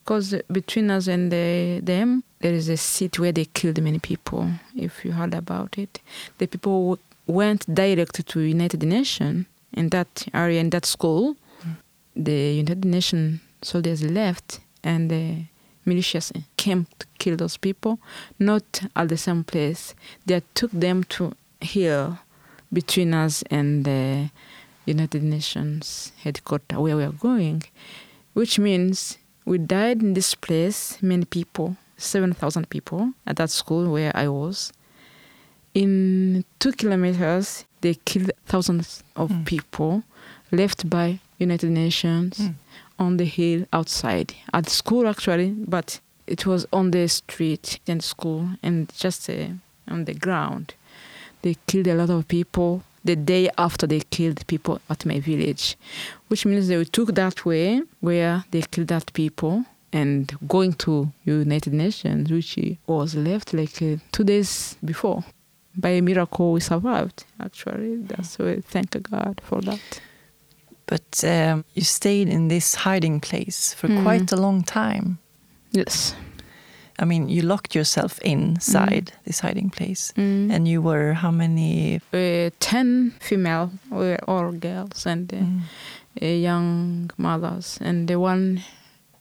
Because 0.04 0.34
between 0.50 0.90
us 0.90 1.06
and 1.06 1.30
the, 1.30 1.80
them 1.80 2.24
there 2.40 2.52
is 2.52 2.68
a 2.68 2.76
seat 2.76 3.20
where 3.20 3.30
they 3.30 3.44
killed 3.44 3.80
many 3.80 4.00
people 4.00 4.50
if 4.74 5.04
you 5.04 5.12
heard 5.12 5.32
about 5.32 5.78
it. 5.78 6.00
The 6.38 6.48
people 6.48 6.98
went 7.26 7.72
direct 7.72 8.26
to 8.26 8.40
united 8.40 8.82
nations 8.82 9.46
in 9.72 9.90
that 9.90 10.26
area 10.34 10.60
in 10.60 10.70
that 10.70 10.86
school. 10.86 11.36
The 12.16 12.54
united 12.54 12.84
nations 12.84 13.40
soldiers 13.62 14.02
left 14.02 14.58
and 14.82 15.08
the 15.08 15.44
militias 15.86 16.32
came 16.56 16.86
to 16.98 17.06
kill 17.18 17.36
those 17.36 17.56
people 17.56 18.00
not 18.38 18.82
at 18.96 19.08
the 19.08 19.16
same 19.16 19.44
place. 19.44 19.94
They 20.26 20.42
took 20.54 20.72
them 20.72 21.04
to 21.04 21.32
here 21.60 22.18
between 22.72 23.14
us 23.14 23.42
and 23.50 23.84
the 23.84 24.30
United 24.86 25.22
Nations 25.22 26.12
headquarters 26.22 26.78
where 26.78 26.96
we 26.96 27.04
are 27.04 27.12
going, 27.12 27.62
which 28.34 28.58
means 28.58 29.18
we 29.44 29.58
died 29.58 30.02
in 30.02 30.14
this 30.14 30.34
place, 30.34 30.98
many 31.02 31.24
people, 31.24 31.76
7,000 31.96 32.68
people 32.68 33.12
at 33.26 33.36
that 33.36 33.50
school 33.50 33.90
where 33.92 34.12
I 34.16 34.28
was. 34.28 34.72
In 35.74 36.44
two 36.58 36.72
kilometers, 36.72 37.64
they 37.80 37.94
killed 38.04 38.30
thousands 38.46 39.02
of 39.16 39.30
Mm. 39.30 39.44
people 39.46 40.02
left 40.50 40.88
by 40.90 41.18
United 41.38 41.70
Nations 41.70 42.38
Mm. 42.38 42.54
on 42.98 43.16
the 43.16 43.24
hill 43.24 43.66
outside 43.72 44.34
at 44.52 44.68
school 44.68 45.06
actually, 45.08 45.50
but 45.66 46.00
it 46.26 46.46
was 46.46 46.66
on 46.72 46.90
the 46.90 47.08
street 47.08 47.80
and 47.88 48.02
school 48.02 48.50
and 48.62 48.92
just 48.96 49.28
uh, 49.30 49.48
on 49.88 50.04
the 50.04 50.14
ground. 50.14 50.74
They 51.42 51.56
killed 51.66 51.86
a 51.88 51.94
lot 51.94 52.10
of 52.10 52.28
people 52.28 52.82
the 53.04 53.16
day 53.16 53.50
after 53.58 53.86
they 53.86 54.00
killed 54.10 54.46
people 54.46 54.80
at 54.88 55.04
my 55.06 55.18
village, 55.20 55.76
which 56.28 56.46
means 56.46 56.68
they 56.68 56.84
took 56.84 57.14
that 57.14 57.44
way 57.44 57.82
where 58.00 58.44
they 58.50 58.62
killed 58.62 58.88
that 58.88 59.12
people 59.12 59.64
and 59.92 60.36
going 60.48 60.72
to 60.72 61.12
United 61.24 61.72
Nations, 61.72 62.30
which 62.30 62.58
was 62.86 63.14
left 63.14 63.52
like 63.52 63.82
uh, 63.82 63.96
two 64.12 64.24
days 64.24 64.76
before. 64.84 65.24
By 65.76 65.90
a 65.90 66.02
miracle, 66.02 66.52
we 66.52 66.60
survived. 66.60 67.24
Actually, 67.40 67.96
that's 67.96 68.38
why 68.38 68.60
thank 68.60 68.90
God 69.10 69.40
for 69.44 69.60
that. 69.62 69.80
But 70.86 71.24
um, 71.24 71.64
you 71.74 71.82
stayed 71.82 72.28
in 72.28 72.48
this 72.48 72.74
hiding 72.74 73.20
place 73.20 73.72
for 73.74 73.88
Mm. 73.88 74.02
quite 74.02 74.32
a 74.32 74.36
long 74.36 74.62
time. 74.62 75.18
Yes. 75.70 76.14
I 77.02 77.04
mean, 77.04 77.28
you 77.28 77.42
locked 77.42 77.74
yourself 77.74 78.18
inside 78.20 79.12
this 79.24 79.40
hiding 79.40 79.70
place. 79.70 80.12
Mm. 80.16 80.52
And 80.52 80.68
you 80.68 80.80
were 80.80 81.14
how 81.14 81.32
many? 81.32 82.00
uh, 82.12 82.50
10 82.60 83.14
female, 83.20 83.70
we 83.90 83.96
were 83.98 84.20
all 84.28 84.52
girls, 84.52 85.06
and 85.06 85.32
uh, 85.32 85.36
Mm. 85.36 85.60
uh, 86.22 86.26
young 86.26 87.10
mothers, 87.18 87.78
and 87.80 88.06
the 88.08 88.18
one 88.20 88.62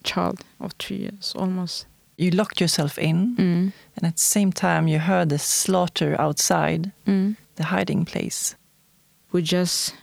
child 0.04 0.40
of 0.60 0.72
three 0.80 0.98
years 0.98 1.34
almost. 1.36 1.86
You 2.18 2.30
locked 2.32 2.62
yourself 2.62 2.98
in, 3.00 3.36
Mm. 3.38 3.72
and 3.96 4.04
at 4.06 4.16
the 4.16 4.22
same 4.24 4.52
time, 4.52 4.88
you 4.88 5.00
heard 5.00 5.30
the 5.30 5.40
slaughter 5.40 6.16
outside 6.22 6.92
Mm. 7.08 7.36
the 7.56 7.64
hiding 7.64 8.06
place. 8.06 8.56
We 9.32 9.42
just 9.42 9.96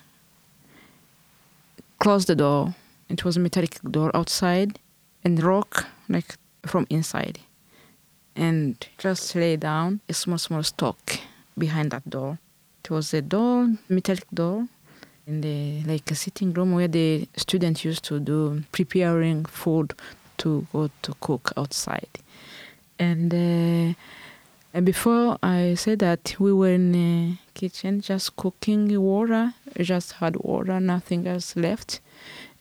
closed 1.98 2.26
the 2.26 2.34
door. 2.34 2.74
It 3.08 3.24
was 3.24 3.36
a 3.36 3.40
metallic 3.40 3.80
door 3.90 4.10
outside, 4.16 4.78
and 5.24 5.40
rock 5.42 5.86
like 6.08 6.36
from 6.66 6.86
inside, 6.90 7.38
and 8.39 8.86
just 8.97 9.34
lay 9.34 9.57
down 9.57 10.01
a 10.09 10.14
small, 10.14 10.39
small 10.39 10.62
stock 10.62 11.18
behind 11.59 11.91
that 11.91 12.09
door. 12.09 12.39
It 12.84 12.91
was 12.91 13.12
a 13.12 13.20
door, 13.20 13.68
metallic 13.89 14.30
door, 14.32 14.68
in 15.26 15.43
the 15.43 15.82
like 15.82 16.11
a 16.11 16.14
sitting 16.14 16.53
room 16.55 16.72
where 16.72 16.89
the 16.89 17.28
students 17.36 17.84
used 17.84 18.05
to 18.05 18.18
do 18.18 18.62
preparing 18.72 19.45
food 19.45 19.93
to 20.39 20.66
go 20.72 20.89
to 21.03 21.14
cook 21.20 21.53
outside. 21.57 22.09
And 22.99 23.34
uh, 23.34 23.95
and 24.72 24.86
before 24.86 25.39
I 25.43 25.74
said 25.74 25.99
that 25.99 26.36
we 26.39 26.53
were 26.53 26.70
in 26.70 26.93
the 26.93 27.36
kitchen 27.55 28.01
just 28.01 28.36
cooking 28.36 29.01
water, 29.01 29.53
just 29.80 30.12
had 30.12 30.36
water, 30.36 30.78
nothing 30.80 31.26
else 31.26 31.57
left, 31.57 32.01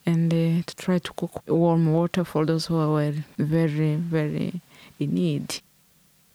and 0.04 0.32
uh, 0.32 0.62
to 0.66 0.76
try 0.76 0.98
to 0.98 1.12
cook 1.12 1.42
warm 1.46 1.92
water 1.92 2.24
for 2.24 2.44
those 2.44 2.66
who 2.66 2.74
were 2.74 3.14
very 3.38 3.94
very 3.94 4.60
in 4.98 5.14
need. 5.14 5.60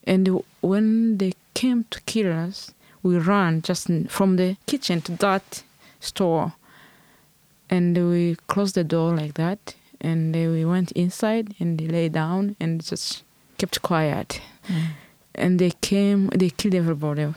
And 0.05 0.43
when 0.61 1.17
they 1.17 1.33
came 1.53 1.85
to 1.91 2.01
kill 2.01 2.31
us, 2.31 2.73
we 3.01 3.17
ran 3.17 3.61
just 3.61 3.89
from 4.09 4.35
the 4.37 4.57
kitchen 4.65 5.01
to 5.01 5.11
that 5.17 5.63
store, 5.99 6.53
and 7.69 7.95
we 7.97 8.35
closed 8.47 8.75
the 8.75 8.83
door 8.83 9.15
like 9.15 9.33
that, 9.35 9.75
and 9.99 10.35
we 10.35 10.65
went 10.65 10.91
inside 10.91 11.55
and 11.59 11.77
they 11.79 11.87
lay 11.87 12.09
down 12.09 12.55
and 12.59 12.83
just 12.83 13.23
kept 13.57 13.81
quiet. 13.81 14.41
And 15.35 15.59
they 15.59 15.71
came 15.81 16.27
they 16.27 16.49
killed 16.49 16.75
everybody 16.75 17.33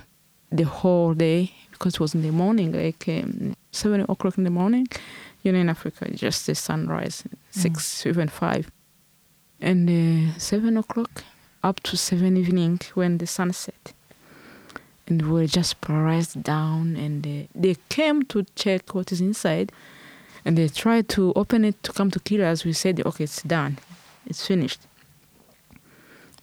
the 0.51 0.64
whole 0.64 1.14
day 1.14 1.53
because 1.71 1.95
it 1.95 2.01
was 2.01 2.14
in 2.14 2.23
the 2.23 2.31
morning 2.31 2.73
like 2.73 3.05
um, 3.09 3.55
seven 3.71 4.01
o'clock 4.03 4.37
in 4.39 4.45
the 4.45 4.51
morning. 4.51 4.87
You 5.43 5.53
know 5.53 5.61
in 5.61 5.69
africa 5.69 6.11
just 6.11 6.47
the 6.47 6.55
sunrise 6.55 7.25
six 7.51 8.05
even 8.05 8.29
five. 8.29 8.71
And 9.61 9.89
uh, 9.89 10.39
seven 10.39 10.77
o'clock 10.77 11.25
up 11.69 11.79
to 11.81 11.97
seven 11.97 12.37
evening 12.37 12.81
when 12.95 13.19
the 13.19 13.27
sun 13.27 13.53
set 13.53 13.85
and 15.07 15.23
we 15.23 15.31
were 15.39 15.47
just 15.47 15.81
pressed 15.81 16.43
down 16.43 16.97
and 17.05 17.27
uh, 17.27 17.47
they 17.55 17.77
came 17.89 18.23
to 18.33 18.39
check 18.55 18.95
what 18.95 19.12
is 19.12 19.21
inside 19.21 19.69
and 20.45 20.57
they 20.57 20.69
tried 20.69 21.07
to 21.09 21.33
open 21.35 21.64
it 21.64 21.77
to 21.83 21.91
come 21.93 22.11
to 22.11 22.21
kill 22.21 22.43
us 22.51 22.64
we 22.64 22.73
said 22.73 22.95
okay 23.05 23.25
it's 23.25 23.43
done 23.43 23.79
it's 24.27 24.47
finished 24.47 24.81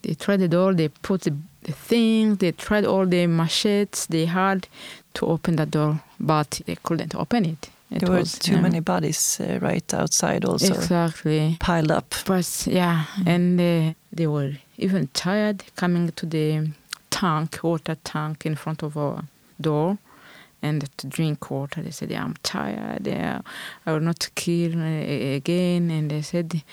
they 0.03 0.13
tried 0.15 0.41
the 0.41 0.47
door, 0.49 0.73
they 0.73 0.89
put 0.89 1.21
the, 1.21 1.33
the 1.63 1.71
thing, 1.71 2.35
they 2.35 2.51
tried 2.51 2.85
all 2.85 3.05
the 3.05 3.25
machetes 3.25 4.05
they 4.07 4.25
had 4.25 4.67
to 5.15 5.25
open 5.25 5.55
the 5.55 5.65
door, 5.65 6.01
but 6.19 6.61
they 6.65 6.75
couldn't 6.83 7.15
open 7.15 7.45
it. 7.45 7.69
it 7.89 7.99
there 7.99 8.09
were 8.09 8.19
was, 8.19 8.37
too 8.37 8.55
yeah. 8.55 8.61
many 8.61 8.81
bodies 8.81 9.39
uh, 9.39 9.59
right 9.61 9.93
outside, 9.93 10.43
also 10.43 10.73
Exactly. 10.73 11.55
piled 11.59 11.89
up. 11.91 12.13
But 12.25 12.67
yeah, 12.67 13.05
and 13.25 13.59
uh, 13.59 13.93
they 14.13 14.27
were 14.27 14.53
even 14.77 15.07
tired 15.13 15.63
coming 15.75 16.11
to 16.11 16.25
the 16.25 16.69
tank, 17.09 17.59
water 17.63 17.97
tank 18.03 18.45
in 18.45 18.55
front 18.55 18.83
of 18.83 18.97
our 18.97 19.23
door. 19.59 19.97
And 20.61 20.87
to 20.97 21.07
drink 21.07 21.51
water, 21.51 21.81
they 21.81 21.91
said, 21.91 22.09
yeah, 22.11 22.23
"I'm 22.23 22.35
tired. 22.41 23.05
Yeah, 23.05 23.41
I 23.85 23.91
will 23.91 23.99
not 23.99 24.29
kill 24.35 24.79
uh, 24.79 25.35
again." 25.35 25.91
And 25.91 26.09
they 26.09 26.21
said, 26.21 26.63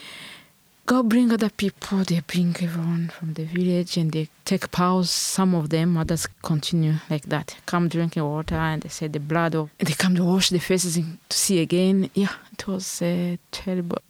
go 0.91 1.05
bring 1.05 1.31
other 1.31 1.51
people. 1.51 2.03
They 2.03 2.21
bring 2.21 2.57
everyone 2.61 3.13
from 3.17 3.35
the 3.35 3.45
village 3.45 3.97
and 3.97 4.11
they 4.11 4.29
take 4.45 4.73
pause. 4.73 5.09
Some 5.09 5.55
of 5.55 5.71
them, 5.71 5.97
others 5.97 6.27
continue 6.43 6.95
like 7.09 7.27
that. 7.27 7.57
Come 7.65 7.87
drinking 7.89 8.25
water 8.25 8.57
and 8.57 8.83
they 8.83 8.89
said 8.89 9.13
the 9.13 9.21
blood 9.21 9.55
of. 9.55 9.71
They 9.79 9.93
come 9.93 10.17
to 10.17 10.25
wash 10.25 10.51
their 10.51 10.59
faces 10.59 10.97
to 10.97 11.37
see 11.37 11.61
again. 11.61 12.11
Yeah, 12.15 12.35
it 12.53 12.67
was 12.67 13.03
uh, 13.03 13.37
terrible. 13.53 14.03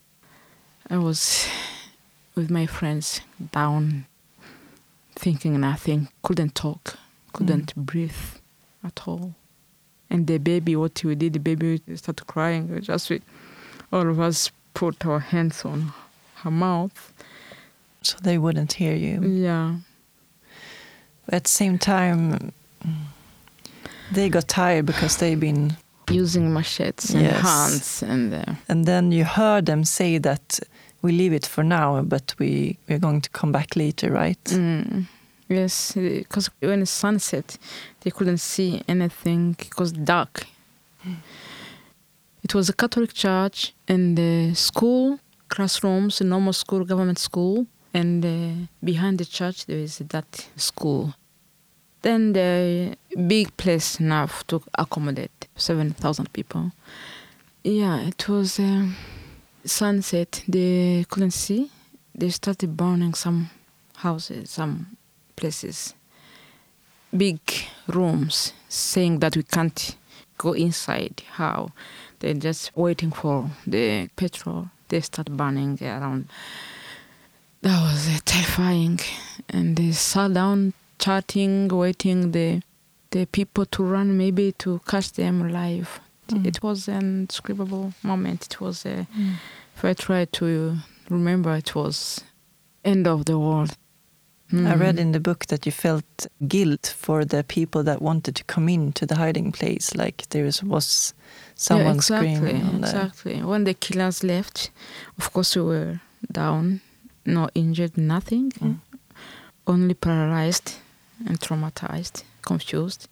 I 0.89 0.97
was 0.97 1.47
with 2.35 2.51
my 2.51 2.67
friends 2.67 3.21
down, 3.53 4.07
thinking 5.15 5.61
nothing, 5.61 6.09
couldn't 6.23 6.55
talk, 6.55 6.97
couldn't 7.33 7.75
breathe 7.77 8.13
at 8.85 9.03
all. 9.07 9.35
And 10.09 10.27
the 10.27 10.39
baby, 10.39 10.75
what 10.77 11.03
we 11.05 11.15
did, 11.15 11.35
the 11.35 11.39
baby 11.39 11.81
started 11.95 12.27
crying. 12.27 12.69
We 12.73 12.81
Just 12.81 13.11
we, 13.11 13.21
all 13.93 14.09
of 14.09 14.19
us 14.19 14.51
put 14.75 15.05
our 15.07 15.21
hands 15.21 15.65
on 15.65 15.93
her 16.37 16.51
mouth. 16.51 17.13
So 18.03 18.17
they 18.23 18.39
wouldn't 18.39 18.73
hear 18.73 18.95
you. 18.95 19.23
Yeah. 19.23 19.77
At 21.29 21.45
the 21.45 21.51
same 21.51 21.79
time, 21.79 22.53
mm, 22.85 22.95
they 24.11 24.29
got 24.31 24.49
tired 24.49 24.87
because 24.87 25.17
they've 25.19 25.39
been. 25.39 25.77
Using 26.11 26.53
machetes 26.53 27.15
and 27.15 27.23
Yes. 27.23 27.41
hands 27.41 28.03
and 28.03 28.35
uh, 28.35 28.55
And 28.69 28.85
then 28.85 29.13
you 29.13 29.25
heard 29.25 29.67
them 29.67 29.85
say 29.85 30.19
that 30.19 30.59
we 31.03 31.13
leave 31.13 31.33
it 31.33 31.47
for 31.47 31.65
now, 31.65 32.03
but 32.03 32.35
we 32.39 32.79
we're 32.89 32.99
going 32.99 33.21
to 33.21 33.31
come 33.31 33.53
back 33.53 33.77
later, 33.77 34.11
right? 34.13 34.45
Mm. 34.45 35.07
Yes, 35.49 35.93
because 35.95 36.49
when 36.61 36.83
it's 36.83 36.91
sunset, 36.93 37.59
they 38.01 38.11
couldn't 38.11 38.39
see 38.39 38.83
anything 38.87 39.57
because 39.59 39.91
dark. 39.93 40.47
It 42.43 42.55
was 42.55 42.69
a 42.69 42.73
Catholic 42.73 43.13
church 43.13 43.75
and 43.89 44.17
the 44.17 44.55
school, 44.55 45.19
classrooms, 45.49 46.21
normal 46.21 46.53
school, 46.53 46.85
government 46.85 47.19
school, 47.19 47.67
and 47.93 48.25
uh, 48.25 48.67
behind 48.85 49.19
the 49.19 49.25
church 49.25 49.67
there 49.67 49.79
is 49.79 49.99
that 49.99 50.49
school. 50.57 51.15
Then 52.03 52.33
the 52.33 52.97
big 53.27 53.55
place 53.57 54.01
enough 54.01 54.47
to 54.47 54.63
accommodate 54.79 55.49
seven 55.57 55.91
thousand 55.91 56.33
people. 56.33 56.71
Yeah, 57.65 58.01
it 58.01 58.29
was 58.29 58.59
uh, 58.59 58.87
sunset. 59.65 60.43
They 60.49 61.05
couldn't 61.09 61.33
see. 61.33 61.71
They 62.15 62.31
started 62.31 62.77
burning 62.77 63.15
some 63.15 63.51
houses, 63.97 64.51
some 64.51 64.97
places, 65.37 65.95
big 67.17 67.41
rooms, 67.87 68.53
saying 68.69 69.21
that 69.21 69.37
we 69.37 69.43
can't 69.43 69.97
go 70.39 70.53
inside. 70.53 71.23
How? 71.33 71.71
They're 72.19 72.35
just 72.35 72.77
waiting 72.77 73.11
for 73.11 73.51
the 73.67 74.09
petrol. 74.17 74.71
They 74.89 75.01
start 75.01 75.31
burning 75.31 75.79
around. 75.81 76.29
That 77.63 77.81
was 77.81 78.09
uh, 78.09 78.19
terrifying. 78.25 79.01
And 79.49 79.77
they 79.77 79.93
sat 79.93 80.35
down, 80.35 80.73
chatting, 80.99 81.69
waiting 81.69 82.33
the 82.33 82.63
the 83.11 83.27
people 83.27 83.67
to 83.67 83.83
run, 83.83 84.17
maybe 84.17 84.53
to 84.53 84.81
catch 84.87 85.13
them 85.13 85.43
alive. 85.43 86.01
Mm. 86.31 86.47
It 86.47 86.63
was 86.63 86.89
an 86.89 87.01
indescribable 87.21 87.93
moment. 88.03 88.47
It 88.47 88.61
was. 88.61 88.87
Uh, 88.87 89.05
Mm. 89.17 89.35
If 89.77 89.85
I 89.85 89.95
try 89.95 90.27
to 90.27 90.77
remember, 91.09 91.57
it 91.57 91.75
was 91.75 92.21
end 92.85 93.07
of 93.07 93.25
the 93.25 93.39
world. 93.39 93.71
I 94.53 94.75
read 94.75 94.97
Mm. 94.97 95.01
in 95.01 95.13
the 95.13 95.21
book 95.21 95.47
that 95.47 95.65
you 95.65 95.73
felt 95.73 96.27
guilt 96.49 96.95
for 96.99 97.25
the 97.25 97.43
people 97.45 97.83
that 97.85 98.03
wanted 98.03 98.35
to 98.37 98.45
come 98.45 98.69
into 98.69 99.07
the 99.07 99.15
hiding 99.15 99.53
place, 99.53 99.95
like 99.95 100.27
there 100.31 100.45
was 100.65 101.15
someone 101.55 101.87
yeah, 101.87 101.95
exactly, 101.95 102.35
screaming. 102.37 102.79
Exactly. 102.85 103.43
When 103.43 103.65
the 103.65 103.75
killers 103.75 104.23
left, 104.25 104.71
of 105.19 105.33
course 105.33 105.55
we 105.57 105.63
were 105.63 106.01
down, 106.33 106.81
no 107.25 107.49
injured, 107.55 107.97
nothing, 107.97 108.51
Mm. 108.61 108.81
only 109.67 109.95
paralyzed 109.95 110.75
and 111.27 111.39
traumatized, 111.41 112.25
confused. 112.43 113.09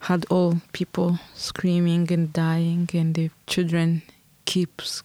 Had 0.00 0.26
all 0.30 0.60
people 0.72 1.18
screaming 1.34 2.12
and 2.12 2.32
dying, 2.32 2.88
and 2.94 3.14
the 3.14 3.30
children 3.46 4.02
keeps 4.44 5.02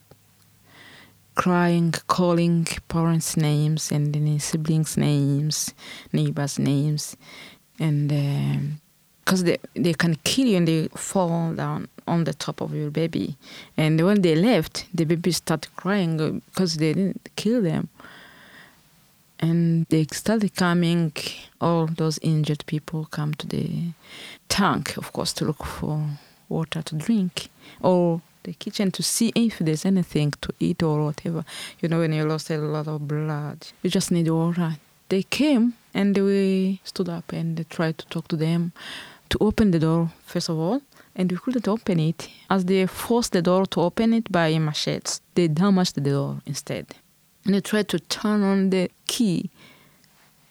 crying, 1.35 1.91
calling 2.07 2.67
parents' 2.87 3.35
names 3.37 3.91
and 3.91 4.13
then 4.13 4.39
siblings' 4.39 4.97
names, 4.97 5.73
neighbors' 6.13 6.59
names, 6.59 7.17
and 7.79 8.11
um, 8.11 8.81
because 9.19 9.43
they 9.43 9.57
they 9.73 9.93
can 9.93 10.15
kill 10.23 10.47
you 10.47 10.57
and 10.57 10.67
they 10.67 10.87
fall 10.95 11.53
down 11.53 11.87
on 12.07 12.25
the 12.25 12.33
top 12.33 12.61
of 12.61 12.73
your 12.73 12.91
baby, 12.91 13.37
and 13.77 13.99
when 14.05 14.21
they 14.21 14.35
left, 14.35 14.85
the 14.93 15.05
baby 15.05 15.31
started 15.31 15.73
crying 15.75 16.19
uh, 16.21 16.31
because 16.47 16.75
they 16.75 16.93
didn't 16.93 17.29
kill 17.35 17.61
them, 17.61 17.89
and 19.41 19.85
they 19.87 20.05
started 20.11 20.55
coming. 20.55 21.13
All 21.59 21.87
those 21.87 22.19
injured 22.21 22.63
people 22.67 23.05
come 23.05 23.33
to 23.35 23.47
the 23.47 23.93
tank, 24.47 24.97
of 24.97 25.11
course, 25.11 25.33
to 25.33 25.45
look 25.45 25.65
for 25.65 26.05
water 26.49 26.81
to 26.81 26.95
drink 26.95 27.49
or 27.81 28.21
the 28.43 28.53
kitchen 28.53 28.91
to 28.91 29.03
see 29.03 29.31
if 29.35 29.59
there's 29.59 29.85
anything 29.85 30.33
to 30.41 30.53
eat 30.59 30.83
or 30.83 31.05
whatever. 31.05 31.45
You 31.79 31.89
know, 31.89 31.99
when 31.99 32.13
you 32.13 32.23
lost 32.23 32.49
a 32.49 32.57
lot 32.57 32.87
of 32.87 33.07
blood, 33.07 33.67
you 33.81 33.89
just 33.89 34.11
need 34.11 34.27
water. 34.29 34.77
They 35.09 35.23
came 35.23 35.73
and 35.93 36.17
we 36.17 36.79
stood 36.83 37.09
up 37.09 37.33
and 37.33 37.69
tried 37.69 37.97
to 37.99 38.05
talk 38.07 38.27
to 38.29 38.35
them 38.35 38.71
to 39.29 39.37
open 39.39 39.71
the 39.71 39.79
door, 39.79 40.11
first 40.25 40.49
of 40.49 40.57
all, 40.57 40.81
and 41.15 41.31
we 41.31 41.37
couldn't 41.37 41.67
open 41.67 41.99
it. 41.99 42.29
As 42.49 42.65
they 42.65 42.85
forced 42.85 43.31
the 43.31 43.41
door 43.41 43.65
to 43.67 43.81
open 43.81 44.13
it 44.13 44.31
by 44.31 44.57
machetes, 44.57 45.21
they 45.35 45.47
damaged 45.47 45.95
the 45.95 46.01
door 46.01 46.41
instead. 46.45 46.87
And 47.45 47.55
they 47.55 47.61
tried 47.61 47.87
to 47.89 47.99
turn 47.99 48.43
on 48.43 48.69
the 48.69 48.89
key. 49.07 49.49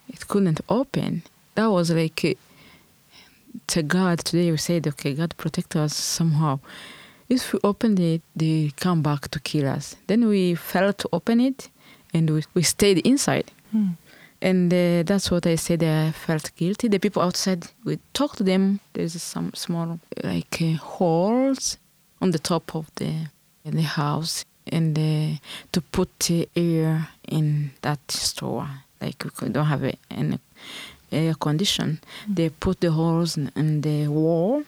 It 0.09 0.27
couldn't 0.27 0.61
open. 0.69 1.23
That 1.55 1.71
was 1.71 1.91
like, 1.91 2.25
uh, 2.25 2.35
to 3.69 3.83
God, 3.83 4.21
today 4.21 4.51
we 4.51 4.57
said, 4.57 4.87
okay, 4.87 5.15
God 5.15 5.37
protect 5.37 5.77
us 5.77 5.95
somehow. 5.95 6.61
If 7.29 7.53
we 7.53 7.61
open 7.63 8.01
it, 8.01 8.23
they 8.35 8.73
come 8.77 9.03
back 9.03 9.29
to 9.29 9.41
kill 9.41 9.69
us. 9.69 9.97
Then 10.09 10.27
we 10.27 10.57
failed 10.57 10.99
to 10.99 11.09
open 11.13 11.41
it 11.41 11.69
and 12.13 12.29
we, 12.29 12.43
we 12.55 12.63
stayed 12.63 12.99
inside. 13.07 13.53
Mm. 13.75 13.97
And 14.43 14.73
uh, 14.73 15.03
that's 15.05 15.31
what 15.31 15.47
I 15.47 15.57
said. 15.57 15.83
I 15.85 16.11
felt 16.13 16.51
guilty. 16.57 16.89
The 16.89 16.99
people 16.99 17.23
outside, 17.23 17.69
we 17.85 17.99
talked 18.15 18.39
to 18.39 18.45
them. 18.45 18.81
There's 18.95 19.21
some 19.23 19.53
small, 19.55 20.01
like, 20.25 20.61
uh, 20.61 20.77
holes 20.77 21.77
on 22.21 22.33
the 22.33 22.39
top 22.39 22.75
of 22.75 22.91
the 22.97 23.29
the 23.65 23.83
house, 23.83 24.45
and 24.71 24.99
uh, 24.99 25.39
to 25.73 25.81
put 25.81 26.31
uh, 26.31 26.45
air 26.57 27.09
in 27.29 27.73
that 27.83 28.11
store. 28.11 28.69
Like 29.01 29.25
we 29.41 29.49
don't 29.49 29.67
have 29.67 29.85
a, 29.85 29.95
an 30.11 30.39
air 31.11 31.35
condition. 31.35 32.01
They 32.29 32.49
put 32.51 32.81
the 32.81 32.91
holes 32.93 33.37
in, 33.37 33.51
in 33.57 33.81
the 33.81 34.09
wall 34.09 34.63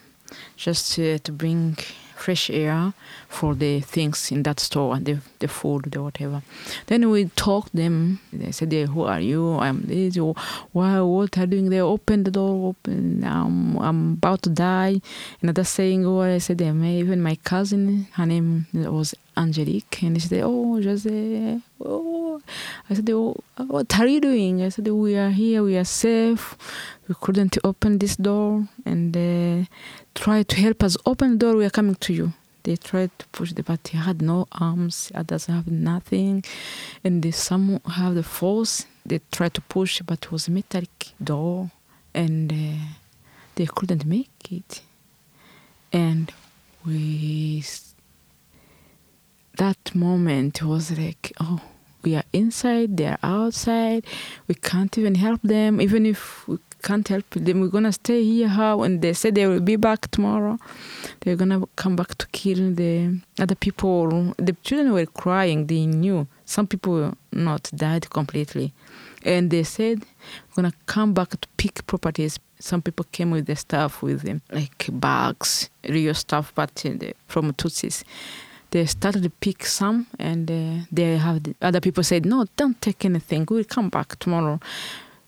just 0.56 0.98
uh, 0.98 1.18
to 1.18 1.32
bring 1.32 1.76
fresh 2.22 2.50
air 2.50 2.92
for 3.28 3.54
the 3.54 3.80
things 3.80 4.30
in 4.30 4.42
that 4.44 4.60
store, 4.60 4.98
the 4.98 5.18
the 5.40 5.48
food, 5.48 5.90
the 5.90 6.02
whatever. 6.02 6.42
Then 6.86 7.10
we 7.10 7.26
talk 7.36 7.68
them. 7.74 8.20
They 8.32 8.52
said, 8.52 8.72
"Yeah, 8.72 8.86
"Who 8.86 9.02
are 9.02 9.20
you? 9.20 9.58
I'm 9.58 9.82
this. 9.82 10.16
Oh, 10.18 10.34
Why? 10.72 11.00
What 11.00 11.36
are 11.36 11.40
you 11.42 11.46
doing 11.46 11.70
there? 11.70 11.82
Open 11.82 12.22
the 12.24 12.30
door. 12.30 12.68
Open. 12.70 13.24
I'm 13.24 13.76
I'm 13.78 14.12
about 14.14 14.42
to 14.42 14.50
die." 14.50 15.00
Another 15.42 15.64
saying, 15.64 16.06
"Oh, 16.06 16.20
I 16.20 16.38
said, 16.38 16.60
even 16.62 17.22
my 17.22 17.36
cousin, 17.44 18.06
her 18.12 18.26
name 18.26 18.66
was 18.72 19.14
Angelique, 19.36 20.02
and 20.02 20.20
she 20.20 20.28
said, 20.28 20.42
"Oh, 20.44 20.80
Jose." 20.82 21.60
Oh, 21.80 22.40
I 22.88 22.94
said, 22.94 23.10
oh, 23.10 23.36
"What 23.56 23.98
are 23.98 24.06
you 24.06 24.20
doing?" 24.20 24.62
I 24.62 24.68
said, 24.68 24.88
"We 24.88 25.16
are 25.16 25.30
here. 25.30 25.62
We 25.62 25.76
are 25.76 25.84
safe. 25.84 26.56
We 27.08 27.14
couldn't 27.20 27.58
open 27.64 27.98
this 27.98 28.16
door, 28.16 28.68
and." 28.84 29.16
Uh, 29.16 29.64
try 30.14 30.42
to 30.42 30.56
help 30.56 30.82
us 30.82 30.96
open 31.06 31.32
the 31.32 31.36
door. 31.36 31.56
We 31.56 31.64
are 31.64 31.70
coming 31.70 31.94
to 31.96 32.12
you. 32.12 32.32
They 32.64 32.76
tried 32.76 33.10
to 33.18 33.26
push 33.28 33.52
the, 33.52 33.62
but 33.62 33.88
he 33.88 33.98
had 33.98 34.22
no 34.22 34.46
arms. 34.52 35.10
He 35.14 35.22
doesn't 35.22 35.52
have 35.52 35.66
nothing, 35.66 36.44
and 37.02 37.22
they, 37.22 37.32
some 37.32 37.80
have 37.86 38.14
the 38.14 38.22
force. 38.22 38.86
They 39.04 39.20
tried 39.32 39.54
to 39.54 39.60
push, 39.62 40.00
but 40.02 40.24
it 40.24 40.32
was 40.32 40.46
a 40.46 40.52
metallic 40.52 41.08
door, 41.22 41.70
and 42.14 42.52
uh, 42.52 42.84
they 43.56 43.66
couldn't 43.66 44.04
make 44.04 44.52
it. 44.52 44.82
And 45.92 46.32
we, 46.86 47.64
that 49.56 49.94
moment 49.94 50.62
was 50.62 50.96
like, 50.96 51.32
oh, 51.40 51.60
we 52.02 52.16
are 52.16 52.24
inside, 52.32 52.96
they 52.96 53.06
are 53.06 53.18
outside. 53.22 54.04
We 54.48 54.54
can't 54.54 54.96
even 54.98 55.14
help 55.14 55.40
them, 55.42 55.80
even 55.80 56.06
if 56.06 56.46
we 56.48 56.58
can't 56.82 57.06
help 57.06 57.30
them. 57.30 57.60
We're 57.60 57.68
gonna 57.68 57.92
stay 57.92 58.24
here. 58.24 58.48
How? 58.48 58.82
And 58.82 59.00
they 59.00 59.12
said 59.12 59.34
they 59.34 59.46
will 59.46 59.60
be 59.60 59.76
back 59.76 60.10
tomorrow. 60.10 60.58
They're 61.20 61.36
gonna 61.36 61.62
come 61.76 61.96
back 61.96 62.16
to 62.16 62.26
kill 62.28 62.74
the 62.74 63.20
other 63.38 63.54
people. 63.54 64.34
The 64.36 64.56
children 64.62 64.92
were 64.92 65.06
crying. 65.06 65.66
They 65.66 65.86
knew 65.86 66.26
some 66.44 66.66
people 66.66 67.16
not 67.30 67.70
died 67.74 68.10
completely, 68.10 68.72
and 69.24 69.50
they 69.50 69.62
said 69.62 70.00
we're 70.00 70.62
gonna 70.62 70.74
come 70.86 71.14
back 71.14 71.30
to 71.30 71.48
pick 71.56 71.86
properties. 71.86 72.38
Some 72.58 72.82
people 72.82 73.06
came 73.10 73.30
with 73.30 73.46
the 73.46 73.56
stuff 73.56 74.02
with 74.02 74.22
them, 74.22 74.42
like 74.52 74.88
bags, 74.92 75.70
real 75.88 76.14
stuff, 76.14 76.52
but 76.54 76.84
uh, 76.84 77.12
from 77.26 77.52
Tutsis. 77.52 78.04
They 78.72 78.86
started 78.86 79.22
to 79.22 79.30
pick 79.30 79.64
some, 79.66 80.06
and 80.18 80.50
uh, 80.50 80.84
they 80.90 81.16
have 81.18 81.42
the 81.44 81.54
other 81.62 81.80
people 81.80 82.02
said, 82.02 82.24
"No, 82.26 82.46
don't 82.56 82.78
take 82.80 83.04
anything. 83.04 83.46
We'll 83.50 83.64
come 83.76 83.88
back 83.90 84.18
tomorrow." 84.18 84.58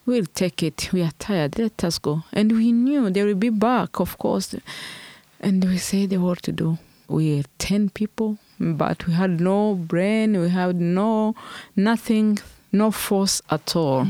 We'll 0.06 0.26
take 0.42 0.62
it. 0.62 0.90
We 0.92 1.00
are 1.02 1.12
tired. 1.18 1.56
Let 1.58 1.82
us 1.84 1.98
go. 1.98 2.24
And 2.32 2.52
we 2.52 2.72
knew 2.72 3.08
they 3.10 3.22
will 3.24 3.34
be 3.48 3.48
back, 3.50 4.00
of 4.00 4.18
course. 4.18 4.54
And 5.40 5.64
we 5.64 5.78
said 5.78 6.12
what 6.20 6.42
to 6.42 6.52
do. 6.52 6.76
We 7.08 7.38
are 7.40 7.44
10 7.58 7.88
people, 7.90 8.36
but 8.60 9.06
we 9.06 9.14
had 9.14 9.40
no 9.40 9.74
brain, 9.74 10.38
we 10.38 10.50
had 10.50 10.76
no, 10.76 11.34
nothing, 11.74 12.38
no 12.70 12.90
force 12.90 13.40
at 13.50 13.74
all. 13.76 14.06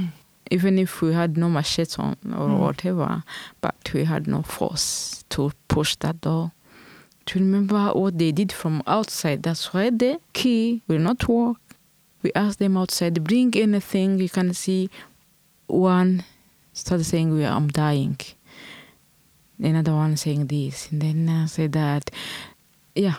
Even 0.51 0.79
if 0.81 1.01
we 1.01 1.13
had 1.15 1.37
no 1.37 1.49
machete 1.49 1.95
on 2.03 2.17
or 2.41 2.49
Mm. 2.49 2.59
whatever, 2.59 3.23
but 3.61 3.77
we 3.95 4.03
had 4.05 4.27
no 4.27 4.43
force 4.43 5.25
to 5.31 5.53
push 5.69 5.95
that 6.01 6.21
door. 6.21 6.51
To 7.27 7.39
remember 7.39 7.91
what 7.93 8.19
they 8.19 8.33
did 8.33 8.53
from 8.53 8.83
outside. 8.87 9.43
That's 9.43 9.73
why 9.73 9.91
the 9.91 10.21
key 10.33 10.83
will 10.87 10.99
not 10.99 11.27
work. 11.27 11.57
We 12.23 12.33
asked 12.35 12.59
them 12.59 12.77
outside, 12.77 13.25
bring 13.25 13.55
anything 13.57 14.19
you 14.19 14.29
can 14.29 14.55
see 14.55 14.91
one 15.67 16.25
started 16.73 17.05
saying 17.05 17.33
we 17.33 17.45
I'm 17.45 17.69
dying. 17.69 18.19
Another 19.59 19.95
one 19.95 20.17
saying 20.17 20.49
this, 20.49 20.91
and 20.91 21.01
then 21.01 21.29
I 21.29 21.47
said 21.47 21.73
that. 21.73 22.11
Yeah, 22.95 23.17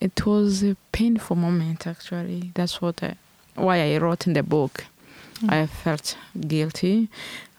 it 0.00 0.24
was 0.26 0.64
a 0.64 0.76
painful 0.92 1.36
moment. 1.36 1.86
Actually, 1.86 2.52
that's 2.54 2.80
what 2.80 3.02
I 3.02 3.16
why 3.54 3.94
I 3.94 3.98
wrote 3.98 4.26
in 4.26 4.32
the 4.32 4.42
book. 4.42 4.86
Mm. 5.40 5.52
I 5.52 5.66
felt 5.66 6.16
guilty. 6.48 7.08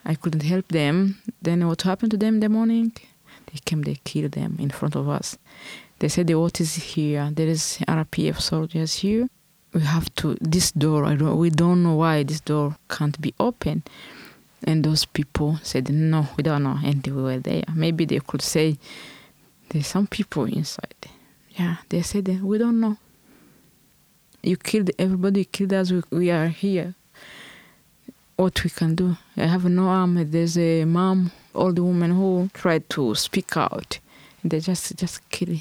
I 0.03 0.15
couldn't 0.15 0.43
help 0.43 0.67
them. 0.69 1.21
Then 1.41 1.67
what 1.67 1.83
happened 1.83 2.11
to 2.11 2.17
them 2.17 2.35
in 2.35 2.39
the 2.39 2.49
morning? 2.49 2.91
They 3.47 3.59
came, 3.63 3.83
they 3.83 3.97
killed 4.03 4.33
them 4.33 4.57
in 4.59 4.69
front 4.69 4.95
of 4.95 5.07
us. 5.07 5.37
They 5.99 6.09
said 6.09 6.27
the 6.27 6.35
what 6.35 6.59
is 6.59 6.75
here. 6.75 7.29
There 7.31 7.47
is 7.47 7.79
RPF 7.87 8.41
soldiers 8.41 8.95
here. 8.95 9.29
We 9.73 9.81
have 9.81 10.13
to 10.15 10.37
this 10.41 10.71
door. 10.71 11.05
I 11.05 11.15
don't. 11.15 11.37
We 11.37 11.49
don't 11.49 11.83
know 11.83 11.95
why 11.95 12.23
this 12.23 12.41
door 12.41 12.77
can't 12.89 13.19
be 13.21 13.33
open. 13.39 13.83
And 14.63 14.83
those 14.83 15.05
people 15.05 15.59
said 15.63 15.89
no, 15.89 16.27
we 16.37 16.43
don't 16.43 16.63
know, 16.63 16.79
and 16.83 17.05
we 17.05 17.21
were 17.21 17.39
there. 17.39 17.63
Maybe 17.73 18.05
they 18.05 18.19
could 18.19 18.41
say 18.41 18.77
there's 19.69 19.87
some 19.87 20.07
people 20.07 20.45
inside. 20.45 20.95
Yeah, 21.51 21.77
they 21.89 22.01
said 22.01 22.41
we 22.41 22.57
don't 22.57 22.79
know. 22.79 22.97
You 24.43 24.57
killed 24.57 24.91
everybody. 24.99 25.41
You 25.41 25.45
killed 25.45 25.73
us. 25.73 25.91
We, 25.91 26.03
we 26.11 26.31
are 26.31 26.47
here. 26.47 26.95
What 28.35 28.63
we 28.63 28.69
can 28.69 28.95
do? 28.95 29.17
I 29.37 29.45
have 29.45 29.65
no 29.65 29.87
arm. 29.87 30.29
There's 30.29 30.57
a 30.57 30.83
mom, 30.85 31.31
old 31.53 31.79
woman 31.79 32.11
who 32.11 32.49
tried 32.53 32.89
to 32.91 33.15
speak 33.15 33.55
out. 33.55 33.99
They 34.49 34.59
just 34.59 34.95
just 34.95 35.27
kill 35.31 35.55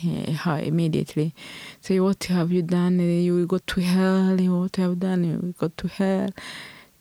her 0.44 0.58
immediately. 0.58 1.32
Say, 1.80 2.00
what 2.00 2.22
have 2.24 2.52
you 2.52 2.62
done? 2.62 2.98
You 3.00 3.34
will 3.36 3.46
go 3.46 3.58
to 3.58 3.80
hell. 3.80 4.36
What 4.36 4.76
have 4.76 4.90
you 4.90 4.96
done? 4.96 5.24
You 5.24 5.38
will 5.42 5.52
go 5.58 5.68
to 5.80 5.88
hell. 5.88 6.28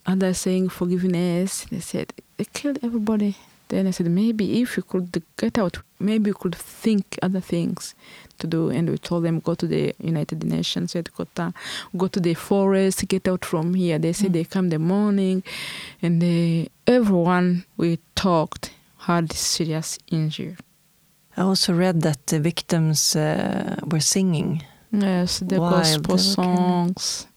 Others 0.06 0.38
saying 0.38 0.70
forgiveness. 0.70 1.66
They 1.70 1.82
said 1.82 2.14
they 2.38 2.46
killed 2.46 2.80
everybody. 2.84 3.36
Then 3.70 3.88
I 3.88 3.92
said 3.92 4.08
maybe 4.08 4.62
if 4.62 4.78
you 4.78 4.84
could 4.84 5.22
get 5.38 5.58
out, 5.58 5.80
maybe 6.00 6.30
you 6.30 6.34
could 6.36 6.56
think 6.56 7.18
other 7.22 7.40
things 7.42 7.96
to 8.40 8.48
do. 8.48 8.70
And 8.70 8.90
we 8.90 8.98
told 8.98 9.24
them 9.26 9.40
go 9.40 9.56
to 9.56 9.68
the 9.68 9.94
United 10.00 10.44
Nations 10.44 10.94
go 10.94 12.08
to 12.08 12.20
the 12.20 12.34
forest, 12.34 13.08
get 13.08 13.28
out 13.28 13.44
from 13.46 13.74
here. 13.74 13.98
They 14.00 14.14
said 14.14 14.30
Mm. 14.30 14.34
they 14.34 14.44
come 14.44 14.70
the 14.70 14.80
morning, 14.80 15.44
and 16.02 16.22
they, 16.22 16.70
everyone 16.86 17.66
we 17.78 18.00
talked 18.16 18.72
had 19.00 19.32
serious 19.34 19.98
injury. 20.12 20.56
I 21.36 21.42
also 21.42 21.74
read 21.74 22.02
that 22.02 22.28
the 22.28 22.40
victims 22.40 23.16
uh, 23.16 23.78
were 23.86 24.00
singing. 24.00 24.64
Yes, 24.92 25.40
the 25.40 25.60
Wild, 25.60 25.74
gospel 25.74 26.18
songs. 26.18 27.28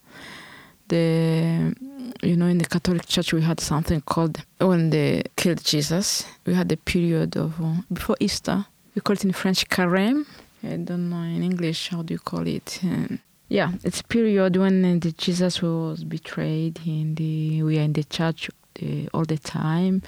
The 0.89 1.75
you 2.23 2.37
know 2.37 2.47
in 2.47 2.59
the 2.59 2.67
Catholic 2.67 3.07
Church 3.07 3.33
we 3.33 3.43
had 3.43 3.59
something 3.59 4.01
called 4.03 4.45
when 4.59 4.91
they 4.91 5.23
killed 5.37 5.65
Jesus. 5.65 6.27
We 6.45 6.55
had 6.55 6.71
a 6.71 6.77
period 6.77 7.37
of 7.37 7.61
uh, 7.61 7.83
before 7.93 8.17
Easter. 8.21 8.67
We 8.95 9.01
call 9.01 9.15
it 9.15 9.25
in 9.25 9.33
French 9.33 9.67
carême. 9.69 10.27
I 10.63 10.77
don't 10.77 11.09
know 11.09 11.23
in 11.23 11.43
English 11.43 11.89
how 11.89 12.03
do 12.03 12.15
you 12.15 12.21
call 12.21 12.47
it. 12.47 12.81
Um, 12.83 13.21
yeah, 13.49 13.73
it's 13.83 14.01
a 14.01 14.05
period 14.05 14.57
when 14.57 14.85
uh, 14.85 14.99
the 15.01 15.13
Jesus 15.13 15.63
was 15.63 16.05
betrayed, 16.05 16.81
and 16.85 17.17
the, 17.17 17.63
we 17.63 17.79
are 17.79 17.83
in 17.83 17.93
the 17.93 18.05
church 18.05 18.51
uh, 18.83 19.07
all 19.15 19.25
the 19.25 19.39
time, 19.39 20.03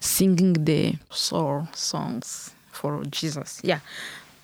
singing 0.00 0.54
the 0.64 0.94
soul 1.10 1.68
songs 1.74 2.53
for 2.74 3.02
Jesus. 3.04 3.60
Yeah, 3.64 3.80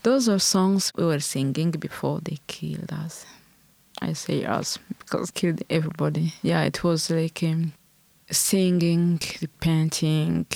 those 0.02 0.28
are 0.28 0.38
songs 0.38 0.92
we 0.96 1.04
were 1.04 1.20
singing 1.20 1.70
before 1.72 2.20
they 2.20 2.38
killed 2.46 2.92
us. 2.92 3.26
I 4.00 4.14
say 4.14 4.44
us 4.44 4.78
because 4.98 5.30
killed 5.30 5.62
everybody. 5.68 6.32
Yeah, 6.42 6.62
it 6.62 6.82
was 6.82 7.10
like 7.10 7.42
um, 7.42 7.72
singing, 8.30 9.20
repenting 9.42 10.46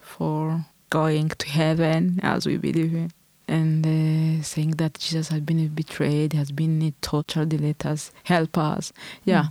for 0.00 0.64
going 0.90 1.28
to 1.28 1.48
heaven 1.48 2.20
as 2.22 2.46
we 2.46 2.56
believe 2.56 2.94
in, 2.94 3.10
and 3.48 3.84
uh, 3.86 4.42
saying 4.42 4.72
that 4.72 4.94
Jesus 4.94 5.28
has 5.28 5.40
been 5.40 5.68
betrayed, 5.68 6.32
has 6.32 6.50
been 6.52 6.94
tortured, 7.02 7.52
let 7.60 7.84
us 7.84 8.12
help 8.24 8.56
us. 8.56 8.92
Yeah. 9.24 9.46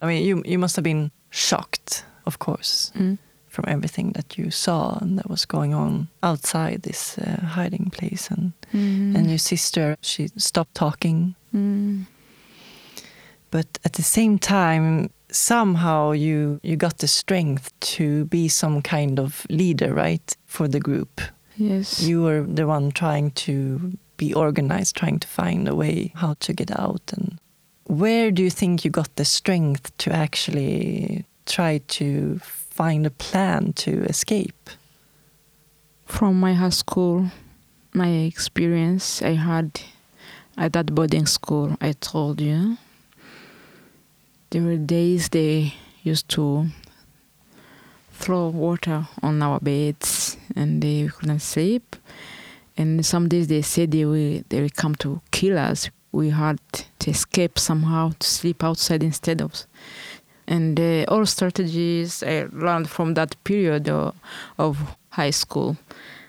I 0.00 0.06
mean, 0.06 0.24
you 0.24 0.42
you 0.44 0.58
must 0.58 0.76
have 0.76 0.84
been 0.84 1.10
shocked, 1.30 2.04
of 2.26 2.38
course, 2.38 2.92
Mm. 2.94 3.18
From 3.52 3.64
everything 3.68 4.12
that 4.12 4.38
you 4.38 4.50
saw 4.50 4.98
and 5.02 5.18
that 5.18 5.28
was 5.28 5.44
going 5.46 5.74
on 5.74 6.08
outside 6.22 6.82
this 6.82 7.18
uh, 7.18 7.40
hiding 7.56 7.90
place. 7.90 8.30
And 8.30 8.52
Mm. 8.72 9.16
and 9.16 9.28
your 9.28 9.38
sister, 9.38 9.96
she 10.00 10.28
stopped 10.38 10.74
talking, 10.74 11.34
Mm. 11.54 12.06
but 13.50 13.66
at 13.84 13.92
the 13.92 14.02
same 14.02 14.38
time, 14.38 15.10
somehow 15.30 16.12
you 16.12 16.58
you 16.62 16.76
got 16.76 16.98
the 16.98 17.06
strength 17.06 17.70
to 17.96 18.24
be 18.24 18.48
some 18.48 18.80
kind 18.82 19.18
of 19.18 19.46
leader, 19.50 19.92
right, 19.94 20.36
for 20.46 20.68
the 20.68 20.80
group. 20.80 21.20
Yes. 21.56 22.00
You 22.02 22.22
were 22.22 22.42
the 22.54 22.66
one 22.66 22.90
trying 22.92 23.30
to 23.46 23.92
be 24.16 24.34
organized, 24.34 24.96
trying 24.96 25.20
to 25.20 25.28
find 25.28 25.68
a 25.68 25.74
way 25.74 26.12
how 26.14 26.34
to 26.40 26.52
get 26.54 26.70
out. 26.70 27.12
And 27.12 27.38
where 28.00 28.30
do 28.30 28.42
you 28.42 28.50
think 28.50 28.84
you 28.84 28.90
got 28.90 29.14
the 29.16 29.24
strength 29.24 29.90
to 29.98 30.10
actually 30.12 31.24
try 31.44 31.80
to 31.98 32.38
find 32.72 33.06
a 33.06 33.10
plan 33.10 33.72
to 33.74 34.04
escape? 34.04 34.70
From 36.06 36.40
my 36.40 36.54
high 36.54 36.70
school, 36.70 37.30
my 37.92 38.08
experience 38.08 39.22
I 39.22 39.34
had 39.34 39.80
at 40.56 40.72
that 40.72 40.94
boarding 40.94 41.26
school, 41.26 41.76
I 41.80 41.92
told 41.92 42.40
you, 42.40 42.78
there 44.50 44.62
were 44.62 44.76
days 44.76 45.28
they 45.28 45.74
used 46.02 46.28
to 46.30 46.66
throw 48.12 48.48
water 48.48 49.08
on 49.22 49.42
our 49.42 49.60
beds 49.60 50.36
and 50.54 50.82
they 50.82 51.08
couldn't 51.08 51.40
sleep. 51.40 51.96
And 52.76 53.04
some 53.04 53.28
days 53.28 53.48
they 53.48 53.62
said 53.62 53.90
they 53.90 54.04
will, 54.04 54.42
they 54.48 54.60
will 54.62 54.70
come 54.74 54.94
to 54.96 55.20
kill 55.30 55.58
us. 55.58 55.90
We 56.10 56.30
had 56.30 56.58
to 57.00 57.10
escape 57.10 57.58
somehow 57.58 58.12
to 58.18 58.26
sleep 58.26 58.62
outside 58.62 59.02
instead 59.02 59.40
of. 59.40 59.66
And 60.46 60.78
uh, 60.78 61.04
all 61.08 61.24
strategies 61.26 62.22
I 62.22 62.46
learned 62.52 62.90
from 62.90 63.14
that 63.14 63.36
period 63.44 63.88
of, 63.88 64.14
of 64.58 64.96
high 65.10 65.30
school. 65.30 65.76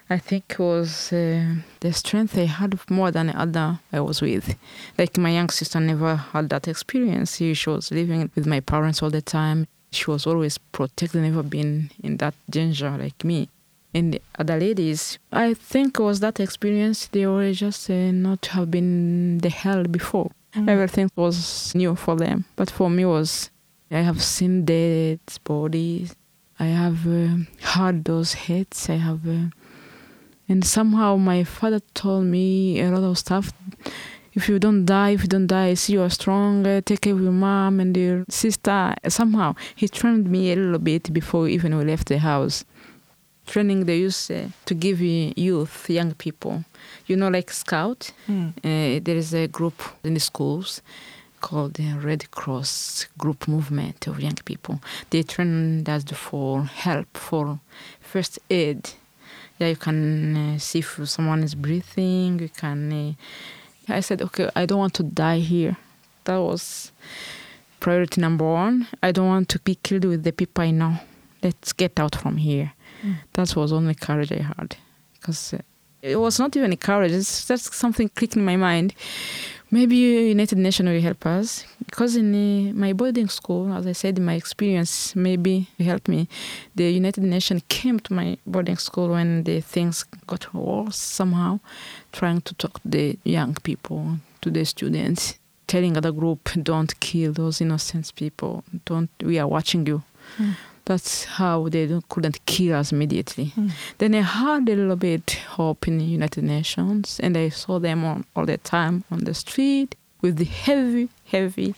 I 0.10 0.20
think 0.20 0.56
was 0.60 1.12
uh, 1.12 1.56
the 1.80 1.94
strength 1.94 2.38
I 2.38 2.46
had 2.46 2.78
more 2.90 3.10
than 3.10 3.30
other 3.30 3.80
I 3.92 4.00
was 4.02 4.22
with. 4.22 4.56
Like 4.98 5.18
my 5.18 5.32
young 5.32 5.50
sister 5.50 5.80
never 5.80 6.16
had 6.16 6.50
that 6.50 6.68
experience. 6.68 7.38
She 7.38 7.54
she 7.54 7.70
was 7.70 7.90
living 7.90 8.30
with 8.36 8.46
my 8.46 8.60
parents 8.60 9.02
all 9.02 9.10
the 9.10 9.22
time. 9.22 9.66
She 9.92 10.12
was 10.12 10.28
always 10.28 10.58
protected, 10.58 11.22
never 11.22 11.44
been 11.44 11.90
in 12.04 12.18
that 12.18 12.36
danger 12.50 12.92
like 12.98 13.24
me. 13.24 13.50
And 13.94 14.16
the 14.16 14.22
other 14.38 14.60
ladies, 14.60 15.20
I 15.32 15.54
think 15.54 16.00
it 16.00 16.04
was 16.04 16.20
that 16.20 16.40
experience. 16.40 17.08
They 17.08 17.26
were 17.28 17.54
just 17.54 17.90
uh, 17.90 18.12
not 18.12 18.46
have 18.48 18.70
been 18.72 19.38
the 19.38 19.50
hell 19.50 19.84
before. 19.84 20.32
Everything 20.56 21.10
was 21.16 21.74
new 21.74 21.96
for 21.96 22.16
them, 22.16 22.46
but 22.56 22.70
for 22.70 22.90
me 22.90 23.06
was 23.06 23.50
I 23.92 24.02
have 24.02 24.22
seen 24.24 24.66
dead 24.66 25.20
bodies. 25.44 26.16
I 26.60 26.66
have 26.66 27.08
uh, 27.08 27.38
heard 27.62 28.06
those 28.06 28.34
hits. 28.34 28.90
I 28.90 28.96
have, 28.96 29.28
uh, 29.28 29.50
and 30.48 30.64
somehow 30.64 31.18
my 31.18 31.44
father 31.44 31.82
told 31.94 32.26
me 32.26 32.80
a 32.80 32.90
lot 32.90 33.04
of 33.04 33.18
stuff. 33.18 33.52
If 34.34 34.50
you 34.50 34.58
don't 34.58 34.86
die, 34.86 35.12
if 35.12 35.22
you 35.22 35.28
don't 35.28 35.48
die, 35.48 35.68
I 35.68 35.74
see 35.76 35.94
you 35.94 36.02
are 36.02 36.10
strong. 36.10 36.66
Uh, 36.66 36.82
take 36.82 37.02
care 37.02 37.14
of 37.14 37.22
your 37.22 37.32
mom 37.32 37.80
and 37.80 37.96
your 37.96 38.26
sister. 38.30 38.96
Somehow 39.08 39.56
he 39.76 39.88
trained 39.88 40.30
me 40.30 40.52
a 40.52 40.56
little 40.56 40.80
bit 40.80 41.14
before 41.14 41.48
even 41.48 41.78
we 41.78 41.84
left 41.84 42.08
the 42.08 42.18
house. 42.18 42.66
Training 43.46 43.86
they 43.86 43.98
use 43.98 44.32
uh, 44.32 44.48
to 44.66 44.74
give 44.74 45.02
youth, 45.02 45.90
young 45.90 46.14
people. 46.14 46.64
You 47.06 47.18
know, 47.18 47.28
like 47.28 47.52
Scout. 47.52 48.12
Mm. 48.28 49.04
There 49.04 49.18
is 49.18 49.34
a 49.34 49.48
group 49.48 49.82
in 50.04 50.14
the 50.14 50.20
schools 50.20 50.82
called 51.44 51.74
the 51.74 51.90
Red 52.08 52.32
Cross 52.32 53.08
Group 53.18 53.48
Movement 53.48 54.08
of 54.08 54.20
young 54.20 54.40
people. 54.46 54.80
They 55.10 55.24
train 55.24 55.84
us 55.88 56.04
for 56.26 56.64
help, 56.64 57.18
for 57.18 57.60
first 58.00 58.40
aid. 58.50 58.80
Yeah, 59.60 59.68
you 59.68 59.76
can 59.76 60.00
uh, 60.38 60.60
see 60.60 60.80
if 60.80 60.90
someone 61.16 61.44
is 61.44 61.54
breathing. 61.54 62.40
You 62.40 62.50
can. 62.50 62.80
Uh, 62.92 63.14
I 63.98 64.00
said, 64.00 64.22
okay, 64.22 64.50
I 64.56 64.66
don't 64.66 64.80
want 64.80 64.94
to 64.96 65.04
die 65.04 65.40
here. 65.40 65.76
That 66.24 66.38
was 66.38 66.92
priority 67.80 68.22
number 68.22 68.46
one. 68.46 68.88
I 69.04 69.12
don't 69.12 69.28
want 69.28 69.50
to 69.50 69.60
be 69.60 69.76
killed 69.76 70.06
with 70.06 70.24
the 70.24 70.32
people 70.32 70.64
I 70.64 70.72
know. 70.72 70.94
Let's 71.44 71.74
get 71.74 72.00
out 72.00 72.16
from 72.16 72.38
here. 72.38 72.72
Mm. 73.04 73.16
That 73.34 73.56
was 73.56 73.74
only 73.74 73.96
courage 73.96 74.32
I 74.32 74.42
had, 74.42 74.78
because 75.14 75.54
uh, 75.54 75.62
it 76.02 76.16
was 76.16 76.40
not 76.40 76.56
even 76.56 76.72
a 76.72 76.78
courage. 76.78 77.12
It's 77.12 77.46
just 77.46 77.74
something 77.74 78.08
clicked 78.08 78.38
in 78.38 78.46
my 78.46 78.56
mind. 78.56 78.94
Maybe 79.74 79.96
United 79.96 80.60
Nations 80.60 80.88
will 80.88 81.02
help 81.02 81.26
us 81.26 81.66
because 81.84 82.16
in 82.16 82.30
uh, 82.36 82.74
my 82.76 82.94
boarding 82.94 83.28
school, 83.28 83.74
as 83.74 83.88
I 83.88 83.94
said, 83.94 84.20
my 84.20 84.36
experience 84.36 85.16
maybe 85.16 85.68
helped 85.80 86.08
me. 86.08 86.28
The 86.76 86.92
United 86.92 87.24
Nations 87.24 87.64
came 87.70 88.00
to 88.02 88.14
my 88.14 88.38
boarding 88.46 88.78
school 88.78 89.10
when 89.10 89.46
the 89.46 89.62
things 89.62 90.04
got 90.28 90.54
worse 90.54 90.98
somehow, 90.98 91.60
trying 92.12 92.42
to 92.42 92.54
talk 92.54 92.84
to 92.84 92.88
the 92.88 93.18
young 93.24 93.56
people, 93.64 94.20
to 94.42 94.52
the 94.52 94.64
students, 94.64 95.40
telling 95.66 95.98
other 95.98 96.12
group, 96.12 96.52
don't 96.62 97.00
kill 97.00 97.34
those 97.34 97.60
innocent 97.60 98.14
people. 98.16 98.64
Don't. 98.86 99.10
We 99.24 99.40
are 99.40 99.48
watching 99.48 99.88
you. 99.88 100.04
Mm. 100.38 100.54
That's 100.86 101.24
how 101.26 101.70
they 101.70 102.00
couldn't 102.10 102.46
kill 102.46 102.76
us 102.76 102.92
immediately. 102.92 103.54
Mm. 103.56 103.72
Then 104.00 104.16
I 104.16 104.22
had 104.22 104.68
a 104.68 104.76
little 104.76 104.98
bit 104.98 105.32
hope 105.52 105.88
in 105.88 105.98
the 105.98 106.04
United 106.04 106.44
Nations, 106.44 107.20
and 107.24 107.38
I 107.38 107.50
saw 107.50 107.80
them 107.80 108.04
on, 108.04 108.26
all 108.36 108.46
the 108.46 108.58
time 108.58 109.06
on 109.10 109.20
the 109.20 109.34
street 109.34 109.96
with 110.22 110.38
the 110.38 110.46
heavy, 110.46 111.10
heavy 111.26 111.76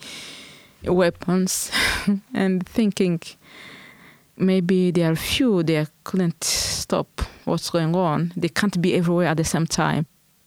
weapons 0.84 1.70
and 2.34 2.66
thinking 2.66 3.20
maybe 4.36 4.90
they 4.90 5.04
are 5.04 5.16
few, 5.16 5.62
they 5.62 5.86
couldn't 6.04 6.42
stop 6.44 7.22
what's 7.44 7.70
going 7.70 7.94
on. 7.94 8.32
They 8.36 8.48
can't 8.48 8.80
be 8.80 8.94
everywhere 8.94 9.28
at 9.28 9.36
the 9.36 9.44
same 9.44 9.66
time. 9.66 10.06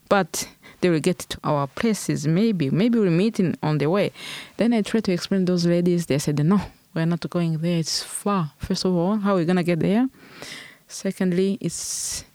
But 0.09 0.49
they 0.81 0.89
will 0.89 0.99
get 0.99 1.19
to 1.19 1.39
our 1.43 1.67
places, 1.67 2.25
maybe. 2.27 2.69
Maybe 2.69 2.99
we'll 2.99 3.11
meet 3.11 3.39
in, 3.39 3.55
on 3.61 3.77
the 3.77 3.87
way. 3.89 4.11
Then 4.57 4.73
I 4.73 4.81
tried 4.81 5.03
to 5.05 5.11
explain 5.11 5.45
to 5.45 5.51
those 5.51 5.65
ladies. 5.65 6.07
They 6.07 6.17
said, 6.17 6.43
no, 6.43 6.61
we're 6.93 7.05
not 7.05 7.29
going 7.29 7.57
there. 7.57 7.77
It's 7.77 8.03
far. 8.03 8.51
First 8.57 8.85
of 8.85 8.95
all, 8.95 9.17
how 9.17 9.33
are 9.33 9.37
we 9.37 9.45
going 9.45 9.57
to 9.57 9.63
get 9.63 9.79
there? 9.79 10.07
Secondly, 10.87 11.57
it's 11.61 12.25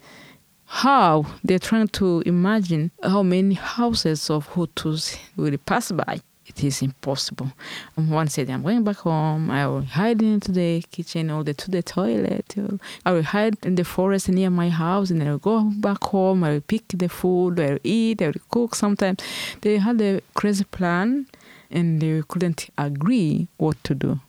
how 0.66 1.26
they're 1.42 1.58
trying 1.58 1.88
to 1.88 2.22
imagine 2.26 2.90
how 3.02 3.22
many 3.22 3.54
houses 3.54 4.30
of 4.30 4.48
Hutus 4.50 5.18
will 5.36 5.56
pass 5.58 5.92
by 5.92 6.20
it 6.46 6.62
is 6.62 6.82
impossible. 6.82 7.52
One 7.94 8.28
said, 8.28 8.50
I'm 8.50 8.62
going 8.62 8.84
back 8.84 8.96
home. 8.96 9.50
I 9.50 9.66
will 9.66 9.82
hide 9.82 10.22
into 10.22 10.52
the 10.52 10.82
kitchen 10.90 11.30
or 11.30 11.42
the, 11.42 11.54
to 11.54 11.70
the 11.70 11.82
toilet. 11.82 12.54
I 13.04 13.12
will 13.12 13.22
hide 13.22 13.56
in 13.64 13.76
the 13.76 13.84
forest 13.84 14.28
near 14.28 14.50
my 14.50 14.68
house 14.68 15.10
and 15.10 15.22
I 15.22 15.30
will 15.30 15.38
go 15.38 15.62
back 15.62 16.04
home. 16.04 16.44
I 16.44 16.52
will 16.52 16.60
pick 16.60 16.84
the 16.88 17.08
food. 17.08 17.60
I 17.60 17.70
will 17.72 17.78
eat. 17.82 18.20
I 18.20 18.26
will 18.26 18.34
cook 18.50 18.74
sometimes. 18.74 19.20
They 19.62 19.78
had 19.78 20.00
a 20.00 20.20
crazy 20.34 20.64
plan 20.64 21.26
and 21.70 22.00
they 22.00 22.22
couldn't 22.28 22.68
agree 22.76 23.48
what 23.56 23.82
to 23.84 23.94
do. 23.94 24.20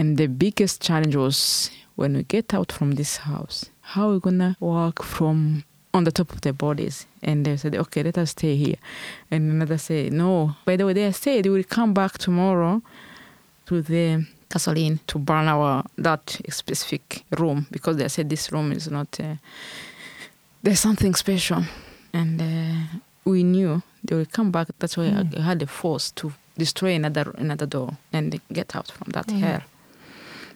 And 0.00 0.16
the 0.16 0.28
biggest 0.28 0.80
challenge 0.80 1.14
was 1.14 1.70
when 1.94 2.16
we 2.16 2.22
get 2.22 2.54
out 2.54 2.72
from 2.72 2.92
this 2.92 3.18
house, 3.18 3.66
how 3.82 4.08
are 4.08 4.12
we 4.14 4.20
going 4.20 4.38
to 4.38 4.56
walk 4.58 5.02
from 5.02 5.64
on 5.92 6.04
the 6.04 6.12
top 6.12 6.32
of 6.32 6.40
their 6.40 6.54
bodies. 6.54 7.06
And 7.22 7.44
they 7.44 7.56
said, 7.58 7.74
okay, 7.74 8.02
let 8.02 8.16
us 8.16 8.30
stay 8.30 8.56
here. 8.56 8.76
And 9.30 9.50
another 9.50 9.76
said, 9.76 10.12
no. 10.12 10.56
By 10.64 10.76
the 10.76 10.86
way, 10.86 10.92
they 10.94 11.12
said 11.12 11.44
we 11.44 11.50
will 11.52 11.64
come 11.64 11.92
back 11.92 12.16
tomorrow 12.16 12.80
to 13.66 13.82
the 13.82 14.26
gasoline 14.50 15.00
to 15.06 15.18
burn 15.18 15.48
our 15.48 15.84
that 15.98 16.40
specific 16.48 17.24
room 17.38 17.66
because 17.70 17.98
they 17.98 18.08
said 18.08 18.30
this 18.30 18.50
room 18.52 18.72
is 18.72 18.90
not. 18.90 19.20
Uh, 19.20 19.34
there's 20.62 20.80
something 20.80 21.14
special, 21.14 21.62
and 22.12 22.40
uh, 22.40 22.98
we 23.24 23.42
knew 23.42 23.82
they 24.02 24.16
will 24.16 24.26
come 24.26 24.50
back. 24.50 24.68
That's 24.78 24.96
why 24.96 25.10
mm. 25.10 25.38
I 25.38 25.42
had 25.42 25.58
the 25.60 25.66
force 25.66 26.10
to 26.12 26.32
destroy 26.58 26.94
another 26.94 27.34
another 27.38 27.66
door 27.66 27.98
and 28.12 28.40
get 28.52 28.74
out 28.74 28.90
from 28.90 29.10
that 29.12 29.26
mm. 29.28 29.38
hell. 29.40 29.62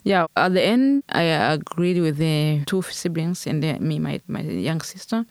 Yeah, 0.05 0.27
at 0.37 0.53
the 0.53 0.63
end, 0.63 1.03
I 1.09 1.23
agreed 1.23 1.99
with 2.01 2.19
the 2.19 2.63
two 2.67 2.83
siblings 2.83 3.47
and 3.47 3.63
the, 3.63 3.79
me, 3.81 3.99
my, 3.99 4.21
my 4.29 4.43
young 4.43 4.83
sister, 4.83 5.25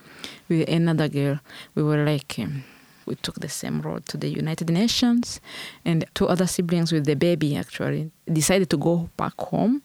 with 0.49 0.67
another 0.67 1.07
girl. 1.07 1.39
We 1.75 1.83
were 1.83 2.03
like, 2.03 2.39
um, 2.39 2.63
we 3.05 3.13
took 3.15 3.39
the 3.39 3.49
same 3.49 3.81
road 3.81 4.07
to 4.07 4.17
the 4.17 4.29
United 4.29 4.71
Nations, 4.71 5.39
and 5.85 6.05
two 6.15 6.27
other 6.27 6.47
siblings 6.47 6.91
with 6.91 7.05
the 7.05 7.15
baby 7.15 7.55
actually 7.55 8.09
decided 8.31 8.71
to 8.71 8.77
go 8.77 9.09
back 9.15 9.39
home 9.39 9.83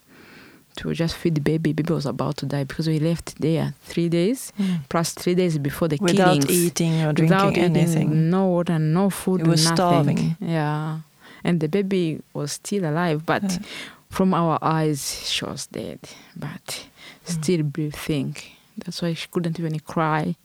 to 0.77 0.95
just 0.95 1.17
feed 1.17 1.35
the 1.35 1.43
baby. 1.43 1.75
Baby 1.75 1.93
was 1.93 2.07
about 2.07 2.39
to 2.39 2.47
die 2.47 2.65
because 2.65 2.89
we 2.89 2.99
left 2.99 3.39
there 3.43 3.75
three 3.83 4.09
days, 4.09 4.55
mm. 4.59 4.89
plus 4.89 5.13
three 5.13 5.35
days 5.35 5.59
before 5.59 5.89
the 5.89 5.99
without 6.01 6.41
killings. 6.41 6.51
eating 6.51 7.03
or 7.03 7.13
drinking 7.13 7.37
without 7.37 7.59
anything. 7.59 8.09
Eating, 8.09 8.31
no 8.31 8.47
water, 8.47 8.79
no 8.79 9.11
food, 9.11 9.43
it 9.43 9.47
was 9.47 9.65
nothing. 9.65 9.77
starving. 9.77 10.37
Yeah, 10.41 11.01
and 11.45 11.61
the 11.61 11.69
baby 11.69 12.23
was 12.33 12.53
still 12.53 12.87
alive, 12.87 13.27
but. 13.27 13.43
Yeah 13.43 13.59
from 14.11 14.35
our 14.35 14.59
eyes, 14.63 15.29
she 15.29 15.45
was 15.45 15.67
dead, 15.67 16.01
but 16.37 16.67
mm. 16.67 16.89
still 17.25 17.63
breathing. 17.63 18.37
That's 18.77 19.03
why 19.03 19.15
she 19.15 19.29
couldn't 19.31 19.59
even 19.59 19.79
cry. 19.81 20.37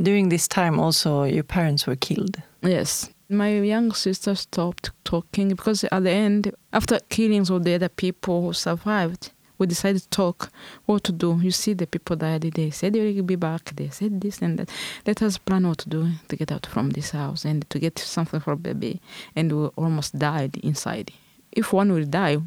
During 0.00 0.28
this 0.28 0.46
time, 0.46 0.78
also, 0.78 1.24
your 1.24 1.42
parents 1.42 1.86
were 1.86 1.96
killed. 1.96 2.36
Yes. 2.62 3.10
My 3.28 3.52
young 3.52 3.92
sister 3.92 4.34
stopped 4.34 4.90
talking 5.04 5.48
because 5.50 5.84
at 5.84 6.04
the 6.04 6.10
end, 6.10 6.54
after 6.72 6.98
killings 7.08 7.50
of 7.50 7.64
the 7.64 7.74
other 7.74 7.88
people 7.88 8.42
who 8.42 8.52
survived, 8.52 9.32
we 9.58 9.66
decided 9.66 10.02
to 10.02 10.08
talk 10.08 10.50
what 10.86 11.04
to 11.04 11.12
do. 11.12 11.38
You 11.42 11.50
see, 11.50 11.74
the 11.74 11.86
people 11.86 12.16
died. 12.16 12.42
They 12.42 12.70
said 12.70 12.92
they 12.92 13.12
will 13.12 13.22
be 13.24 13.36
back. 13.36 13.74
They 13.74 13.88
said 13.88 14.20
this 14.20 14.40
and 14.40 14.58
that. 14.58 14.70
Let 15.04 15.20
us 15.20 15.36
plan 15.36 15.66
what 15.66 15.78
to 15.78 15.88
do 15.88 16.10
to 16.28 16.36
get 16.36 16.52
out 16.52 16.64
from 16.64 16.90
this 16.90 17.10
house 17.10 17.44
and 17.44 17.68
to 17.70 17.78
get 17.78 17.98
something 17.98 18.40
for 18.40 18.56
baby. 18.56 19.02
And 19.34 19.52
we 19.52 19.66
almost 19.76 20.16
died 20.16 20.56
inside. 20.58 21.12
If 21.52 21.72
one 21.72 21.92
will 21.92 22.06
die, 22.06 22.38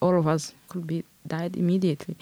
all 0.00 0.18
of 0.18 0.26
us 0.26 0.54
could 0.68 0.86
be 0.86 1.04
died 1.26 1.56
immediately. 1.56 2.16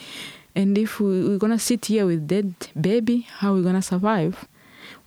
And 0.54 0.78
if 0.78 1.00
we, 1.00 1.34
are 1.34 1.38
gonna 1.38 1.58
sit 1.58 1.86
here 1.86 2.06
with 2.06 2.26
dead 2.28 2.54
baby, 2.80 3.26
how 3.38 3.52
are 3.52 3.56
we 3.56 3.62
gonna 3.62 3.82
survive? 3.82 4.46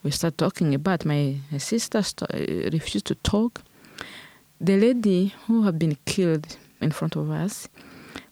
We 0.03 0.11
start 0.11 0.37
talking 0.37 0.73
about 0.73 1.05
my, 1.05 1.37
my 1.51 1.57
sister 1.57 2.01
st- 2.01 2.73
refused 2.73 3.05
to 3.07 3.15
talk. 3.15 3.61
The 4.59 4.77
lady 4.77 5.33
who 5.45 5.63
had 5.63 5.77
been 5.77 5.97
killed 6.05 6.57
in 6.81 6.91
front 6.91 7.15
of 7.15 7.29
us, 7.31 7.67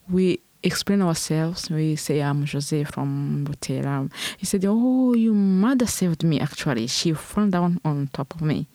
we 0.09 0.39
explain 0.63 1.01
ourselves. 1.01 1.69
We 1.69 1.95
say, 1.95 2.21
I'm 2.21 2.45
Jose 2.45 2.83
from 2.85 3.45
Butera. 3.47 4.11
He 4.37 4.45
said, 4.45 4.65
Oh, 4.67 5.13
your 5.13 5.33
mother 5.33 5.85
saved 5.85 6.23
me 6.23 6.39
actually. 6.39 6.87
She 6.87 7.13
fell 7.13 7.49
down 7.49 7.79
on 7.85 8.09
top 8.11 8.35
of 8.35 8.41
me. 8.41 8.67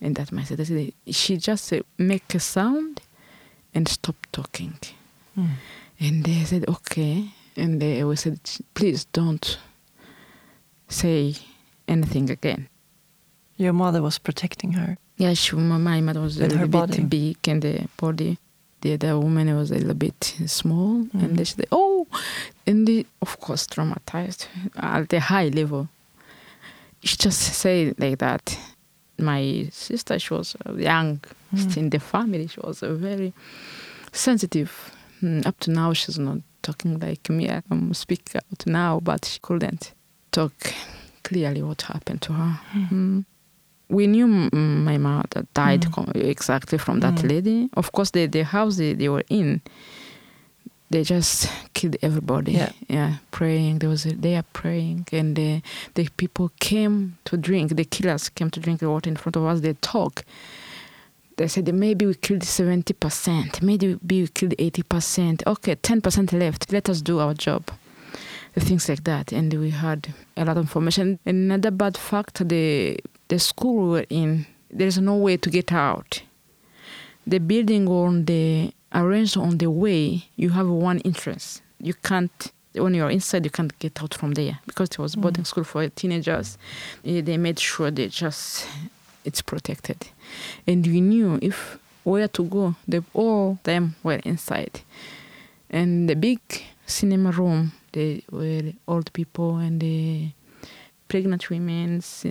And 0.00 0.14
that 0.16 0.30
my 0.30 0.44
sister 0.44 0.92
she 1.08 1.36
just 1.36 1.72
uh, 1.72 1.80
make 1.96 2.34
a 2.34 2.40
sound 2.40 3.00
and 3.74 3.88
stop 3.88 4.16
talking. 4.32 4.74
Mm. 5.38 5.48
And 6.00 6.24
they 6.24 6.44
said, 6.44 6.68
okay. 6.68 7.30
And 7.56 7.80
they 7.80 8.02
always 8.02 8.20
said, 8.20 8.40
please 8.74 9.04
don't 9.06 9.58
say 10.88 11.34
anything 11.86 12.30
again. 12.30 12.68
Your 13.56 13.72
mother 13.72 14.02
was 14.02 14.18
protecting 14.18 14.72
her? 14.72 14.96
Yeah, 15.16 15.34
she, 15.34 15.56
my 15.56 16.00
mother 16.00 16.20
was 16.20 16.38
With 16.38 16.52
a 16.52 16.66
little 16.66 16.86
bit 16.86 17.10
big 17.10 17.36
and 17.48 17.62
the 17.62 17.88
body. 17.96 18.38
The 18.80 18.94
other 18.94 19.18
woman 19.18 19.54
was 19.56 19.72
a 19.72 19.74
little 19.74 19.94
bit 19.94 20.36
small. 20.46 21.04
Mm. 21.06 21.22
And 21.22 21.36
they 21.36 21.44
said, 21.44 21.66
oh, 21.72 22.06
and 22.66 22.86
they, 22.86 23.06
of 23.20 23.40
course, 23.40 23.66
traumatized 23.66 24.46
at 24.76 25.12
a 25.12 25.20
high 25.20 25.48
level. 25.48 25.88
She 27.02 27.16
just 27.16 27.40
said 27.40 27.98
like 27.98 28.18
that. 28.18 28.56
My 29.18 29.68
sister, 29.72 30.16
she 30.20 30.32
was 30.32 30.54
young, 30.76 31.20
mm. 31.52 31.76
in 31.76 31.90
the 31.90 31.98
family. 31.98 32.46
She 32.46 32.60
was 32.60 32.78
very 32.80 33.32
sensitive 34.12 34.92
up 35.44 35.58
to 35.60 35.70
now, 35.70 35.92
she's 35.92 36.18
not 36.18 36.38
talking 36.62 36.98
like 36.98 37.28
me. 37.30 37.48
I 37.48 37.62
can 37.68 37.94
speak 37.94 38.30
out 38.34 38.66
now, 38.66 39.00
but 39.00 39.24
she 39.24 39.38
couldn't 39.40 39.92
talk 40.32 40.52
clearly 41.22 41.62
what 41.62 41.82
happened 41.82 42.22
to 42.22 42.32
her. 42.32 42.60
Mm. 42.72 42.90
Mm. 42.90 43.24
We 43.90 44.06
knew 44.06 44.26
my 44.52 44.98
mother 44.98 45.46
died 45.54 45.82
mm. 45.82 46.14
exactly 46.16 46.78
from 46.78 47.00
that 47.00 47.14
mm. 47.14 47.28
lady. 47.30 47.70
Of 47.74 47.92
course, 47.92 48.10
the, 48.10 48.26
the 48.26 48.44
house 48.44 48.76
they, 48.76 48.92
they 48.92 49.08
were 49.08 49.24
in, 49.30 49.62
they 50.90 51.02
just 51.04 51.50
killed 51.74 51.96
everybody. 52.02 52.52
Yeah, 52.52 52.72
yeah 52.88 53.14
praying. 53.30 53.78
There 53.78 53.88
was 53.88 54.06
a, 54.06 54.14
they 54.14 54.36
are 54.36 54.44
praying, 54.52 55.06
and 55.12 55.36
the 55.36 55.62
the 55.94 56.08
people 56.16 56.50
came 56.60 57.18
to 57.24 57.36
drink. 57.36 57.76
The 57.76 57.84
killers 57.84 58.28
came 58.28 58.50
to 58.50 58.60
drink 58.60 58.80
the 58.80 58.90
water 58.90 59.10
in 59.10 59.16
front 59.16 59.36
of 59.36 59.44
us. 59.44 59.60
They 59.60 59.74
talk 59.74 60.24
they 61.38 61.46
said 61.46 61.72
maybe 61.72 62.04
we 62.04 62.14
killed 62.14 62.42
70%, 62.42 63.62
maybe 63.62 63.94
we 63.94 64.26
killed 64.26 64.54
80%. 64.58 65.46
Okay, 65.46 65.76
10% 65.76 66.32
left. 66.32 66.72
Let 66.72 66.88
us 66.90 67.00
do 67.00 67.20
our 67.20 67.32
job. 67.32 67.70
Things 68.56 68.88
like 68.88 69.04
that. 69.04 69.32
And 69.32 69.54
we 69.54 69.70
had 69.70 70.12
a 70.36 70.44
lot 70.44 70.56
of 70.56 70.64
information. 70.64 71.20
Another 71.24 71.70
bad 71.70 71.96
fact 71.96 72.48
the, 72.48 72.98
the 73.28 73.38
school 73.38 73.84
we 73.84 73.88
were 73.88 74.06
in, 74.10 74.46
there's 74.68 74.98
no 74.98 75.14
way 75.14 75.36
to 75.36 75.48
get 75.48 75.72
out. 75.72 76.22
The 77.24 77.38
building 77.38 77.86
on 77.86 78.24
the 78.24 78.72
arranged 78.92 79.36
on 79.36 79.58
the 79.58 79.70
way, 79.70 80.24
you 80.34 80.50
have 80.50 80.68
one 80.68 80.98
entrance. 81.04 81.62
You 81.78 81.94
can't 81.94 82.52
when 82.74 82.94
you're 82.94 83.10
inside, 83.10 83.44
you 83.44 83.50
can't 83.50 83.76
get 83.78 84.02
out 84.02 84.14
from 84.14 84.32
there 84.34 84.58
because 84.66 84.90
it 84.90 84.98
was 84.98 85.16
boarding 85.16 85.42
mm. 85.42 85.46
school 85.46 85.64
for 85.64 85.88
teenagers. 85.88 86.58
They 87.02 87.36
made 87.36 87.58
sure 87.58 87.90
they 87.90 88.08
just 88.08 88.66
it's 89.28 89.42
protected. 89.42 90.08
And 90.66 90.86
we 90.86 91.00
knew 91.00 91.38
if 91.42 91.78
where 92.02 92.28
to 92.28 92.44
go, 92.44 92.74
they 92.88 93.02
all 93.12 93.58
them 93.64 93.94
were 94.02 94.20
inside. 94.24 94.80
And 95.70 96.08
the 96.08 96.16
big 96.16 96.40
cinema 96.86 97.30
room, 97.30 97.72
they 97.92 98.22
were 98.30 98.72
old 98.88 99.12
people 99.12 99.58
and 99.58 99.80
the 99.80 100.30
pregnant 101.08 101.50
women, 101.50 102.02
uh, 102.24 102.28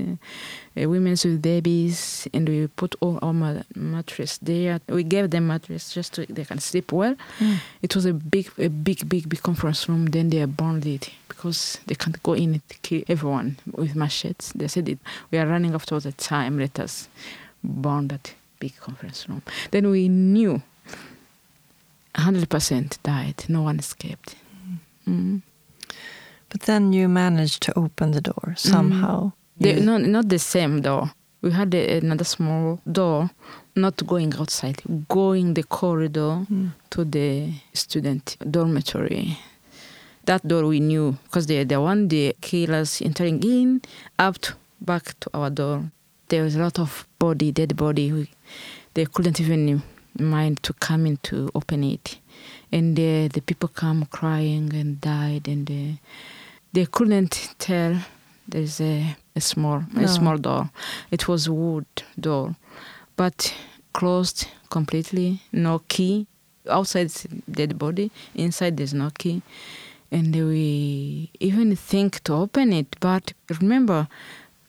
uh, 0.82 0.90
women 0.90 1.12
with 1.12 1.42
babies, 1.42 2.28
and 2.34 2.48
we 2.48 2.68
put 2.68 2.96
all 3.02 3.20
our 3.22 3.64
mattress 3.76 4.38
there. 4.40 4.80
We 4.88 5.04
gave 5.04 5.30
them 5.30 5.48
mattress 5.48 5.94
just 5.94 6.16
so 6.16 6.26
they 6.28 6.46
can 6.46 6.60
sleep 6.60 6.92
well. 6.92 7.16
Mm. 7.40 7.58
It 7.82 7.96
was 7.96 8.06
a 8.06 8.14
big, 8.14 8.52
a 8.58 8.70
big, 8.70 9.10
big, 9.10 9.28
big 9.30 9.42
conference 9.42 9.90
room. 9.90 10.06
Then 10.08 10.30
they 10.30 10.46
burned 10.46 10.86
it 10.86 11.10
because 11.28 11.80
they 11.88 11.96
can't 11.96 12.22
go 12.24 12.34
in 12.34 12.54
and 12.54 12.62
kill 12.82 13.04
everyone 13.08 13.58
with 13.72 13.96
machetes. 13.96 14.54
They 14.54 14.68
said 14.68 14.90
it. 14.90 15.00
We 15.32 15.38
are 15.38 15.48
running 15.48 15.74
out 15.74 15.92
of 15.92 16.04
the 16.04 16.12
time. 16.12 16.60
Let 16.60 16.80
us 16.80 17.10
burn 17.64 18.08
that 18.10 18.34
big 18.60 18.78
conference 18.78 19.28
room. 19.28 19.42
Then 19.72 19.90
we 19.90 20.08
knew 20.10 20.62
100% 22.16 22.98
died. 23.04 23.46
No 23.48 23.64
one 23.64 23.80
escaped. 23.80 24.36
Mm. 25.08 25.12
Mm. 25.14 25.42
But 26.50 26.62
then 26.62 26.94
you 26.94 27.08
managed 27.10 27.62
to 27.64 27.78
open 27.78 28.12
the 28.12 28.22
door 28.22 28.54
somehow. 28.56 29.32
Mm. 29.60 29.64
The, 29.64 29.74
no, 29.82 29.98
not 29.98 30.30
the 30.30 30.40
same 30.40 30.82
door. 30.82 31.12
We 31.42 31.52
had 31.52 31.74
a, 31.76 31.98
another 31.98 32.24
small 32.24 32.80
door, 32.92 33.30
not 33.76 34.06
going 34.08 34.34
outside, 34.36 34.82
going 35.08 35.54
the 35.54 35.64
corridor 35.64 36.46
Mm. 36.52 36.72
to 36.92 37.06
the 37.06 37.54
student 37.74 38.38
dormitory. 38.50 39.38
That 40.26 40.46
door 40.48 40.66
we 40.68 40.80
knew 40.80 41.18
because 41.24 41.48
the 41.48 41.64
the 41.64 41.80
one 41.80 42.08
the 42.10 42.36
killers 42.42 43.02
entering 43.02 43.42
in 43.44 43.82
up 44.20 44.38
to, 44.40 44.54
back 44.82 45.18
to 45.22 45.30
our 45.34 45.50
door. 45.50 45.92
There 46.30 46.44
was 46.44 46.56
a 46.56 46.60
lot 46.60 46.80
of 46.80 47.08
body, 47.20 47.52
dead 47.54 47.76
body. 47.78 48.12
We, 48.12 48.30
they 48.94 49.06
couldn't 49.06 49.40
even 49.40 49.82
mind 50.20 50.62
to 50.64 50.74
come 50.74 51.06
in 51.06 51.18
to 51.24 51.50
open 51.56 51.84
it, 51.84 52.18
and 52.72 53.00
uh, 53.00 53.30
the 53.34 53.42
people 53.46 53.70
come 53.70 54.06
crying 54.12 54.74
and 54.74 55.00
died, 55.00 55.48
and 55.48 55.70
uh, 55.72 55.98
they 56.74 56.86
couldn't 56.86 57.56
tell. 57.60 57.98
There's 58.48 58.80
a, 58.80 59.16
a 59.36 59.42
small 59.42 59.84
No. 59.94 60.04
a 60.04 60.08
small 60.08 60.38
door. 60.38 60.70
It 61.12 61.28
was 61.28 61.48
a 61.48 61.54
wood 61.54 61.86
door, 62.20 62.56
but 63.16 63.54
closed 63.94 64.48
completely. 64.70 65.42
No 65.52 65.80
key. 65.88 66.28
Outside 66.70 67.12
dead 67.50 67.78
body. 67.78 68.12
Inside 68.36 68.78
there's 68.78 68.94
no 68.94 69.10
key, 69.18 69.42
and 70.12 70.34
we 70.36 71.30
even 71.40 71.76
think 71.76 72.22
to 72.24 72.34
open 72.34 72.74
it. 72.74 72.96
But 73.00 73.34
remember, 73.62 74.08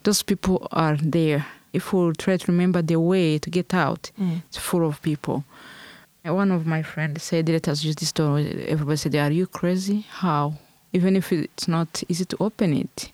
those 0.04 0.22
people 0.22 0.66
are 0.72 0.96
there. 0.96 1.46
If 1.72 1.92
we 1.92 2.12
try 2.12 2.36
to 2.36 2.52
remember 2.52 2.82
the 2.82 2.96
way 3.00 3.38
to 3.38 3.50
get 3.50 3.74
out, 3.74 4.10
Mm. 4.20 4.42
it's 4.48 4.56
full 4.58 4.86
of 4.86 5.00
people. 5.02 5.44
One 6.24 6.50
of 6.52 6.66
my 6.66 6.82
friends 6.82 7.22
said, 7.22 7.48
"Let 7.48 7.68
us 7.68 7.84
use 7.84 7.96
this 7.96 8.12
door." 8.12 8.38
Everybody 8.38 8.96
said, 8.96 9.14
"Are 9.16 9.30
you 9.32 9.46
crazy? 9.46 10.04
How? 10.10 10.54
Even 10.92 11.16
if 11.16 11.32
it's 11.32 11.68
not 11.68 12.02
easy 12.08 12.24
to 12.24 12.36
open 12.40 12.72
it, 12.72 13.12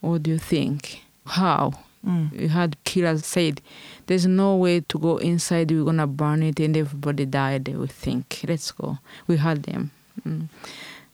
what 0.00 0.22
do 0.22 0.30
you 0.30 0.38
think? 0.38 1.02
How?" 1.26 1.72
Mm. 2.06 2.30
We 2.38 2.48
had 2.48 2.76
killers 2.84 3.26
said, 3.26 3.60
"There's 4.06 4.26
no 4.26 4.56
way 4.56 4.80
to 4.80 4.98
go 4.98 5.16
inside. 5.18 5.70
We're 5.70 5.84
gonna 5.84 6.06
burn 6.06 6.42
it, 6.42 6.60
and 6.60 6.76
everybody 6.76 7.26
died." 7.26 7.68
We 7.68 7.86
think, 7.88 8.44
"Let's 8.48 8.70
go." 8.70 8.98
We 9.26 9.36
had 9.38 9.64
them, 9.64 9.90
mm. 10.26 10.48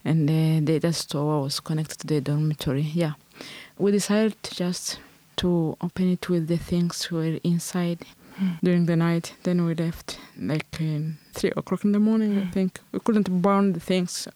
and 0.04 0.28
the, 0.28 0.78
that 0.78 0.94
store 0.94 1.42
was 1.42 1.60
connected 1.60 1.98
to 2.00 2.06
the 2.06 2.20
dormitory. 2.20 2.82
Yeah, 2.82 3.14
we 3.78 3.90
decided 3.92 4.40
to 4.42 4.54
just 4.54 4.98
to 5.36 5.76
open 5.80 6.12
it 6.12 6.28
with 6.28 6.46
the 6.48 6.58
things 6.58 7.10
were 7.10 7.40
inside 7.42 8.00
Mm. 8.40 8.58
during 8.64 8.86
the 8.86 8.96
night. 8.96 9.32
Then 9.44 9.64
we 9.64 9.74
left 9.76 10.18
like 10.36 10.66
um, 10.80 11.18
three 11.34 11.52
o'clock 11.56 11.84
in 11.84 11.92
the 11.92 12.00
morning. 12.00 12.36
I 12.36 12.50
think 12.50 12.80
we 12.90 12.98
couldn't 12.98 13.28
burn 13.40 13.74
the 13.74 13.80
things 13.80 14.26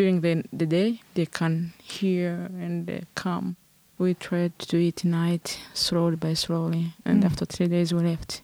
during 0.00 0.20
the 0.22 0.34
the 0.60 0.66
day. 0.66 0.90
They 1.14 1.26
can 1.26 1.72
hear 1.82 2.48
and 2.66 2.88
uh, 2.90 3.00
come. 3.14 3.56
We 3.98 4.14
tried 4.14 4.52
to 4.60 4.66
do 4.66 4.78
it 4.90 5.04
night, 5.04 5.46
slowly 5.74 6.16
by 6.16 6.34
slowly, 6.34 6.84
and 7.04 7.22
Mm. 7.22 7.26
after 7.26 7.44
three 7.46 7.68
days 7.68 7.92
we 7.94 8.00
left. 8.12 8.42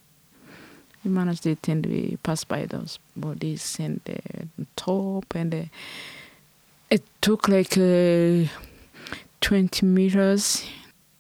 We 1.05 1.11
managed 1.11 1.47
it, 1.47 1.69
and 1.73 1.87
we 1.87 2.17
passed 2.23 2.49
by 2.49 2.67
those 2.67 2.99
bodies 3.17 3.79
and 3.81 4.01
uh, 4.09 4.45
top, 4.77 5.35
and 5.41 5.53
it 6.91 7.03
took 7.21 7.49
like 7.49 7.75
uh, 7.79 8.49
twenty 9.41 9.87
meters, 9.87 10.65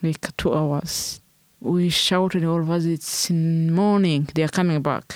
like 0.02 0.24
two 0.36 0.52
hours. 0.58 1.20
We 1.60 1.88
shouted 1.88 2.44
all 2.44 2.60
of 2.60 2.70
us, 2.70 2.84
"It's 2.84 3.30
in 3.30 3.72
morning! 3.72 4.28
They 4.34 4.42
are 4.44 4.54
coming 4.58 4.82
back! 4.82 5.06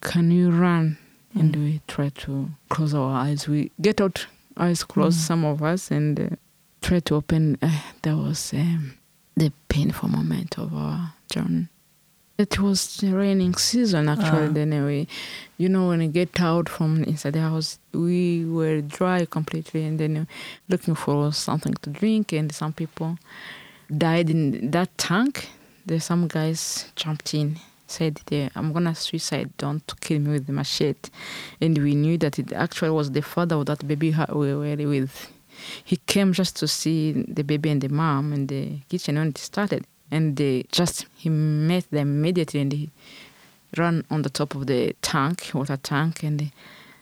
Can 0.00 0.30
you 0.30 0.50
run?" 0.50 0.96
And 1.38 1.54
Mm. 1.54 1.64
we 1.64 1.80
try 1.86 2.08
to 2.24 2.50
close 2.68 2.94
our 2.94 3.12
eyes. 3.26 3.46
We 3.48 3.70
get 3.80 4.00
out, 4.00 4.26
eyes 4.56 4.82
closed, 4.84 5.18
Mm. 5.20 5.26
some 5.26 5.44
of 5.44 5.62
us, 5.62 5.90
and 5.90 6.18
uh, 6.20 6.28
try 6.80 7.00
to 7.00 7.14
open. 7.16 7.56
Uh, 7.62 7.80
that 8.02 8.16
was 8.16 8.52
um, 8.54 8.94
the 9.36 9.52
painful 9.68 10.08
moment 10.08 10.58
of 10.58 10.74
our 10.74 11.12
journey. 11.32 11.68
It 12.38 12.58
was 12.60 12.98
the 12.98 13.12
raining 13.14 13.54
season 13.56 14.08
actually. 14.08 14.48
Then 14.52 14.70
we, 14.84 15.08
you 15.58 15.68
know, 15.68 15.88
when 15.88 16.00
you 16.00 16.08
get 16.08 16.40
out 16.40 16.68
from 16.68 17.02
inside 17.04 17.32
the 17.32 17.40
house, 17.40 17.78
we 17.92 18.44
were 18.44 18.80
dry 18.80 19.24
completely, 19.26 19.84
and 19.84 19.98
then 19.98 20.16
uh, 20.16 20.24
looking 20.68 20.94
for 20.94 21.32
something 21.32 21.74
to 21.82 21.90
drink. 21.90 22.32
And 22.32 22.52
some 22.52 22.72
people 22.72 23.18
died 23.96 24.30
in 24.30 24.70
that 24.70 24.96
tank. 24.98 25.48
There's 25.86 26.04
some 26.04 26.28
guys 26.28 26.92
jumped 26.94 27.34
in, 27.34 27.58
said, 27.90 28.20
they, 28.26 28.50
"I'm 28.54 28.72
gonna 28.72 28.94
suicide. 28.94 29.50
Don't 29.58 29.82
kill 30.00 30.20
me 30.20 30.30
with 30.32 30.46
the 30.46 30.52
machete." 30.52 31.10
And 31.60 31.76
we 31.78 31.94
knew 31.94 32.16
that 32.18 32.38
it 32.38 32.52
actually 32.52 32.90
was 32.90 33.10
the 33.10 33.22
father 33.22 33.56
of 33.56 33.66
that 33.66 33.86
baby 33.86 34.14
we 34.32 34.54
were 34.54 34.76
with. 34.76 35.32
He 35.84 35.96
came 36.06 36.32
just 36.32 36.56
to 36.56 36.68
see 36.68 37.12
the 37.12 37.42
baby 37.42 37.70
and 37.70 37.80
the 37.80 37.88
mom 37.88 38.32
in 38.32 38.46
the 38.46 38.78
kitchen 38.88 39.16
when 39.16 39.28
it 39.28 39.38
started, 39.38 39.84
and 40.10 40.36
they 40.36 40.64
just 40.70 41.06
he 41.16 41.28
met 41.28 41.90
them 41.90 42.08
immediately 42.18 42.60
and 42.60 42.72
he 42.72 42.90
ran 43.76 44.04
on 44.10 44.22
the 44.22 44.30
top 44.30 44.54
of 44.54 44.66
the 44.66 44.94
tank, 45.02 45.50
water 45.52 45.76
tank, 45.76 46.22
and 46.22 46.38
they, 46.40 46.52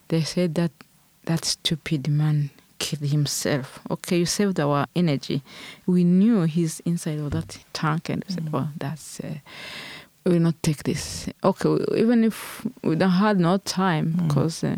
they 0.08 0.22
said 0.22 0.54
that 0.54 0.72
that 1.26 1.44
stupid 1.44 2.08
man 2.08 2.50
killed 2.78 3.10
himself. 3.10 3.78
Okay, 3.90 4.18
you 4.18 4.26
saved 4.26 4.58
our 4.60 4.86
energy. 4.94 5.42
We 5.86 6.04
knew 6.04 6.42
he's 6.42 6.80
inside 6.80 7.18
of 7.18 7.30
that 7.32 7.58
tank, 7.72 8.08
and 8.08 8.24
we 8.28 8.34
said, 8.34 8.44
Mm. 8.46 8.52
"Well, 8.52 8.70
that's." 8.78 9.20
Uh, 9.20 9.38
we 10.26 10.32
will 10.32 10.40
not 10.42 10.62
take 10.62 10.82
this. 10.82 11.28
Okay, 11.42 11.68
even 11.96 12.24
if 12.24 12.66
we 12.82 12.96
don't 12.96 13.10
had 13.10 13.38
no 13.38 13.58
time, 13.58 14.06
Mm. 14.12 14.26
because 14.28 14.66
uh, 14.66 14.76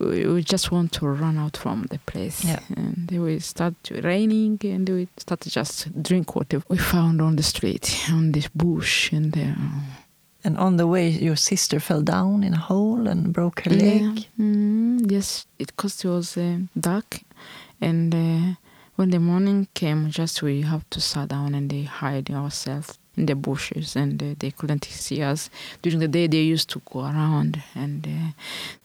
we, 0.00 0.26
we 0.26 0.42
just 0.42 0.70
want 0.70 0.92
to 0.92 1.06
run 1.08 1.38
out 1.38 1.56
from 1.56 1.86
the 1.90 1.98
place. 2.06 2.44
Yeah. 2.44 2.60
And 2.76 3.08
then 3.08 3.22
we 3.22 3.38
start 3.40 3.74
raining, 3.90 4.58
and 4.64 4.88
we 4.88 5.08
start 5.16 5.40
to 5.40 5.50
just 5.50 5.88
drink 6.02 6.34
water 6.36 6.62
we 6.68 6.76
found 6.78 7.20
on 7.20 7.36
the 7.36 7.42
street, 7.42 7.86
on 8.12 8.32
this 8.32 8.48
bush, 8.54 9.12
and 9.12 9.36
uh, 9.36 9.54
And 10.46 10.58
on 10.58 10.76
the 10.76 10.86
way, 10.86 11.08
your 11.08 11.36
sister 11.36 11.80
fell 11.80 12.02
down 12.02 12.44
in 12.44 12.52
a 12.52 12.58
hole 12.68 13.08
and 13.10 13.32
broke 13.32 13.62
her 13.64 13.70
leg. 13.70 14.02
Yeah. 14.02 14.14
Mm, 14.38 15.10
yes, 15.10 15.46
it 15.58 15.68
because 15.68 16.04
it 16.04 16.10
was 16.10 16.36
uh, 16.36 16.58
dark, 16.78 17.20
and 17.80 18.14
uh, 18.14 18.54
when 18.96 19.10
the 19.10 19.18
morning 19.18 19.66
came, 19.74 20.10
just 20.10 20.42
we 20.42 20.62
have 20.62 20.84
to 20.90 21.00
sit 21.00 21.28
down 21.28 21.54
and 21.54 21.70
they 21.70 21.84
hide 21.84 22.30
ourselves 22.30 22.98
in 23.16 23.26
the 23.26 23.34
bushes, 23.34 23.96
and 23.96 24.22
uh, 24.22 24.34
they 24.38 24.50
couldn't 24.50 24.84
see 24.84 25.22
us. 25.22 25.50
During 25.82 26.00
the 26.00 26.08
day, 26.08 26.26
they 26.26 26.42
used 26.42 26.70
to 26.70 26.82
go 26.92 27.00
around, 27.00 27.62
and 27.74 28.06
uh, 28.06 28.42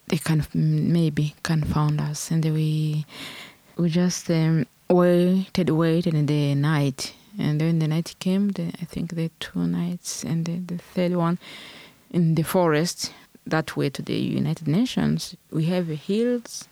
they 0.07 0.17
kind 0.17 0.39
of 0.39 0.53
maybe 0.53 1.36
can 1.43 1.63
found 1.63 1.99
us, 2.01 2.32
and 2.32 2.43
we 2.45 3.05
we 3.77 3.89
just 3.89 4.30
um, 4.30 4.65
waited, 4.89 5.69
waited 5.69 6.13
in 6.13 6.25
the 6.25 6.55
night. 6.55 7.13
And 7.38 7.61
then 7.61 7.80
the 7.80 7.88
night 7.88 8.15
came, 8.19 8.49
the, 8.49 8.73
I 8.82 8.86
think 8.86 9.15
the 9.15 9.32
two 9.39 9.65
nights, 9.65 10.23
and 10.23 10.45
the, 10.45 10.57
the 10.57 10.77
third 10.77 11.15
one 11.15 11.38
in 12.11 12.36
the 12.36 12.43
forest 12.43 13.13
that 13.45 13.75
way 13.77 13.89
to 13.89 14.01
the 14.01 14.15
United 14.15 14.67
Nations. 14.67 15.36
We 15.51 15.65
have 15.65 15.88
hills. 15.88 16.67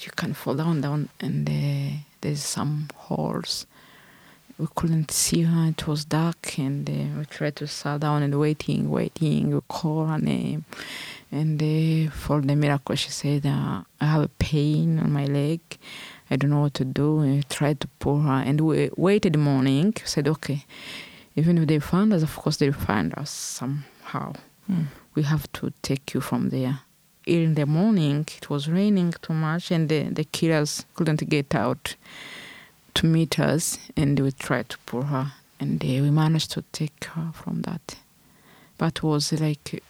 You 0.00 0.10
can 0.16 0.34
fall 0.34 0.54
down, 0.54 0.80
down, 0.80 1.08
and 1.20 1.48
uh, 1.48 1.98
there's 2.20 2.42
some 2.42 2.88
holes. 2.94 3.66
We 4.56 4.66
couldn't 4.74 5.10
see 5.10 5.42
her. 5.42 5.66
It 5.68 5.86
was 5.88 6.04
dark, 6.04 6.58
and 6.58 6.88
uh, 6.88 7.18
we 7.18 7.24
tried 7.24 7.56
to 7.56 7.66
sit 7.66 8.00
down 8.00 8.22
and 8.22 8.38
waiting, 8.38 8.88
waiting. 8.88 9.52
We 9.52 9.60
call 9.66 10.06
her 10.06 10.18
name, 10.18 10.64
and 11.32 11.60
uh, 11.60 12.10
for 12.12 12.40
the 12.40 12.54
miracle, 12.54 12.94
she 12.94 13.10
said, 13.10 13.46
uh, 13.46 13.82
"I 14.00 14.04
have 14.04 14.22
a 14.22 14.28
pain 14.28 15.00
on 15.00 15.10
my 15.12 15.24
leg. 15.26 15.60
I 16.30 16.36
don't 16.36 16.50
know 16.50 16.60
what 16.60 16.74
to 16.74 16.84
do." 16.84 17.20
And 17.20 17.36
we 17.36 17.42
tried 17.42 17.80
to 17.80 17.88
pull 17.98 18.20
her, 18.20 18.42
and 18.46 18.60
we 18.60 18.90
waited 18.96 19.32
the 19.32 19.38
morning. 19.38 19.92
Said, 20.04 20.28
"Okay, 20.28 20.64
even 21.34 21.58
if 21.58 21.66
they 21.66 21.80
find 21.80 22.12
us, 22.12 22.22
of 22.22 22.36
course 22.36 22.58
they'll 22.58 22.72
find 22.72 23.12
us 23.14 23.30
somehow." 23.30 24.34
Mm. 24.70 24.86
we 25.14 25.22
have 25.22 25.50
to 25.52 25.72
take 25.82 26.14
you 26.14 26.20
from 26.20 26.48
there. 26.48 26.80
In 27.26 27.54
the 27.54 27.66
morning, 27.66 28.26
it 28.36 28.48
was 28.48 28.68
raining 28.68 29.12
too 29.20 29.34
much, 29.34 29.70
and 29.70 29.88
the, 29.88 30.04
the 30.04 30.24
killers 30.24 30.86
couldn't 30.94 31.28
get 31.28 31.54
out 31.54 31.96
to 32.94 33.06
meet 33.06 33.38
us, 33.38 33.78
and 33.96 34.18
we 34.20 34.32
tried 34.32 34.68
to 34.70 34.78
pull 34.86 35.02
her, 35.02 35.32
and 35.60 35.82
uh, 35.82 35.86
we 35.86 36.10
managed 36.10 36.50
to 36.52 36.62
take 36.72 37.04
her 37.04 37.30
from 37.32 37.62
that. 37.62 37.96
But 38.78 38.96
it 38.98 39.02
was 39.02 39.32
like, 39.32 39.82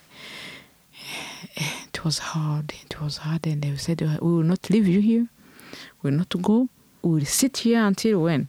it 1.56 2.04
was 2.04 2.18
hard, 2.18 2.74
it 2.84 3.00
was 3.00 3.18
hard, 3.18 3.46
and 3.46 3.62
they 3.62 3.76
said, 3.76 4.00
We 4.00 4.16
will 4.18 4.42
not 4.42 4.70
leave 4.70 4.88
you 4.88 5.00
here, 5.00 5.26
we 6.02 6.10
will 6.10 6.18
not 6.18 6.34
go, 6.42 6.68
we 7.02 7.10
will 7.18 7.26
sit 7.26 7.58
here 7.58 7.84
until 7.84 8.22
when? 8.22 8.48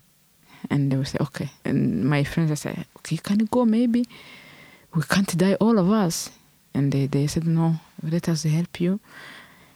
And 0.69 0.91
they 0.91 1.03
say, 1.03 1.17
Okay. 1.21 1.49
And 1.63 2.05
my 2.05 2.23
friends 2.23 2.51
I 2.51 2.55
said, 2.55 2.85
Okay, 2.97 3.17
can 3.17 3.39
you 3.39 3.47
go 3.47 3.65
maybe? 3.65 4.07
we 4.95 5.03
can't 5.03 5.37
die, 5.37 5.55
all 5.55 5.77
of 5.77 5.91
us. 5.91 6.31
And 6.73 6.91
they, 6.91 7.07
they 7.07 7.27
said, 7.27 7.45
no, 7.45 7.75
let 8.01 8.27
us 8.29 8.43
help 8.43 8.79
you. 8.79 8.99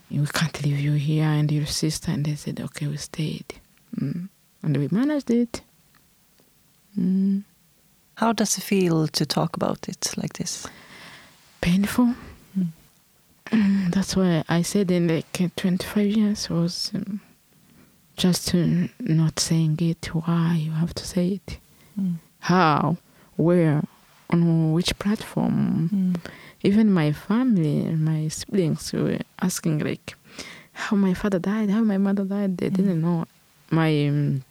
We 0.09 0.25
can't 0.25 0.63
leave 0.65 0.79
you 0.79 0.93
here 0.93 1.25
and 1.25 1.51
your 1.51 1.65
sister. 1.65 2.11
And 2.11 2.25
they 2.25 2.35
said, 2.35 2.59
okay, 2.59 2.87
we 2.87 2.97
stayed. 2.97 3.53
Mm. 3.95 4.29
And 4.63 4.75
we 4.77 4.87
managed 4.91 5.31
it. 5.31 5.61
Mm. 6.97 7.43
How 8.15 8.33
does 8.33 8.57
it 8.57 8.61
feel 8.61 9.07
to 9.07 9.25
talk 9.25 9.55
about 9.55 9.87
it 9.87 10.13
like 10.17 10.33
this? 10.33 10.67
Painful. 11.61 12.15
Mm. 12.57 12.67
Mm, 13.47 13.93
That's 13.93 14.15
why 14.15 14.43
I 14.49 14.61
said 14.61 14.91
in 14.91 15.07
like 15.07 15.39
uh, 15.41 15.47
25 15.55 16.05
years 16.05 16.49
was 16.49 16.91
um, 16.93 17.21
just 18.17 18.53
uh, 18.53 18.87
not 18.99 19.39
saying 19.39 19.77
it. 19.81 20.05
Why 20.13 20.55
you 20.59 20.71
have 20.71 20.93
to 20.95 21.05
say 21.05 21.39
it? 21.45 21.57
Mm. 21.99 22.15
How? 22.41 22.97
where, 23.39 23.81
on 24.29 24.73
which 24.73 24.97
platform. 24.99 25.89
Mm. 25.93 26.31
Even 26.61 26.91
my 26.91 27.13
family, 27.13 27.83
my 27.95 28.27
siblings 28.27 28.91
were 28.91 29.19
asking 29.41 29.79
like, 29.79 30.15
how 30.73 30.97
my 30.97 31.13
father 31.13 31.39
died, 31.39 31.69
how 31.69 31.81
my 31.81 31.97
mother 31.97 32.25
died. 32.25 32.57
They 32.57 32.69
didn't 32.69 33.01
know. 33.01 33.25
My 33.71 34.07
um, 34.07 34.43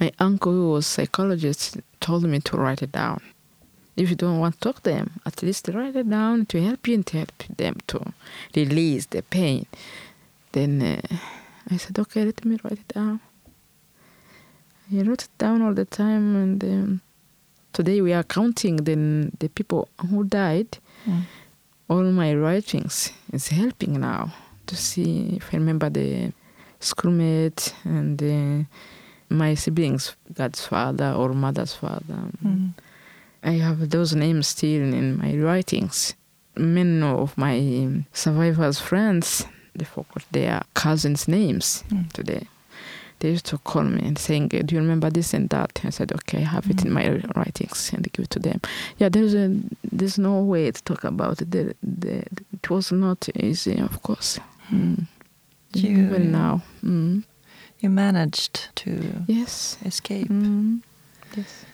my 0.00 0.10
uncle, 0.18 0.52
who 0.52 0.70
was 0.70 0.86
psychologist, 0.86 1.78
told 2.00 2.24
me 2.24 2.40
to 2.40 2.56
write 2.56 2.82
it 2.82 2.92
down. 2.92 3.20
If 3.96 4.08
you 4.08 4.16
don't 4.16 4.38
want 4.38 4.54
to 4.54 4.60
talk 4.60 4.82
to 4.82 4.90
them, 4.90 5.20
at 5.26 5.42
least 5.42 5.68
write 5.68 5.94
it 5.94 6.08
down 6.08 6.46
to 6.46 6.62
help 6.62 6.88
you 6.88 6.94
and 6.94 7.06
to 7.08 7.18
help 7.18 7.32
them 7.56 7.76
to 7.88 8.12
release 8.56 9.06
the 9.06 9.22
pain. 9.22 9.66
Then 10.52 10.80
uh, 10.82 11.16
I 11.70 11.76
said, 11.76 11.98
okay, 11.98 12.24
let 12.24 12.44
me 12.44 12.58
write 12.64 12.80
it 12.84 12.88
down. 12.88 13.20
I 14.92 15.02
wrote 15.02 15.24
it 15.24 15.38
down 15.38 15.62
all 15.62 15.74
the 15.74 15.84
time, 15.84 16.34
and 16.34 16.64
um, 16.64 17.00
today 17.72 18.00
we 18.00 18.12
are 18.12 18.24
counting 18.24 18.76
the 18.76 19.30
the 19.38 19.48
people 19.48 19.88
who 20.08 20.24
died. 20.24 20.78
Mm. 21.06 21.22
All 21.88 22.02
my 22.02 22.34
writings 22.34 23.12
is 23.32 23.48
helping 23.48 24.00
now 24.00 24.32
to 24.66 24.76
see 24.76 25.36
if 25.36 25.54
I 25.54 25.58
remember 25.58 25.90
the 25.90 26.32
schoolmate 26.80 27.74
and 27.84 28.20
uh, 28.22 28.64
my 29.30 29.54
siblings, 29.54 30.14
God's 30.34 30.66
father 30.66 31.12
or 31.16 31.32
mother's 31.32 31.74
father. 31.74 32.18
Mm. 32.44 32.72
I 33.42 33.52
have 33.52 33.88
those 33.90 34.14
names 34.14 34.48
still 34.48 34.82
in 34.82 35.16
my 35.18 35.34
writings. 35.36 36.14
Many 36.56 37.02
of 37.02 37.38
my 37.38 38.04
survivors' 38.12 38.80
friends, 38.80 39.46
they 39.74 39.84
forgot 39.84 40.24
their 40.32 40.62
cousins' 40.74 41.26
names 41.28 41.84
Mm. 41.90 42.12
today. 42.12 42.46
They 43.20 43.30
used 43.32 43.46
to 43.46 43.58
call 43.58 43.84
me 43.84 44.00
and 44.06 44.18
saying, 44.18 44.48
"Do 44.48 44.74
you 44.74 44.80
remember 44.80 45.10
this 45.10 45.34
and 45.34 45.48
that?" 45.50 45.80
I 45.84 45.90
said, 45.90 46.10
"Okay, 46.12 46.38
I 46.38 46.48
have 46.56 46.70
it 46.70 46.84
in 46.86 46.92
my 46.92 47.06
writings," 47.36 47.90
and 47.94 48.02
give 48.12 48.24
it 48.24 48.30
to 48.30 48.38
them. 48.38 48.60
Yeah, 48.98 49.10
there's 49.10 49.34
a 49.34 49.46
there's 49.92 50.18
no 50.18 50.42
way 50.42 50.70
to 50.70 50.82
talk 50.82 51.04
about 51.04 51.42
it. 51.42 51.50
The, 51.50 51.74
the, 51.82 52.24
it 52.52 52.70
was 52.70 52.90
not 52.92 53.28
easy, 53.36 53.78
of 53.78 54.02
course. 54.02 54.40
Mm. 54.72 55.06
Even 55.74 56.32
now, 56.32 56.62
mm. 56.82 57.22
You 57.80 57.88
managed 57.90 58.68
to 58.76 59.24
yes, 59.26 59.78
escape. 59.84 60.28
mm. 60.28 60.80
yes. 61.36 61.64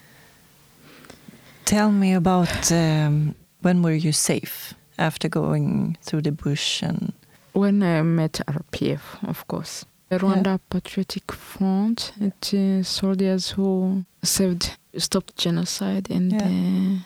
Tell 1.65 1.91
me 1.91 2.13
about 2.15 2.71
um, 2.71 3.35
when 3.63 3.83
were 3.83 3.95
you 3.95 4.13
safe 4.13 4.75
after 4.99 5.29
going 5.29 5.97
through 6.03 6.23
the 6.23 6.31
bush 6.33 6.83
and 6.83 7.13
When 7.53 7.83
I 7.83 8.03
met 8.03 8.41
RPF, 8.47 9.01
of 9.29 9.47
course. 9.49 9.85
The 10.09 10.19
Rwanda 10.19 10.61
Patriotic 10.71 11.33
Front, 11.33 12.13
it 12.21 12.55
uh, 12.55 12.85
soldiers 12.85 13.51
who 13.51 14.05
saved, 14.23 14.77
stopped 14.97 15.37
genocide 15.37 16.09
and 16.11 16.33
Yeah. 16.33 16.47
uh, 16.47 16.99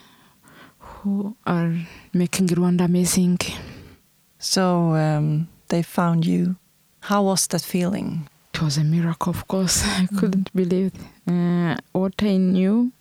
who 0.79 1.35
are 1.47 1.73
making 2.13 2.49
Rwanda 2.49 2.85
amazing. 2.85 3.39
so 4.39 4.95
um, 4.95 5.49
they 5.69 5.83
found 5.83 6.27
you. 6.27 6.57
How 7.01 7.23
was 7.23 7.47
that 7.47 7.63
feeling? 7.63 8.29
It 8.61 8.65
was 8.65 8.77
a 8.77 8.85
miracle, 8.85 9.31
of 9.31 9.49
course. 9.49 9.83
I 9.87 10.07
couldn't 10.19 10.55
believe 10.55 10.93
uh, 11.27 11.77
what 11.93 12.13
I 12.21 12.37
knew 12.37 12.93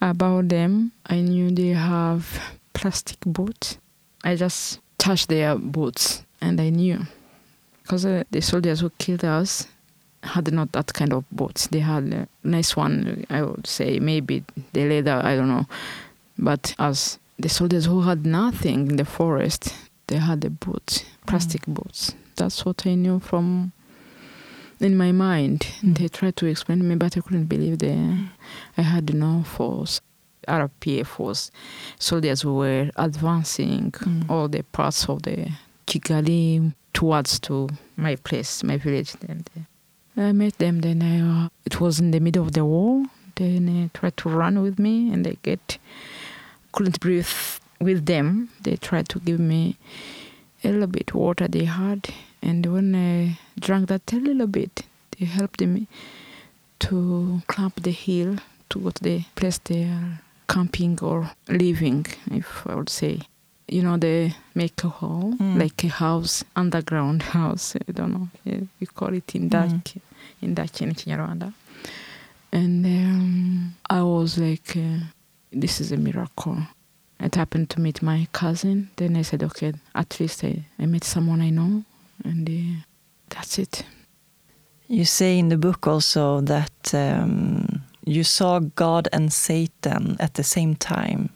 about 0.00 0.48
them. 0.48 0.92
I 1.04 1.20
knew 1.20 1.50
they 1.50 1.74
have 1.76 2.40
plastic 2.72 3.20
boots. 3.20 3.76
I 4.24 4.34
just 4.34 4.80
touched 4.96 5.28
their 5.28 5.56
boots 5.56 6.24
and 6.40 6.58
I 6.58 6.70
knew. 6.70 7.00
Because 7.82 8.06
uh, 8.06 8.24
the 8.30 8.40
soldiers 8.40 8.80
who 8.80 8.88
killed 8.96 9.26
us 9.26 9.66
had 10.22 10.50
not 10.50 10.72
that 10.72 10.94
kind 10.94 11.12
of 11.12 11.28
boots. 11.30 11.66
They 11.66 11.80
had 11.80 12.04
a 12.04 12.26
nice 12.42 12.74
one, 12.74 13.26
I 13.28 13.42
would 13.42 13.66
say, 13.66 13.98
maybe 13.98 14.42
the 14.72 14.88
leather, 14.88 15.20
I 15.22 15.36
don't 15.36 15.48
know. 15.48 15.66
But 16.38 16.74
as 16.78 17.18
the 17.38 17.50
soldiers 17.50 17.84
who 17.84 18.00
had 18.00 18.24
nothing 18.24 18.88
in 18.88 18.96
the 18.96 19.04
forest, 19.04 19.74
they 20.06 20.16
had 20.16 20.40
the 20.40 20.48
boots, 20.48 21.04
plastic 21.26 21.66
boots. 21.66 22.14
That's 22.36 22.64
what 22.64 22.86
I 22.86 22.94
knew 22.94 23.20
from 23.20 23.72
in 24.84 24.96
my 24.96 25.12
mind. 25.12 25.60
Mm. 25.82 25.98
They 25.98 26.08
tried 26.08 26.36
to 26.36 26.46
explain 26.46 26.78
to 26.78 26.84
me, 26.84 26.94
but 26.94 27.16
I 27.16 27.20
couldn't 27.20 27.46
believe 27.46 27.78
the 27.78 28.26
I 28.76 28.82
had 28.82 29.14
no 29.14 29.42
force. 29.44 30.00
RPF 30.46 31.06
force 31.06 31.50
soldiers 31.98 32.42
who 32.42 32.54
were 32.54 32.90
advancing 32.96 33.90
Mm. 33.92 34.28
all 34.28 34.46
the 34.46 34.62
parts 34.62 35.08
of 35.08 35.22
the 35.22 35.50
Kigali 35.86 36.74
towards 36.92 37.40
to 37.40 37.68
my 37.96 38.16
place, 38.16 38.62
my 38.62 38.76
village. 38.76 39.14
And 39.26 39.48
uh, 39.56 40.20
I 40.20 40.32
met 40.32 40.58
them. 40.58 40.80
Then 40.82 41.02
I, 41.02 41.44
uh, 41.46 41.48
it 41.64 41.80
was 41.80 41.98
in 41.98 42.10
the 42.10 42.20
middle 42.20 42.44
of 42.44 42.52
the 42.52 42.64
war. 42.64 43.04
Then 43.36 43.66
they 43.66 43.90
tried 43.94 44.16
to 44.18 44.28
run 44.28 44.60
with 44.62 44.78
me, 44.78 45.10
and 45.12 45.24
they 45.24 45.38
get 45.42 45.78
couldn't 46.72 47.00
breathe 47.00 47.26
with 47.80 48.04
them. 48.06 48.50
They 48.62 48.76
tried 48.76 49.08
to 49.10 49.20
give 49.20 49.40
me 49.40 49.78
a 50.62 50.68
little 50.68 50.86
bit 50.86 51.14
water 51.14 51.48
they 51.48 51.64
had, 51.64 52.08
and 52.48 52.66
when 52.66 52.94
I 52.94 53.38
drank 53.58 53.88
that 53.88 54.12
a 54.12 54.16
little 54.16 54.46
bit, 54.46 54.82
they 55.18 55.26
helped 55.26 55.60
me 55.74 55.86
to 56.80 57.40
climb 57.46 57.72
the 57.80 57.90
hill 57.90 58.36
to 58.70 58.78
go 58.80 58.90
to 58.90 59.02
the 59.02 59.24
place 59.34 59.58
they 59.64 59.84
are 59.84 60.20
camping 60.48 60.98
or 61.02 61.30
living, 61.48 62.06
if 62.30 62.66
I 62.66 62.74
would 62.74 62.90
say. 62.90 63.20
You 63.66 63.82
know, 63.82 63.96
they 63.96 64.34
make 64.54 64.84
a 64.84 64.88
hole, 64.88 65.32
Mm. 65.40 65.58
like 65.58 65.82
a 65.84 65.88
house, 65.88 66.44
underground 66.54 67.22
house. 67.38 67.76
I 67.88 67.92
don't 67.92 68.12
know. 68.12 68.28
yeah, 68.44 68.60
We 68.80 68.86
call 68.86 69.14
it 69.14 69.34
in 69.34 69.48
Dutch, 69.48 69.96
in 70.42 70.54
Dutch 70.54 70.82
in 70.82 70.92
Kinyarwanda. 70.94 71.52
And 72.52 72.84
um, 72.86 73.74
I 73.88 74.02
was 74.02 74.38
like, 74.38 74.76
uh, 74.76 74.98
this 75.50 75.80
is 75.80 75.92
a 75.92 75.96
miracle. 75.96 76.58
It 77.20 77.34
happened 77.36 77.70
to 77.70 77.80
meet 77.80 78.02
my 78.02 78.28
cousin. 78.32 78.90
Then 78.96 79.16
I 79.16 79.22
said, 79.22 79.42
okay, 79.42 79.72
at 79.94 80.20
least 80.20 80.44
I, 80.44 80.62
I 80.78 80.86
met 80.86 81.04
someone 81.04 81.40
I 81.40 81.50
know. 81.50 81.84
And 82.24 82.48
uh, 82.48 82.82
that's 83.28 83.58
it. 83.58 83.84
You 84.88 85.04
say 85.04 85.38
in 85.38 85.48
the 85.48 85.56
book 85.56 85.86
also 85.86 86.40
that 86.40 86.94
um, 86.94 87.82
you 88.04 88.24
saw 88.24 88.60
God 88.60 89.08
and 89.12 89.32
Satan 89.32 90.16
at 90.20 90.34
the 90.34 90.42
same 90.42 90.74
time, 90.74 91.30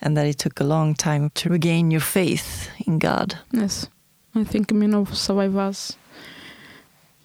and 0.00 0.16
that 0.16 0.26
it 0.26 0.38
took 0.38 0.60
a 0.60 0.64
long 0.64 0.94
time 0.94 1.30
to 1.34 1.48
regain 1.48 1.90
your 1.90 2.00
faith 2.00 2.70
in 2.86 2.98
God. 2.98 3.38
Yes. 3.52 3.88
I 4.34 4.44
think 4.44 4.72
many 4.72 4.94
of 4.94 5.14
survivors 5.16 5.96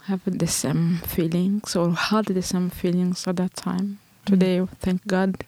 have 0.04 0.22
the 0.26 0.48
same 0.48 0.98
feelings 0.98 1.76
or 1.76 1.92
had 1.92 2.26
the 2.26 2.42
same 2.42 2.70
feelings 2.70 3.28
at 3.28 3.38
that 3.38 3.56
time. 3.56 4.00
Today, 4.26 4.66
thank 4.80 5.08
God, 5.08 5.46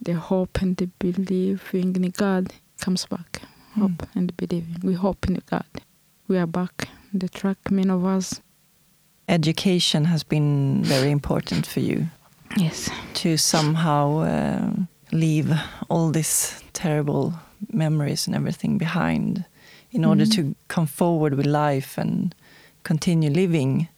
the 0.00 0.14
hope 0.14 0.60
and 0.60 0.76
the 0.76 0.86
believing 0.98 1.96
in 1.96 2.10
God 2.10 2.52
comes 2.80 3.06
back. 3.06 3.42
Hope 3.78 4.06
and 4.14 4.36
believing. 4.36 4.76
We 4.82 4.94
hope 4.94 5.26
in 5.28 5.40
God. 5.50 5.64
We 6.28 6.38
are 6.38 6.46
back 6.46 6.88
on 7.12 7.18
the 7.18 7.28
track, 7.28 7.70
many 7.70 7.90
of 7.90 8.04
us. 8.04 8.40
Education 9.28 10.04
has 10.04 10.22
been 10.22 10.82
very 10.84 11.10
important 11.10 11.66
for 11.66 11.80
you 11.80 12.06
Yes. 12.56 12.90
to 13.14 13.36
somehow 13.36 14.18
uh, 14.20 14.70
leave 15.12 15.52
all 15.88 16.10
these 16.10 16.62
terrible 16.72 17.32
memories 17.72 18.26
and 18.26 18.36
everything 18.36 18.78
behind 18.78 19.44
in 19.90 20.04
order 20.04 20.24
Mhm. 20.26 20.32
to 20.34 20.54
come 20.68 20.86
forward 20.86 21.34
with 21.34 21.46
life 21.46 21.98
and 22.00 22.34
continue 22.82 23.30
living. 23.30 23.88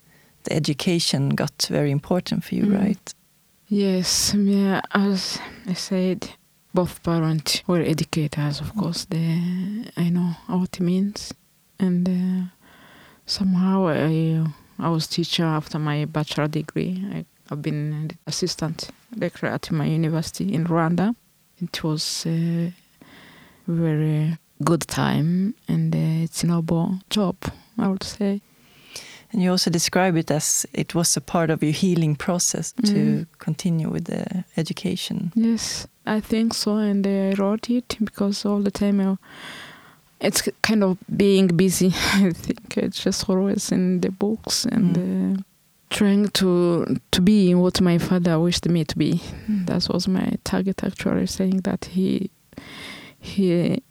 The 0.44 0.52
education 0.56 1.30
got 1.30 1.66
very 1.70 1.90
important 1.90 2.44
for 2.44 2.54
you, 2.54 2.64
Mm. 2.66 2.80
right? 2.80 3.14
Yes, 3.68 4.32
yeah, 4.34 4.80
as 4.94 5.38
I 5.68 5.74
said, 5.74 6.30
both 6.76 7.02
parents 7.02 7.62
were 7.66 7.80
educators, 7.94 8.60
of 8.60 8.70
course. 8.80 9.06
They, 9.06 9.40
I 9.96 10.10
know 10.16 10.30
what 10.46 10.76
it 10.76 10.80
means. 10.80 11.34
And 11.78 12.02
uh, 12.08 12.42
somehow 13.26 13.88
I, 13.88 14.44
I 14.78 14.88
was 14.94 15.06
teacher 15.06 15.44
after 15.58 15.78
my 15.78 16.04
bachelor 16.06 16.48
degree. 16.48 16.92
I, 17.16 17.24
I've 17.50 17.62
been 17.62 18.10
assistant 18.26 18.90
lecturer 19.16 19.50
at 19.50 19.70
my 19.70 19.86
university 19.86 20.52
in 20.54 20.66
Rwanda. 20.66 21.14
It 21.62 21.82
was 21.82 22.24
a 22.26 22.72
very 23.66 24.36
good 24.62 24.82
time 24.88 25.54
and 25.68 25.94
uh, 25.94 26.24
it's 26.24 26.44
a 26.44 26.46
noble 26.46 26.98
job, 27.10 27.36
I 27.78 27.88
would 27.88 28.02
say. 28.02 28.40
And 29.32 29.42
you 29.42 29.50
also 29.50 29.70
describe 29.70 30.16
it 30.16 30.30
as 30.30 30.66
it 30.72 30.94
was 30.94 31.16
a 31.16 31.20
part 31.20 31.50
of 31.50 31.62
your 31.62 31.72
healing 31.72 32.16
process 32.16 32.72
to 32.84 32.92
Mm. 32.94 33.26
continue 33.38 33.90
with 33.92 34.04
the 34.04 34.44
education. 34.56 35.32
Yes, 35.34 35.86
I 36.06 36.20
think 36.20 36.54
so, 36.54 36.76
and 36.76 37.04
I 37.06 37.32
wrote 37.32 37.68
it 37.68 37.96
because 38.02 38.44
all 38.44 38.60
the 38.60 38.70
time 38.70 39.00
uh, 39.00 39.16
it's 40.20 40.48
kind 40.62 40.84
of 40.84 40.98
being 41.14 41.48
busy. 41.48 41.88
I 42.14 42.30
think 42.32 42.76
it's 42.76 43.02
just 43.02 43.28
always 43.28 43.72
in 43.72 44.00
the 44.00 44.10
books 44.10 44.64
and 44.66 45.36
uh, 45.36 45.42
trying 45.90 46.28
to 46.28 47.00
to 47.10 47.20
be 47.20 47.54
what 47.54 47.80
my 47.80 47.98
father 47.98 48.38
wished 48.38 48.68
me 48.68 48.84
to 48.84 48.96
be. 48.96 49.20
That 49.48 49.88
was 49.92 50.06
my 50.08 50.34
target, 50.44 50.84
actually, 50.84 51.26
saying 51.26 51.62
that 51.62 51.86
he 51.86 52.30
he 53.18 53.82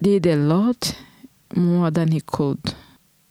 did 0.00 0.26
a 0.26 0.36
lot 0.36 0.96
more 1.54 1.90
than 1.90 2.12
he 2.12 2.20
could, 2.20 2.74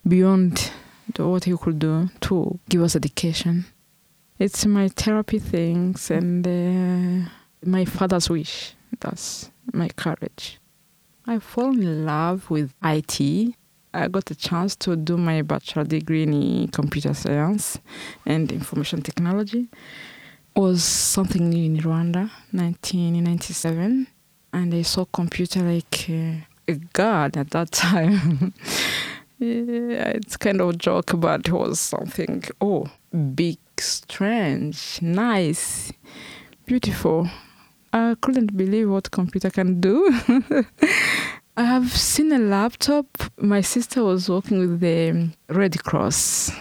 beyond 0.07 0.71
the, 1.15 1.27
what 1.27 1.45
he 1.45 1.57
could 1.57 1.79
do 1.79 2.09
to 2.21 2.59
give 2.69 2.83
us 2.83 2.95
education. 2.95 3.65
It's 4.37 4.65
my 4.65 4.87
therapy 4.89 5.39
things 5.39 6.11
and 6.11 6.47
uh, 6.47 7.29
my 7.65 7.85
father's 7.85 8.29
wish. 8.29 8.73
That's 8.99 9.51
my 9.73 9.89
courage. 9.89 10.59
I 11.25 11.39
fall 11.39 11.71
in 11.71 12.05
love 12.05 12.49
with 12.49 12.73
IT. 12.83 13.53
I 13.93 14.07
got 14.07 14.29
a 14.31 14.35
chance 14.35 14.75
to 14.77 14.95
do 14.95 15.17
my 15.17 15.41
bachelor 15.41 15.83
degree 15.83 16.23
in 16.23 16.67
computer 16.69 17.13
science 17.13 17.79
and 18.25 18.51
information 18.51 19.01
technology. 19.01 19.67
It 20.55 20.59
was 20.59 20.83
something 20.83 21.49
new 21.49 21.65
in 21.65 21.77
Rwanda, 21.77 22.29
1997, 22.51 24.07
and 24.53 24.73
I 24.73 24.81
saw 24.81 25.05
computer 25.05 25.61
like 25.61 26.05
uh, 26.09 26.45
a 26.67 26.75
god 26.93 27.37
at 27.37 27.51
that 27.51 27.71
time. 27.71 28.53
yeah, 29.39 30.09
it's 30.09 30.37
kind 30.37 30.61
of 30.61 30.69
a 30.69 30.73
joke, 30.73 31.11
but 31.15 31.47
it 31.47 31.53
was 31.53 31.79
something 31.79 32.43
oh 32.61 32.87
big, 33.35 33.57
strange, 33.77 34.99
nice, 35.01 35.91
beautiful. 36.65 37.29
I 37.91 38.15
couldn't 38.21 38.55
believe 38.55 38.89
what 38.89 39.11
computer 39.11 39.49
can 39.49 39.81
do. 39.81 40.11
I 41.57 41.63
have 41.63 41.91
seen 41.91 42.31
a 42.31 42.39
laptop. 42.39 43.05
My 43.37 43.61
sister 43.61 44.03
was 44.03 44.29
working 44.29 44.59
with 44.59 44.79
the 44.79 45.29
Red 45.49 45.83
Cross. 45.83 46.51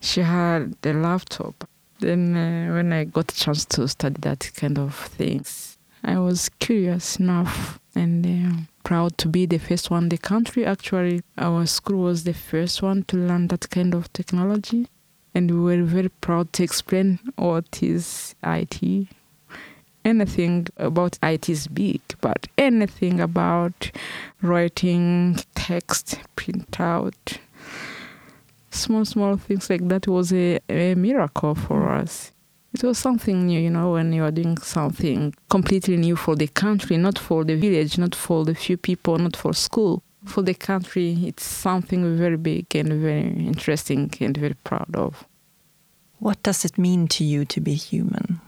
She 0.00 0.20
had 0.20 0.76
the 0.82 0.92
laptop. 0.92 1.68
Then, 2.00 2.36
uh, 2.36 2.74
when 2.74 2.92
I 2.92 3.04
got 3.04 3.32
a 3.32 3.34
chance 3.34 3.64
to 3.66 3.88
study 3.88 4.16
that 4.20 4.50
kind 4.54 4.78
of 4.78 4.94
things, 4.94 5.78
I 6.02 6.18
was 6.18 6.48
curious 6.48 7.16
enough 7.16 7.78
and 7.94 8.24
uh, 8.26 8.60
proud 8.84 9.18
to 9.18 9.28
be 9.28 9.46
the 9.46 9.58
first 9.58 9.90
one 9.90 10.04
in 10.04 10.08
the 10.10 10.18
country. 10.18 10.64
Actually, 10.64 11.22
our 11.36 11.66
school 11.66 12.02
was 12.02 12.24
the 12.24 12.32
first 12.32 12.82
one 12.82 13.02
to 13.04 13.16
learn 13.16 13.48
that 13.48 13.68
kind 13.70 13.94
of 13.94 14.12
technology, 14.12 14.88
and 15.34 15.50
we 15.50 15.60
were 15.60 15.84
very 15.84 16.08
proud 16.08 16.52
to 16.54 16.62
explain 16.62 17.18
what 17.36 17.82
is 17.82 18.34
IT. 18.42 19.08
Anything 20.04 20.66
about 20.76 21.18
IT 21.22 21.48
is 21.48 21.66
big, 21.66 22.00
but 22.20 22.46
anything 22.56 23.20
about 23.20 23.90
writing 24.42 25.38
text, 25.54 26.18
printout, 26.36 27.38
small, 28.70 29.04
small 29.04 29.36
things 29.36 29.68
like 29.68 29.86
that 29.88 30.06
was 30.08 30.32
a, 30.32 30.58
a 30.68 30.94
miracle 30.94 31.54
for 31.54 31.90
us. 31.90 32.32
It 32.72 32.84
was 32.84 32.98
something 32.98 33.46
new, 33.46 33.60
you 33.60 33.70
know, 33.70 33.92
when 33.92 34.12
you 34.12 34.22
are 34.22 34.30
doing 34.30 34.56
something 34.58 35.34
completely 35.48 35.96
new 35.96 36.14
for 36.14 36.36
the 36.36 36.46
country, 36.46 36.96
not 36.96 37.18
for 37.18 37.44
the 37.44 37.56
village, 37.56 37.98
not 37.98 38.14
for 38.14 38.44
the 38.44 38.54
few 38.54 38.76
people, 38.76 39.18
not 39.18 39.36
for 39.36 39.52
school. 39.52 40.02
For 40.24 40.42
the 40.42 40.54
country, 40.54 41.18
it's 41.26 41.44
something 41.44 42.16
very 42.16 42.36
big 42.36 42.74
and 42.76 42.92
very 42.92 43.22
interesting 43.46 44.12
and 44.20 44.36
very 44.36 44.54
proud 44.54 44.94
of. 44.94 45.24
What 46.18 46.42
does 46.42 46.64
it 46.64 46.78
mean 46.78 47.08
to 47.08 47.24
you 47.24 47.44
to 47.46 47.60
be 47.60 47.74
human? 47.74 48.40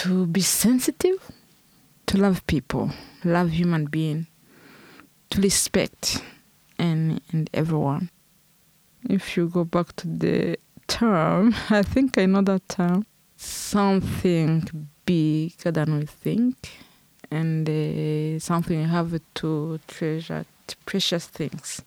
To 0.00 0.26
be 0.26 0.42
sensitive, 0.42 1.18
to 2.04 2.18
love 2.18 2.46
people, 2.46 2.90
love 3.24 3.48
human 3.48 3.86
being, 3.86 4.26
to 5.30 5.40
respect 5.40 6.22
and, 6.78 7.22
and 7.32 7.48
everyone. 7.54 8.10
If 9.08 9.38
you 9.38 9.48
go 9.48 9.64
back 9.64 9.96
to 9.96 10.06
the 10.06 10.58
term, 10.86 11.54
I 11.70 11.82
think 11.82 12.18
I 12.18 12.26
know 12.26 12.42
that 12.42 12.68
term, 12.68 13.06
something 13.36 14.68
bigger 15.06 15.70
than 15.70 15.98
we 15.98 16.04
think, 16.04 16.56
and 17.30 17.66
uh, 17.66 18.38
something 18.38 18.78
you 18.78 18.86
have 18.88 19.18
to 19.36 19.80
treasure, 19.88 20.44
precious 20.84 21.26
things. 21.26 21.80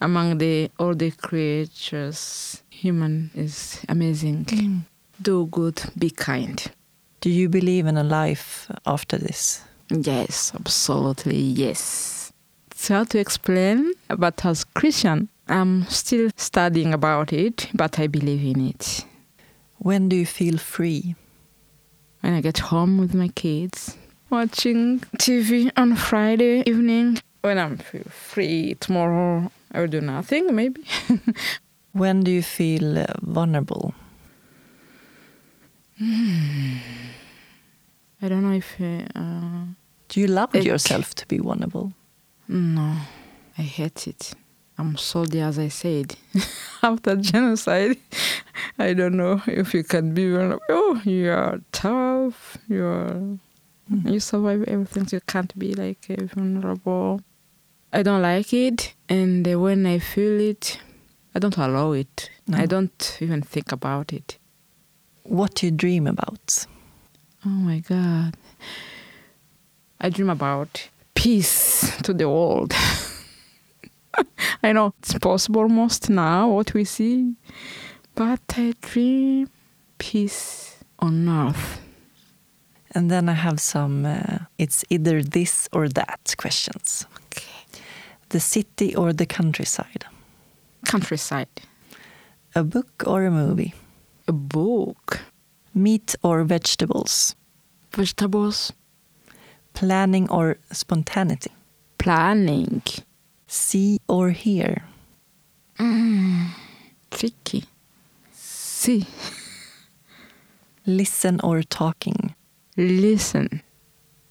Among 0.00 0.38
the 0.38 0.72
all 0.80 0.96
the 0.96 1.12
creatures, 1.12 2.64
human 2.70 3.30
is 3.36 3.84
amazing. 3.88 4.46
Mm. 4.46 4.80
Do 5.22 5.46
good, 5.46 5.80
be 5.96 6.10
kind. 6.10 6.72
Do 7.26 7.32
you 7.32 7.48
believe 7.48 7.88
in 7.88 7.96
a 7.96 8.04
life 8.04 8.70
after 8.86 9.18
this? 9.18 9.60
Yes, 9.90 10.52
absolutely, 10.54 11.36
yes. 11.36 12.32
It's 12.70 12.86
hard 12.86 13.10
to 13.10 13.18
explain, 13.18 13.94
but 14.16 14.44
as 14.44 14.62
Christian, 14.62 15.28
I'm 15.48 15.88
still 15.88 16.30
studying 16.36 16.94
about 16.94 17.32
it, 17.32 17.68
but 17.74 17.98
I 17.98 18.06
believe 18.06 18.44
in 18.44 18.68
it. 18.68 19.04
When 19.78 20.08
do 20.08 20.14
you 20.14 20.24
feel 20.24 20.56
free? 20.56 21.16
When 22.20 22.32
I 22.32 22.40
get 22.40 22.58
home 22.58 22.96
with 22.96 23.12
my 23.12 23.26
kids, 23.34 23.96
watching 24.30 25.00
TV 25.18 25.72
on 25.76 25.96
Friday 25.96 26.62
evening. 26.64 27.18
When 27.40 27.58
I'm 27.58 27.78
free 27.78 28.76
tomorrow, 28.78 29.50
I 29.72 29.80
will 29.80 29.88
do 29.88 30.00
nothing, 30.00 30.54
maybe. 30.54 30.84
when 31.92 32.22
do 32.22 32.30
you 32.30 32.42
feel 32.44 32.98
uh, 33.00 33.06
vulnerable? 33.20 33.94
Hmm. 35.98 36.76
I 38.22 38.28
don't 38.28 38.42
know 38.42 38.56
if. 38.56 38.80
Uh, 38.80 39.64
do 40.08 40.20
you 40.20 40.26
allow 40.26 40.48
yourself 40.52 41.14
to 41.16 41.26
be 41.26 41.38
vulnerable? 41.38 41.92
No, 42.48 42.96
I 43.58 43.62
hate 43.62 44.06
it. 44.06 44.32
I'm 44.78 44.96
soldier, 44.96 45.44
as 45.44 45.58
I 45.58 45.68
said. 45.68 46.16
After 46.82 47.16
genocide, 47.16 47.96
I 48.78 48.92
don't 48.92 49.16
know 49.16 49.42
if 49.46 49.74
you 49.74 49.82
can 49.84 50.14
be 50.14 50.30
vulnerable. 50.30 50.62
Oh, 50.68 51.00
you 51.04 51.30
are 51.30 51.60
tough. 51.72 52.58
You 52.68 52.84
are. 52.84 53.38
Mm. 53.92 54.12
You 54.12 54.20
survive 54.20 54.64
everything. 54.64 55.06
So 55.06 55.16
you 55.16 55.20
can't 55.26 55.56
be 55.58 55.74
like 55.74 56.06
uh, 56.10 56.24
vulnerable. 56.34 57.20
I 57.92 58.02
don't 58.02 58.22
like 58.22 58.52
it, 58.52 58.94
and 59.08 59.46
uh, 59.46 59.58
when 59.58 59.86
I 59.86 59.98
feel 59.98 60.40
it, 60.40 60.78
I 61.34 61.38
don't 61.38 61.56
allow 61.56 61.92
it. 61.92 62.30
No. 62.46 62.58
I 62.58 62.66
don't 62.66 63.18
even 63.20 63.42
think 63.42 63.72
about 63.72 64.12
it. 64.12 64.38
What 65.22 65.54
do 65.54 65.66
you 65.66 65.72
dream 65.72 66.06
about? 66.06 66.66
Oh 67.46 67.48
my 67.48 67.78
God. 67.78 68.36
I 70.00 70.10
dream 70.10 70.30
about 70.30 70.88
peace 71.14 71.96
to 72.02 72.12
the 72.12 72.28
world. 72.28 72.74
I 74.64 74.72
know 74.72 74.94
it's 74.98 75.14
possible 75.18 75.68
most 75.68 76.10
now, 76.10 76.48
what 76.48 76.74
we 76.74 76.82
see, 76.84 77.36
but 78.16 78.40
I 78.56 78.74
dream 78.80 79.48
peace 79.98 80.76
on 80.98 81.28
earth. 81.28 81.80
And 82.90 83.12
then 83.12 83.28
I 83.28 83.34
have 83.34 83.60
some, 83.60 84.04
uh, 84.04 84.38
it's 84.58 84.84
either 84.90 85.22
this 85.22 85.68
or 85.72 85.88
that 85.90 86.34
questions. 86.38 87.06
Okay. 87.26 87.64
The 88.30 88.40
city 88.40 88.96
or 88.96 89.12
the 89.12 89.26
countryside? 89.26 90.04
Countryside. 90.84 91.60
A 92.56 92.64
book 92.64 93.04
or 93.06 93.24
a 93.24 93.30
movie? 93.30 93.74
A 94.26 94.32
book. 94.32 95.20
Meat 95.76 96.14
or 96.22 96.42
vegetables? 96.44 97.36
Vegetables. 97.92 98.72
Planning 99.74 100.26
or 100.30 100.56
spontaneity? 100.72 101.52
Planning. 101.98 102.80
See 103.46 104.00
or 104.08 104.30
hear? 104.30 104.84
Mm, 105.78 106.48
tricky. 107.10 107.64
See. 108.32 109.06
Listen 110.86 111.40
or 111.44 111.62
talking? 111.62 112.34
Listen. 112.78 113.60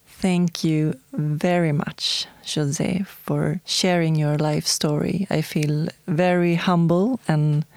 Thank 0.08 0.64
you 0.64 0.98
very 1.14 1.72
much, 1.72 2.26
Jose, 2.56 3.04
for 3.08 3.62
sharing 3.66 4.16
your 4.16 4.40
life 4.40 4.66
story. 4.66 5.28
I 5.30 5.44
feel 5.44 5.90
very 6.08 6.56
humble 6.56 7.20
and 7.28 7.68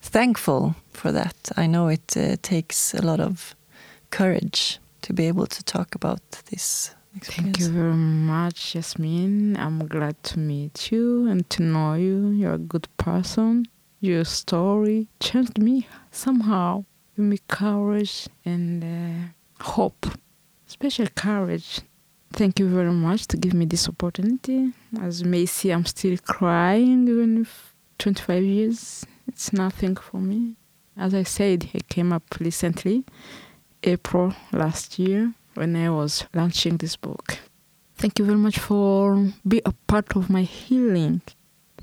thankful 0.00 0.74
for 0.96 1.12
that. 1.12 1.36
I 1.56 1.66
know 1.66 1.88
it 1.88 2.16
uh, 2.16 2.36
takes 2.42 2.94
a 2.94 3.02
lot 3.02 3.20
of 3.20 3.54
courage 4.10 4.78
to 5.02 5.12
be 5.12 5.26
able 5.26 5.46
to 5.46 5.62
talk 5.64 5.94
about 5.94 6.22
this 6.50 6.94
Thank 7.20 7.60
you 7.60 7.68
very 7.68 7.94
much, 7.94 8.74
Yasmin. 8.74 9.56
I'm 9.56 9.86
glad 9.86 10.20
to 10.24 10.38
meet 10.38 10.90
you 10.90 11.28
and 11.28 11.48
to 11.50 11.62
know 11.62 11.94
you. 11.94 12.30
You're 12.30 12.54
a 12.54 12.58
good 12.58 12.88
person. 12.96 13.66
Your 14.00 14.24
story 14.24 15.06
changed 15.20 15.58
me 15.58 15.86
somehow. 16.10 16.84
Give 17.16 17.24
me 17.26 17.38
courage 17.46 18.26
and 18.44 18.82
uh, 18.82 19.62
hope, 19.62 20.06
special 20.66 21.06
courage. 21.14 21.82
Thank 22.32 22.58
you 22.58 22.68
very 22.68 22.90
much 22.90 23.28
to 23.28 23.36
give 23.36 23.54
me 23.54 23.64
this 23.64 23.88
opportunity. 23.88 24.72
As 25.00 25.22
you 25.22 25.28
may 25.28 25.46
see, 25.46 25.70
I'm 25.70 25.86
still 25.86 26.18
crying 26.18 27.06
even 27.06 27.42
if 27.42 27.76
25 27.98 28.42
years. 28.42 29.06
It's 29.28 29.52
nothing 29.52 29.94
for 29.94 30.18
me. 30.18 30.56
As 30.96 31.14
I 31.14 31.24
said, 31.24 31.70
I 31.74 31.80
came 31.88 32.12
up 32.12 32.22
recently, 32.40 33.04
April 33.82 34.34
last 34.52 34.98
year 34.98 35.34
when 35.54 35.76
I 35.76 35.90
was 35.90 36.24
launching 36.34 36.76
this 36.76 36.96
book. 36.96 37.38
Thank 37.96 38.18
you 38.18 38.24
very 38.24 38.38
much 38.38 38.58
for 38.58 39.32
be 39.46 39.60
a 39.64 39.72
part 39.86 40.16
of 40.16 40.30
my 40.30 40.42
healing. 40.42 41.22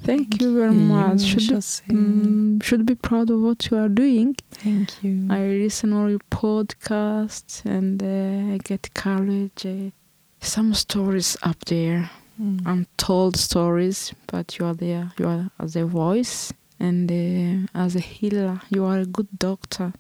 Thank 0.03 0.41
you 0.41 0.57
very 0.57 0.73
much. 0.73 1.21
Should, 1.21 1.63
um, 1.89 2.59
should 2.61 2.85
be 2.85 2.95
proud 2.95 3.29
of 3.29 3.39
what 3.39 3.69
you 3.69 3.77
are 3.77 3.89
doing. 3.89 4.35
Thank 4.51 5.03
you. 5.03 5.27
I 5.29 5.41
listen 5.45 5.93
all 5.93 6.09
your 6.09 6.19
podcasts 6.31 7.63
and 7.65 8.01
uh, 8.01 8.55
I 8.55 8.57
get 8.57 8.93
courage. 8.95 9.65
Uh, 9.65 9.91
some 10.39 10.73
stories 10.73 11.37
up 11.43 11.63
there, 11.65 12.09
mm. 12.41 12.61
untold 12.65 13.37
stories, 13.37 14.11
but 14.25 14.57
you 14.57 14.65
are 14.65 14.73
there. 14.73 15.11
You 15.19 15.27
are 15.27 15.51
as 15.59 15.75
a 15.75 15.85
voice 15.85 16.51
and 16.87 17.11
uh, 17.11 17.67
as 17.83 17.95
a 17.95 17.99
healer. 17.99 18.61
You 18.69 18.85
are 18.85 18.99
a 18.99 19.05
good 19.05 19.27
doctor 19.37 19.93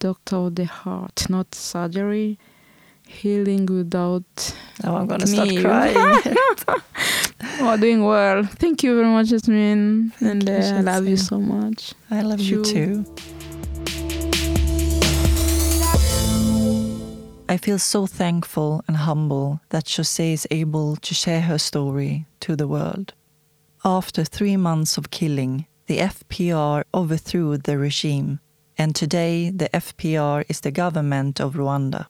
doctor 0.00 0.36
of 0.36 0.54
the 0.54 0.64
heart, 0.64 1.28
not 1.28 1.54
surgery. 1.54 2.38
Healing 3.20 3.64
without. 3.66 4.54
Now 4.84 4.96
I'm 4.98 5.06
gonna 5.06 5.24
Me. 5.26 5.32
start 5.32 5.50
crying. 5.64 6.36
Oh, 7.60 7.76
doing 7.76 8.04
well. 8.04 8.44
Thank 8.44 8.82
you 8.84 8.94
very 8.96 9.08
much, 9.08 9.28
Jasmine. 9.28 10.12
And 10.20 10.48
you, 10.48 10.54
uh, 10.54 10.78
I 10.78 10.80
love 10.80 11.06
you 11.08 11.16
so 11.16 11.40
much. 11.40 11.92
I 12.10 12.22
love 12.22 12.40
you 12.40 12.64
Sure. 12.64 12.72
too. 12.74 13.04
I 17.48 17.56
feel 17.56 17.78
so 17.78 18.06
thankful 18.06 18.82
and 18.86 18.96
humble 18.98 19.60
that 19.70 19.84
José 19.86 20.32
is 20.34 20.46
able 20.50 20.96
to 20.96 21.14
share 21.14 21.40
her 21.42 21.58
story 21.58 22.26
to 22.40 22.54
the 22.56 22.68
world. 22.68 23.14
After 23.84 24.22
three 24.24 24.56
months 24.56 24.98
of 24.98 25.10
killing, 25.10 25.66
the 25.88 25.98
FPR 25.98 26.84
overthrew 26.92 27.56
the 27.56 27.78
regime, 27.78 28.40
and 28.76 28.94
today 28.94 29.48
the 29.48 29.70
FPR 29.70 30.44
is 30.46 30.60
the 30.60 30.70
government 30.70 31.40
of 31.40 31.54
Rwanda. 31.54 32.06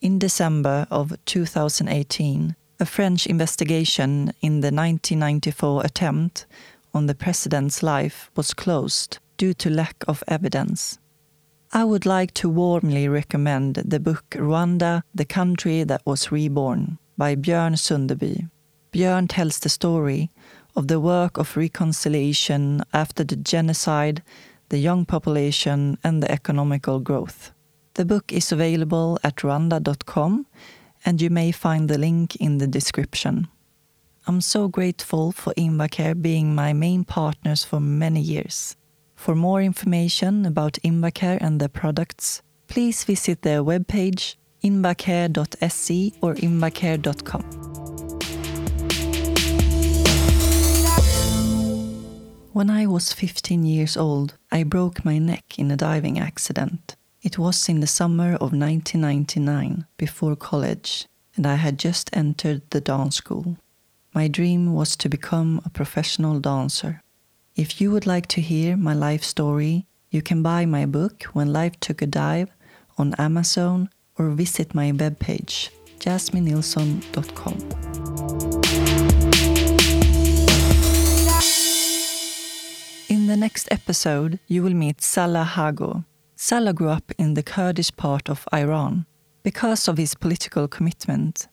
In 0.00 0.18
December 0.18 0.86
of 0.90 1.12
2018, 1.26 2.56
a 2.80 2.86
French 2.86 3.26
investigation 3.26 4.32
in 4.40 4.60
the 4.60 4.72
1994 4.72 5.84
attempt 5.84 6.46
on 6.94 7.04
the 7.04 7.14
president's 7.14 7.82
life 7.82 8.30
was 8.36 8.54
closed 8.54 9.18
due 9.36 9.52
to 9.52 9.68
lack 9.68 10.02
of 10.08 10.24
evidence. 10.26 10.98
I 11.72 11.84
would 11.84 12.06
like 12.06 12.32
to 12.34 12.48
warmly 12.48 13.06
recommend 13.06 13.74
the 13.74 14.00
book 14.00 14.24
Rwanda, 14.30 15.02
the 15.14 15.26
Country 15.26 15.84
That 15.84 16.02
Was 16.06 16.32
Reborn 16.32 16.98
by 17.18 17.36
Björn 17.36 17.76
Sunderby. 17.76 18.48
Björn 18.94 19.26
tells 19.28 19.58
the 19.58 19.68
story 19.68 20.30
of 20.76 20.88
the 20.88 21.00
work 21.00 21.38
of 21.38 21.56
reconciliation 21.56 22.82
after 22.92 23.24
the 23.24 23.36
genocide, 23.36 24.22
the 24.68 24.78
young 24.78 25.04
population, 25.04 25.98
and 26.02 26.22
the 26.22 26.30
economical 26.30 27.00
growth. 27.00 27.52
The 27.94 28.04
book 28.04 28.32
is 28.32 28.50
available 28.50 29.18
at 29.22 29.36
rwanda.com, 29.36 30.46
and 31.04 31.22
you 31.22 31.30
may 31.30 31.52
find 31.52 31.88
the 31.88 31.98
link 31.98 32.36
in 32.36 32.58
the 32.58 32.66
description. 32.66 33.48
I'm 34.26 34.40
so 34.40 34.68
grateful 34.68 35.32
for 35.32 35.52
Invacare 35.54 36.20
being 36.20 36.54
my 36.54 36.72
main 36.72 37.04
partners 37.04 37.62
for 37.62 37.78
many 37.78 38.20
years. 38.20 38.76
For 39.14 39.34
more 39.34 39.62
information 39.62 40.46
about 40.46 40.78
Invacare 40.82 41.38
and 41.40 41.60
their 41.60 41.68
products, 41.68 42.42
please 42.66 43.04
visit 43.04 43.42
their 43.42 43.62
webpage 43.62 44.36
invacare.se 44.64 46.12
or 46.22 46.34
invacare.com. 46.34 47.83
When 52.54 52.70
I 52.70 52.86
was 52.86 53.12
15 53.12 53.64
years 53.64 53.96
old, 53.96 54.34
I 54.52 54.62
broke 54.62 55.04
my 55.04 55.18
neck 55.18 55.58
in 55.58 55.72
a 55.72 55.76
diving 55.76 56.20
accident. 56.20 56.94
It 57.20 57.36
was 57.36 57.68
in 57.68 57.80
the 57.80 57.88
summer 57.88 58.34
of 58.34 58.52
1999, 58.52 59.86
before 59.96 60.36
college, 60.36 61.08
and 61.34 61.48
I 61.48 61.56
had 61.56 61.80
just 61.80 62.10
entered 62.12 62.62
the 62.70 62.80
dance 62.80 63.16
school. 63.16 63.56
My 64.14 64.28
dream 64.28 64.72
was 64.72 64.94
to 64.98 65.08
become 65.08 65.62
a 65.64 65.68
professional 65.68 66.38
dancer. 66.38 67.02
If 67.56 67.80
you 67.80 67.90
would 67.90 68.06
like 68.06 68.28
to 68.28 68.40
hear 68.40 68.76
my 68.76 68.94
life 68.94 69.24
story, 69.24 69.86
you 70.12 70.22
can 70.22 70.40
buy 70.40 70.64
my 70.64 70.86
book 70.86 71.24
When 71.32 71.52
Life 71.52 71.80
Took 71.80 72.02
a 72.02 72.06
Dive 72.06 72.50
on 72.96 73.16
Amazon 73.18 73.90
or 74.16 74.30
visit 74.30 74.76
my 74.76 74.92
webpage 74.92 75.70
jasminilsson.com. 75.98 77.93
In 83.08 83.26
the 83.26 83.36
next 83.36 83.68
episode, 83.70 84.38
you 84.46 84.62
will 84.62 84.72
meet 84.72 85.02
Salah 85.02 85.50
Hago. 85.54 86.04
Salah 86.36 86.72
grew 86.72 86.88
up 86.88 87.12
in 87.18 87.34
the 87.34 87.42
Kurdish 87.42 87.94
part 87.96 88.30
of 88.30 88.48
Iran. 88.52 89.04
Because 89.42 89.88
of 89.88 89.98
his 89.98 90.14
political 90.14 90.66
commitment 90.68 91.48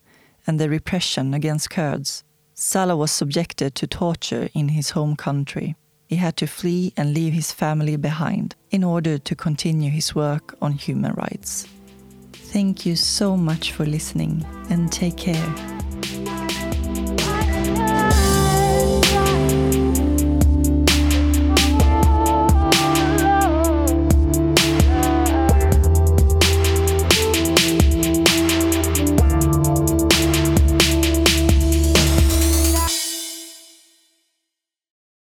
and 0.47 0.59
the 0.59 0.69
repression 0.69 1.33
against 1.33 1.69
Kurds, 1.69 2.23
Salah 2.53 2.95
was 2.95 3.11
subjected 3.11 3.75
to 3.75 3.87
torture 3.87 4.49
in 4.53 4.69
his 4.69 4.91
home 4.91 5.17
country. 5.17 5.75
He 6.07 6.15
had 6.15 6.37
to 6.37 6.47
flee 6.47 6.93
and 6.95 7.13
leave 7.13 7.33
his 7.33 7.51
family 7.51 7.97
behind 7.97 8.55
in 8.69 8.83
order 8.83 9.17
to 9.17 9.35
continue 9.35 9.89
his 9.89 10.15
work 10.15 10.55
on 10.61 10.73
human 10.73 11.13
rights. 11.13 11.67
Thank 12.31 12.85
you 12.85 12.95
so 12.95 13.35
much 13.35 13.73
for 13.73 13.85
listening 13.85 14.45
and 14.69 14.91
take 14.91 15.17
care. 15.17 15.55